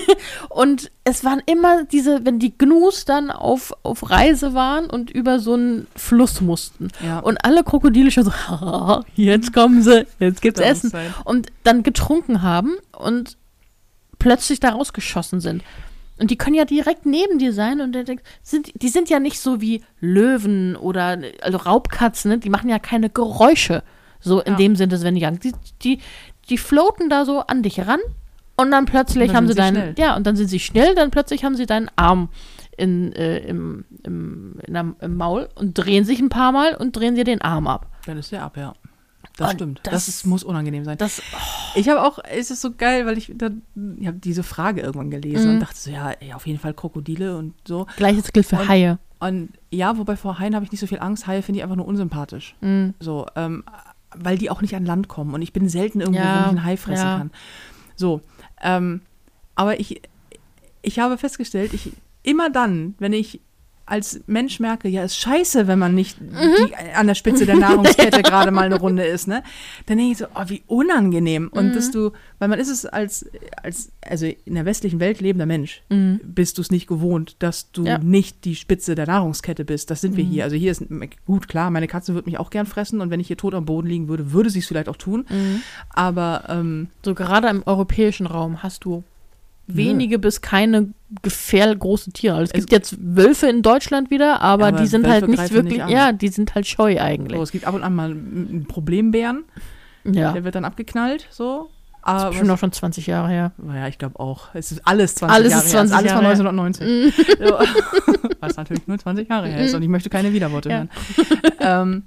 [0.48, 5.38] und es waren immer diese, wenn die Gnus dann auf, auf Reise waren und über
[5.38, 6.88] so einen Fluss mussten.
[7.04, 7.18] Ja.
[7.18, 10.92] Und alle Krokodile schon so, "Haha, jetzt kommen sie, jetzt gibt's Essen.
[11.24, 13.36] Und dann getrunken haben und
[14.18, 15.62] plötzlich da rausgeschossen sind.
[16.20, 17.96] Und die können ja direkt neben dir sein und
[18.42, 22.38] sind, die sind ja nicht so wie Löwen oder also Raubkatzen, ne?
[22.38, 23.82] die machen ja keine Geräusche.
[24.20, 24.58] So in Ja.
[24.58, 25.40] dem Sinne, wenn die jagen.
[25.40, 25.52] Die,
[25.82, 25.98] die,
[26.50, 28.00] die floaten da so an dich ran
[28.58, 29.94] und dann plötzlich Und dann haben sie sie deinen, schnell.
[29.96, 32.28] ja, und dann sind sie schnell, dann plötzlich haben sie deinen Arm
[32.76, 36.96] in, äh, im, im, in der, im Maul und drehen sich ein paar Mal und
[36.96, 37.86] drehen dir den Arm ab.
[38.04, 38.74] Dann ist der ab, ja.
[39.40, 39.80] Das Und stimmt.
[39.84, 40.98] das- Das, ist, muss unangenehm sein.
[40.98, 41.22] Das,
[41.74, 43.48] Ich habe auch, es ist so geil, weil ich, da,
[43.98, 45.54] ich habe diese Frage irgendwann gelesen Mhm.
[45.54, 47.86] und dachte so, ja, ey, auf jeden Fall Krokodile und so.
[47.96, 48.98] Gleiches gilt für Und- Haie.
[49.18, 51.26] Und ja, wobei vor Haien habe ich nicht so viel Angst.
[51.26, 52.54] Haie finde ich einfach nur unsympathisch.
[52.60, 52.94] Mhm.
[53.00, 53.64] So, ähm,
[54.16, 56.48] weil die auch nicht an Land kommen und ich bin selten irgendwo, Ja, wo ich
[56.48, 57.18] einen Hai fressen ja.
[57.18, 57.30] kann.
[57.96, 58.20] So,
[58.62, 59.02] ähm,
[59.54, 60.00] aber ich,
[60.82, 63.40] ich habe festgestellt, ich immer dann, wenn ich
[63.90, 66.30] als Mensch merke, ja, ist scheiße, wenn man nicht Mhm.
[66.68, 69.42] die, an der Spitze der Nahrungskette gerade mal eine Runde ist, ne?
[69.86, 71.48] Dann denke ich so, oh, wie unangenehm.
[71.52, 71.72] Und Mhm.
[71.72, 73.28] dass du, weil man ist es als,
[73.62, 76.20] als, also in der westlichen Welt lebender Mensch, Mhm.
[76.24, 77.98] bist du es nicht gewohnt, dass du Ja.
[77.98, 79.90] nicht die Spitze der Nahrungskette bist.
[79.90, 80.28] Das sind wir Mhm.
[80.30, 80.44] hier.
[80.44, 80.84] Also hier ist,
[81.26, 83.64] gut, klar, meine Katze würde mich auch gern fressen und wenn ich hier tot am
[83.64, 85.26] Boden liegen würde, würde sie es vielleicht auch tun.
[85.28, 85.62] Mhm.
[85.90, 89.02] Aber, ähm, So gerade im europäischen Raum hast du
[89.76, 90.90] wenige bis keine
[91.22, 92.36] gefährlich große Tiere.
[92.36, 95.52] Also es gibt jetzt Wölfe in Deutschland wieder, aber, Aber die sind Wölfe halt nicht
[95.52, 97.40] wirklich, nicht ja, die sind halt scheu so, eigentlich.
[97.40, 99.44] es gibt ab und an mal einen Problembären,
[100.04, 100.32] Ja.
[100.32, 101.70] der wird dann abgeknallt, so.
[102.04, 103.52] Das ist bestimmt auch schon 20 Jahre her.
[103.74, 104.54] Ja, ich glaube auch.
[104.54, 105.82] Es ist alles 20 Alles Jahre ist her.
[105.82, 107.14] Es 20 alles von Jahre 1990.
[107.46, 108.28] So.
[108.40, 110.76] Was natürlich nur 20 Jahre her ist und ich möchte keine Widerworte Ja.
[110.76, 110.88] hören.
[111.60, 112.02] ähm,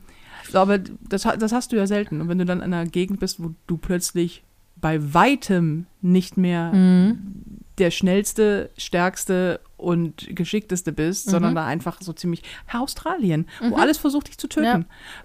[0.51, 2.21] so, aber das, das hast du ja selten.
[2.21, 4.43] Und wenn du dann in einer Gegend bist, wo du plötzlich
[4.83, 7.19] bei weitem nicht mehr Mhm.
[7.77, 11.31] der schnellste, stärkste und geschickteste bist, Mhm.
[11.31, 13.73] sondern da einfach so ziemlich Australien, wo Mhm.
[13.75, 14.65] alles versucht, dich zu töten.
[14.65, 14.79] Ja.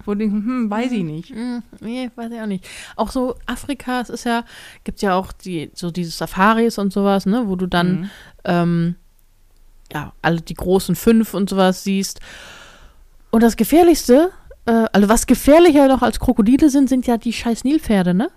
[0.07, 1.31] Wo du denkst, hm, weiß ich nicht.
[1.31, 2.67] Hm, nee, weiß ich auch nicht.
[2.97, 4.45] Auch so Afrika, es ist ja,
[4.85, 8.11] gibt ja auch die, so diese Safaris und sowas, ne, wo du dann, Mhm.
[8.45, 8.95] ähm,
[9.93, 12.21] ja, alle die großen fünf und sowas siehst.
[13.31, 14.31] Und das Gefährlichste,
[14.67, 18.31] äh, also was gefährlicher noch als Krokodile sind, sind ja die scheiß Nilpferde, ne?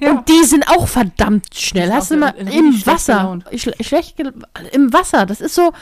[0.00, 0.12] Ja.
[0.12, 1.92] Und die sind auch verdammt schnell.
[1.92, 3.38] Hast du mal im schlecht Wasser,
[3.80, 4.32] schlecht gel
[4.72, 5.72] im Wasser, das ist so,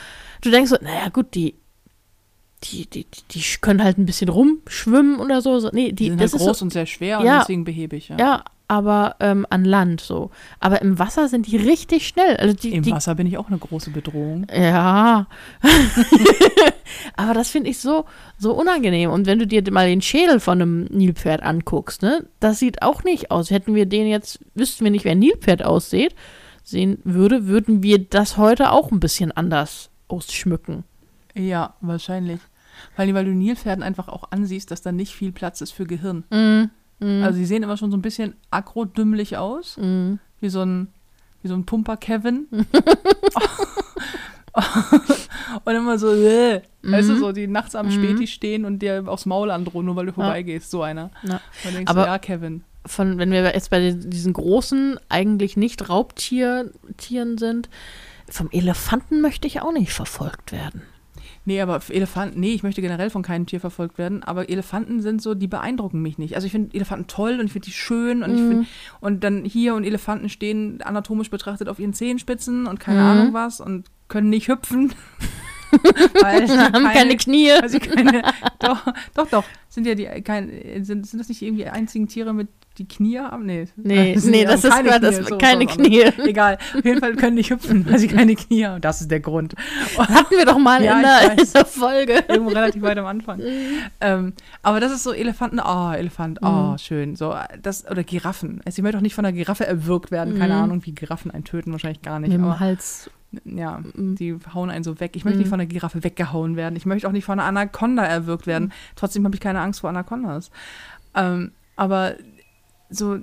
[0.42, 1.55] du denkst so, naja gut, die,
[2.64, 5.70] die, die, die, die können halt ein bisschen rumschwimmen oder so.
[5.72, 7.34] nee, Die die, sind das halt groß so, und sehr schwer Ja.
[7.34, 8.09] und deswegen behäbig.
[8.09, 8.16] Ja.
[8.18, 10.31] ja, aber ähm, an Land so.
[10.61, 12.37] Aber im Wasser sind die richtig schnell.
[12.37, 14.47] Also die, Im die, Wasser bin ich auch eine große Bedrohung.
[14.55, 15.27] Ja.
[17.16, 18.05] aber das finde ich so,
[18.39, 19.11] so unangenehm.
[19.11, 23.03] Und wenn du dir mal den Schädel von einem Nilpferd anguckst, ne, das sieht auch
[23.03, 23.51] nicht aus.
[23.51, 26.14] Hätten wir den jetzt, wüssten wir nicht, wer ein Nilpferd aussieht,
[26.62, 30.85] sehen würde, würden wir das heute auch ein bisschen anders ausschmücken.
[31.35, 32.39] Ja, wahrscheinlich.
[32.95, 36.23] Weil, weil du Nilpferden einfach auch ansiehst, dass da nicht viel Platz ist für Gehirn.
[36.31, 40.14] Mm, mm, Also sie sehen immer schon so ein bisschen agrodümmelig aus, mm.
[40.40, 40.88] wie so ein,
[41.42, 42.46] wie so ein Pumper Kevin.
[45.64, 47.18] und immer so, äh, weißt du, Mhm.
[47.18, 47.92] so, die nachts am Mhm.
[47.92, 51.11] Späti stehen und dir aufs Maul androhen, nur weil du vorbeigehst, so einer.
[51.22, 51.40] Ja.
[51.64, 52.64] Und denkst, Aber- ja, Kevin.
[52.86, 56.72] von, wenn wir jetzt bei diesen großen, eigentlich nicht Raubtieren
[57.38, 57.68] sind,
[58.28, 60.82] vom Elefanten möchte ich auch nicht verfolgt werden.
[61.47, 65.22] Nee, aber Elefanten, nee, ich möchte generell von keinem Tier verfolgt werden, aber Elefanten sind
[65.22, 66.34] so, die beeindrucken mich nicht.
[66.34, 68.49] Also ich finde Elefanten toll und ich finde die schön und ich Mhm.
[68.49, 68.66] finde,
[69.01, 73.07] und dann hier und Elefanten stehen anatomisch betrachtet auf ihren Zehenspitzen und keine Mhm.
[73.07, 74.93] Ahnung was und können nicht hüpfen.
[76.20, 77.49] weil sie Haben keine Knie.
[77.61, 78.22] weil sie keine,
[78.59, 78.84] doch,
[79.14, 80.51] doch, doch, sind ja die, kein,
[80.84, 82.49] sind, sind das nicht irgendwie die einzigen Tiere mit
[82.79, 83.45] die Knie haben?
[83.47, 85.77] Nee, Nee, sie nee, das ist keine gerade das, Knie, so, keine so.
[85.77, 86.03] Knie.
[86.27, 88.81] Egal, auf jeden Fall können nicht hüpfen, weil sie keine Knie haben.
[88.81, 89.55] Das ist der Grund.
[89.99, 92.25] Hatten wir doch mal Ja, in, der, in der Folge.
[92.29, 93.41] Irgendwo relativ weit am Anfang.
[94.01, 96.79] ähm, aber das ist so Elefanten, oh, Elefant, oh, Mhm.
[96.79, 97.16] schön.
[97.16, 98.61] So, das, oder Giraffen.
[98.64, 100.39] Also, ich möchte auch nicht von einer Giraffe erwürgt werden.
[100.39, 100.61] Keine Mhm.
[100.62, 102.31] Ahnung, wie Giraffen einen töten, wahrscheinlich gar nicht.
[102.31, 103.11] Mit dem Aber, Hals.
[103.45, 104.14] ja, Mhm.
[104.16, 105.12] die hauen einen so weg.
[105.16, 105.43] Ich möchte Mhm.
[105.43, 106.77] nicht von einer Giraffe weggehauen werden.
[106.77, 108.68] Ich möchte auch nicht von einer Anaconda erwürgt werden.
[108.68, 108.73] Mhm.
[108.97, 110.51] Trotzdem habe ich keine Angst vor Anacondas.
[111.14, 112.14] Ähm, aber
[112.91, 113.18] so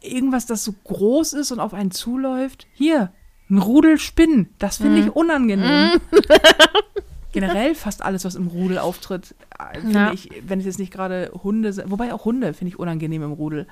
[0.00, 2.66] irgendwas, das so groß ist und auf einen zuläuft.
[2.72, 3.12] Hier,
[3.50, 4.50] ein Rudel Spinnen.
[4.58, 5.06] Das finde Mhm.
[5.08, 6.00] ich unangenehm.
[7.32, 10.12] Generell fast alles, was im Rudel auftritt, äh, finde Ja.
[10.12, 13.32] ich, wenn es jetzt nicht gerade Hunde sind, wobei auch Hunde finde ich unangenehm im
[13.32, 13.66] Rudel.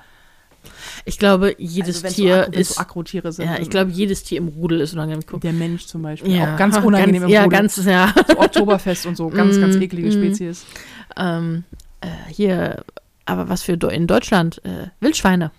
[1.03, 2.73] Ich glaube, jedes Also Tier so, Akro- ist.
[2.75, 3.45] so Akrotiere sind.
[3.45, 5.23] ja, ich glaube, jedes Tier im Rudel ist unangenehm.
[5.25, 5.41] Guck.
[5.41, 7.57] der Mensch zum Beispiel, Ja, auch ganz unangenehm ganz, im Ja, Rudel.
[7.59, 8.13] ganz, ja.
[8.27, 10.11] so Oktoberfest und so, ganz, ganz Mm, eklige mm.
[10.11, 10.65] Spezies.
[11.17, 11.63] ähm,
[12.01, 12.83] äh, hier,
[13.25, 14.63] aber was für in Deutschland?
[14.65, 15.51] Äh, Wildschweine.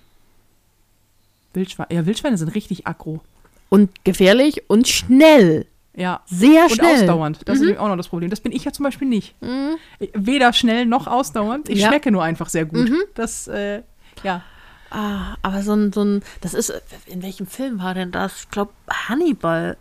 [1.54, 3.20] Wildschweine, ja, Wildschweine sind richtig aggro.
[3.68, 5.66] Und gefährlich und schnell.
[5.94, 6.20] Ja.
[6.26, 6.94] Sehr Und schnell.
[6.94, 7.40] ausdauernd.
[7.46, 7.52] Das Mhm.
[7.54, 8.30] ist nämlich auch noch das Problem.
[8.30, 9.34] Das bin ich ja zum Beispiel nicht.
[9.42, 9.76] Mhm.
[10.12, 11.68] Weder schnell noch ausdauernd.
[11.68, 11.88] Ich Ja.
[11.88, 12.88] schmecke nur einfach sehr gut.
[12.90, 13.02] Mhm.
[13.14, 13.82] Das, äh,
[14.22, 14.42] ja.
[14.90, 16.72] Ah, aber so ein, so ein, das ist,
[17.06, 18.41] in welchem Film war denn das?
[18.42, 19.76] Ich glaube, Hannibal.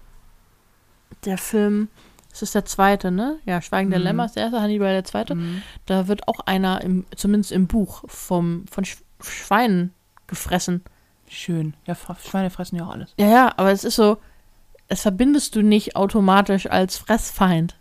[1.26, 1.90] Der Film,
[2.36, 3.40] das ist der zweite, ne?
[3.46, 4.06] Ja, Schweigen der Mhm.
[4.06, 5.36] Lämmer ist der erste, Hannibal der zweite.
[5.36, 5.62] Mhm.
[5.86, 9.94] Da wird auch einer, im, zumindest im Buch, vom, von Sch Schweinen
[10.28, 10.84] gefressen.
[11.30, 11.76] Schön.
[11.86, 13.14] Ja, Schweine fressen ja auch alles.
[13.18, 14.18] Ja, ja, aber es ist so,
[14.90, 17.78] es verbindest du nicht automatisch als Fressfeind.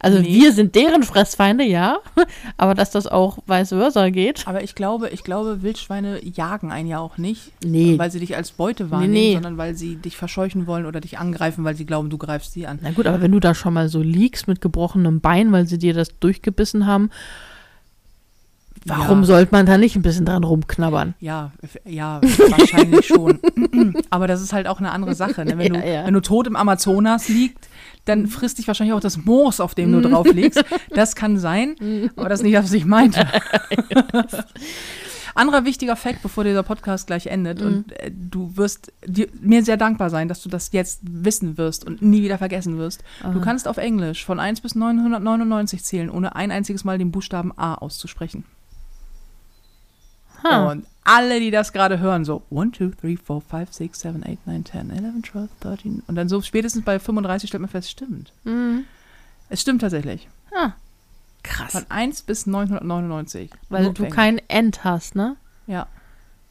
[0.00, 0.28] Also Nee.
[0.32, 1.98] wir sind deren Fressfeinde, ja,
[2.56, 4.46] aber dass das auch vice versa geht.
[4.46, 7.98] Aber ich glaube, ich glaube, Wildschweine jagen einen ja auch nicht, Nee.
[7.98, 9.32] weil sie dich als Beute wahrnehmen, nee.
[9.34, 12.66] sondern weil sie dich verscheuchen wollen oder dich angreifen, weil sie glauben, du greifst sie
[12.68, 12.78] an.
[12.80, 15.78] Na gut, aber wenn du da schon mal so liegst mit gebrochenem Bein, weil sie
[15.78, 17.10] dir das durchgebissen haben,
[18.84, 19.26] Warum Ja.
[19.26, 21.14] sollte man da nicht ein bisschen dran rumknabbern?
[21.18, 21.50] Ja,
[21.84, 23.40] ja, wahrscheinlich schon.
[24.10, 25.44] Aber das ist halt auch eine andere Sache.
[25.44, 25.58] Ne?
[25.58, 26.06] Wenn, Ja, du, ja.
[26.06, 27.68] wenn du tot im Amazonas liegt,
[28.08, 30.64] dann frisst dich wahrscheinlich auch das Moos, auf dem du drauf liegst.
[30.90, 33.26] Das kann sein, aber das ist nicht, was ich meinte.
[35.34, 39.76] Anderer wichtiger Fakt, bevor dieser Podcast gleich endet, und äh, du wirst dir, mir sehr
[39.76, 43.04] dankbar sein, dass du das jetzt wissen wirst und nie wieder vergessen wirst.
[43.22, 47.56] Du kannst auf Englisch von 1 bis 999 zählen, ohne ein einziges Mal den Buchstaben
[47.56, 48.44] A auszusprechen.
[50.42, 50.70] Ha.
[50.70, 54.46] Und alle, die das gerade hören, so 1, 2, 3, 4, 5, 6, 7, 8,
[54.46, 56.02] 9, 10, 11, 12, 13.
[56.06, 58.32] Und dann so spätestens bei 35 stellt man fest, stimmt.
[58.44, 58.84] Mhm.
[59.48, 60.28] Es stimmt tatsächlich.
[60.54, 60.72] Ah,
[61.42, 61.72] krass.
[61.72, 63.50] Von 1 bis 999.
[63.70, 65.36] Weil Nur du kein End hast, ne?
[65.66, 65.86] Ja.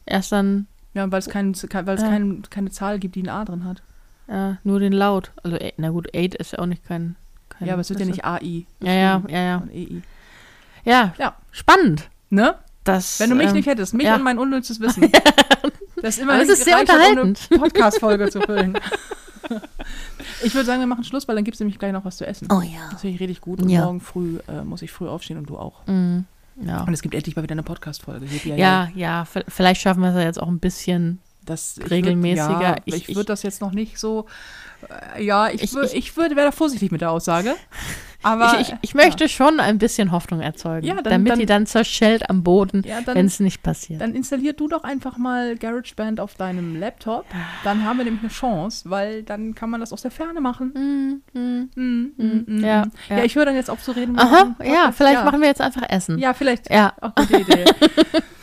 [0.05, 2.09] Erst dann Ja, weil es, kein, kein, weil es Ja.
[2.09, 3.81] kein, keine Zahl gibt, die ein A drin hat.
[4.27, 5.31] ja, nur den Laut.
[5.43, 7.15] Also, eh, na gut, 8 ist ja auch nicht kein.
[7.49, 8.65] kein Ja, aber es wird ja nicht AI.
[8.81, 9.57] Ja, ja, ja, ja.
[9.57, 10.01] Und EI.
[10.83, 11.35] Ja, Ja.
[11.51, 12.09] spannend.
[12.29, 12.55] Ne?
[12.87, 14.15] Das, Wenn du mich ähm, nicht hättest, mich ja.
[14.15, 15.11] und mein unnützes Wissen.
[15.99, 17.49] Das ist immer es ist sehr gereicht, um eine unterhaltend.
[17.61, 18.77] Podcast-Folge zu füllen.
[20.43, 22.27] Ich würde sagen, wir machen Schluss, weil dann gibt es nämlich gleich noch was zu
[22.27, 22.47] essen.
[22.51, 22.89] Oh ja.
[22.91, 23.61] Das finde ich richtig gut.
[23.61, 23.85] Und Ja.
[23.85, 25.85] morgen früh äh, muss ich früh aufstehen und du auch.
[25.87, 26.25] Mhm.
[26.61, 26.83] Ja.
[26.83, 28.25] Und es gibt endlich mal wieder eine Podcast-Folge.
[28.55, 31.19] Ja, ja, v- vielleicht schaffen wir es ja jetzt auch ein bisschen.
[31.45, 32.49] Das, ich Regelmäßiger.
[32.49, 34.25] Würd, ja, ich, ich- würde das jetzt noch nicht so.
[35.15, 37.55] Äh, ja, ich, Ich- ich- ich, würde, wäre da vorsichtig mit der Aussage.
[38.23, 41.45] Aber ich, ich, ich möchte schon ein bisschen Hoffnung erzeugen, Ja, dann- damit dann- die
[41.45, 44.01] dann zerschellt am Boden, ja, wenn es nicht passiert.
[44.01, 47.25] dann installier du doch einfach mal GarageBand auf deinem Laptop.
[47.63, 51.21] Dann haben wir nämlich eine Chance, weil dann kann man das aus der Ferne machen.
[51.33, 51.69] Mm, mm.
[51.75, 52.91] Mm, mm, mm, Ja, mm.
[53.09, 53.17] ja.
[53.19, 54.17] ja, ich höre dann jetzt auf zu reden.
[54.17, 55.23] Aha, ja, vielleicht ja.
[55.23, 56.17] machen wir jetzt einfach Essen.
[56.17, 56.71] Ja, vielleicht.
[56.73, 56.93] Ja.
[56.99, 57.65] Auch gute Idee.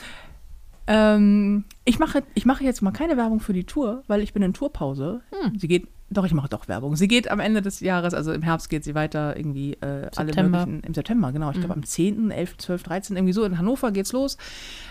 [0.86, 4.42] ähm, ich, mache, ich mache jetzt mal keine Werbung für die Tour, weil ich bin
[4.42, 5.20] in Tourpause.
[5.30, 5.58] Hm.
[5.58, 6.94] Sie geht, doch, ich mache doch Werbung.
[6.96, 10.32] Sie geht am Ende des Jahres, also im Herbst geht sie weiter irgendwie äh, alle
[10.48, 11.50] möglichen, im September, genau.
[11.50, 11.60] Ich Mhm.
[11.62, 13.44] glaube am 10., 11., 12., 13., irgendwie so.
[13.44, 14.36] In Hannover geht's los.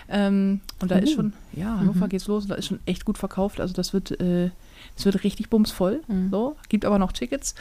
[0.08, 1.16] Ähm, und da ist Uh.
[1.16, 2.10] schon, ja, Hannover Mhm.
[2.10, 3.60] geht's los und da ist schon echt gut verkauft.
[3.60, 4.50] Also das wird, äh,
[4.96, 6.02] das wird richtig bumsvoll.
[6.08, 6.30] Mhm.
[6.30, 7.54] So, gibt aber noch Tickets.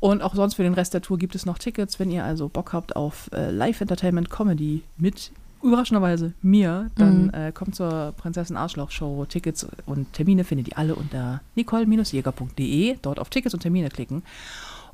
[0.00, 1.98] Und auch sonst für den Rest der Tour gibt es noch Tickets.
[2.00, 5.30] Wenn ihr also Bock habt auf äh, Live-Entertainment Comedy mit
[5.66, 7.30] überraschenderweise mir, dann Mhm.
[7.34, 9.24] äh, kommt zur Prinzessin Arschloch Show.
[9.28, 12.96] Tickets und Termine findet ihr alle unter nicole-jäger.de.
[13.02, 14.22] Dort auf Tickets und Termine klicken.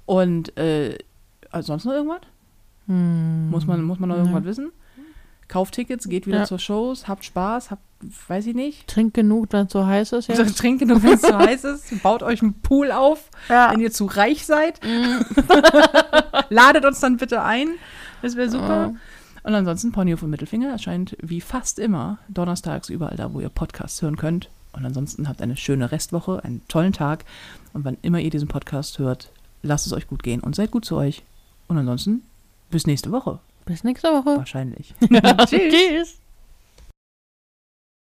[0.07, 0.99] Und äh,
[1.61, 2.20] sonst noch irgendwas?
[2.89, 3.51] Hm.
[3.51, 4.23] Muss man, muss man noch Ja.
[4.23, 4.73] irgendwas wissen?
[5.49, 6.44] Kauft Tickets, geht wieder Ja.
[6.44, 7.82] zur Shows, habt Spaß, habt,
[8.28, 8.86] weiß ich nicht.
[8.89, 10.28] Trink genug, wenn es so heiß ist.
[10.28, 10.43] Ja.
[10.44, 12.03] Trinkt genug, wenn es zu heiß ist.
[12.03, 13.70] Baut euch einen Pool auf, ja.
[13.70, 14.81] wenn ihr zu reich seid.
[14.82, 15.20] Mm.
[16.49, 17.69] Ladet uns dann bitte ein.
[18.23, 18.93] Das wäre super.
[18.93, 18.97] Oh.
[19.43, 24.01] Und ansonsten Ponyhof und Mittelfinger erscheint wie fast immer donnerstags überall da, wo ihr Podcasts
[24.02, 24.51] hören könnt.
[24.73, 27.24] Und ansonsten habt eine schöne Restwoche, einen tollen Tag.
[27.73, 29.31] Und wann immer ihr diesen Podcast hört,
[29.62, 31.23] lasst es euch gut gehen und seid gut zu euch.
[31.69, 32.23] Und ansonsten
[32.70, 33.39] bis nächste Woche.
[33.66, 34.39] Bis nächste Woche.
[34.39, 34.94] Wahrscheinlich.
[35.47, 36.22] Tschüss.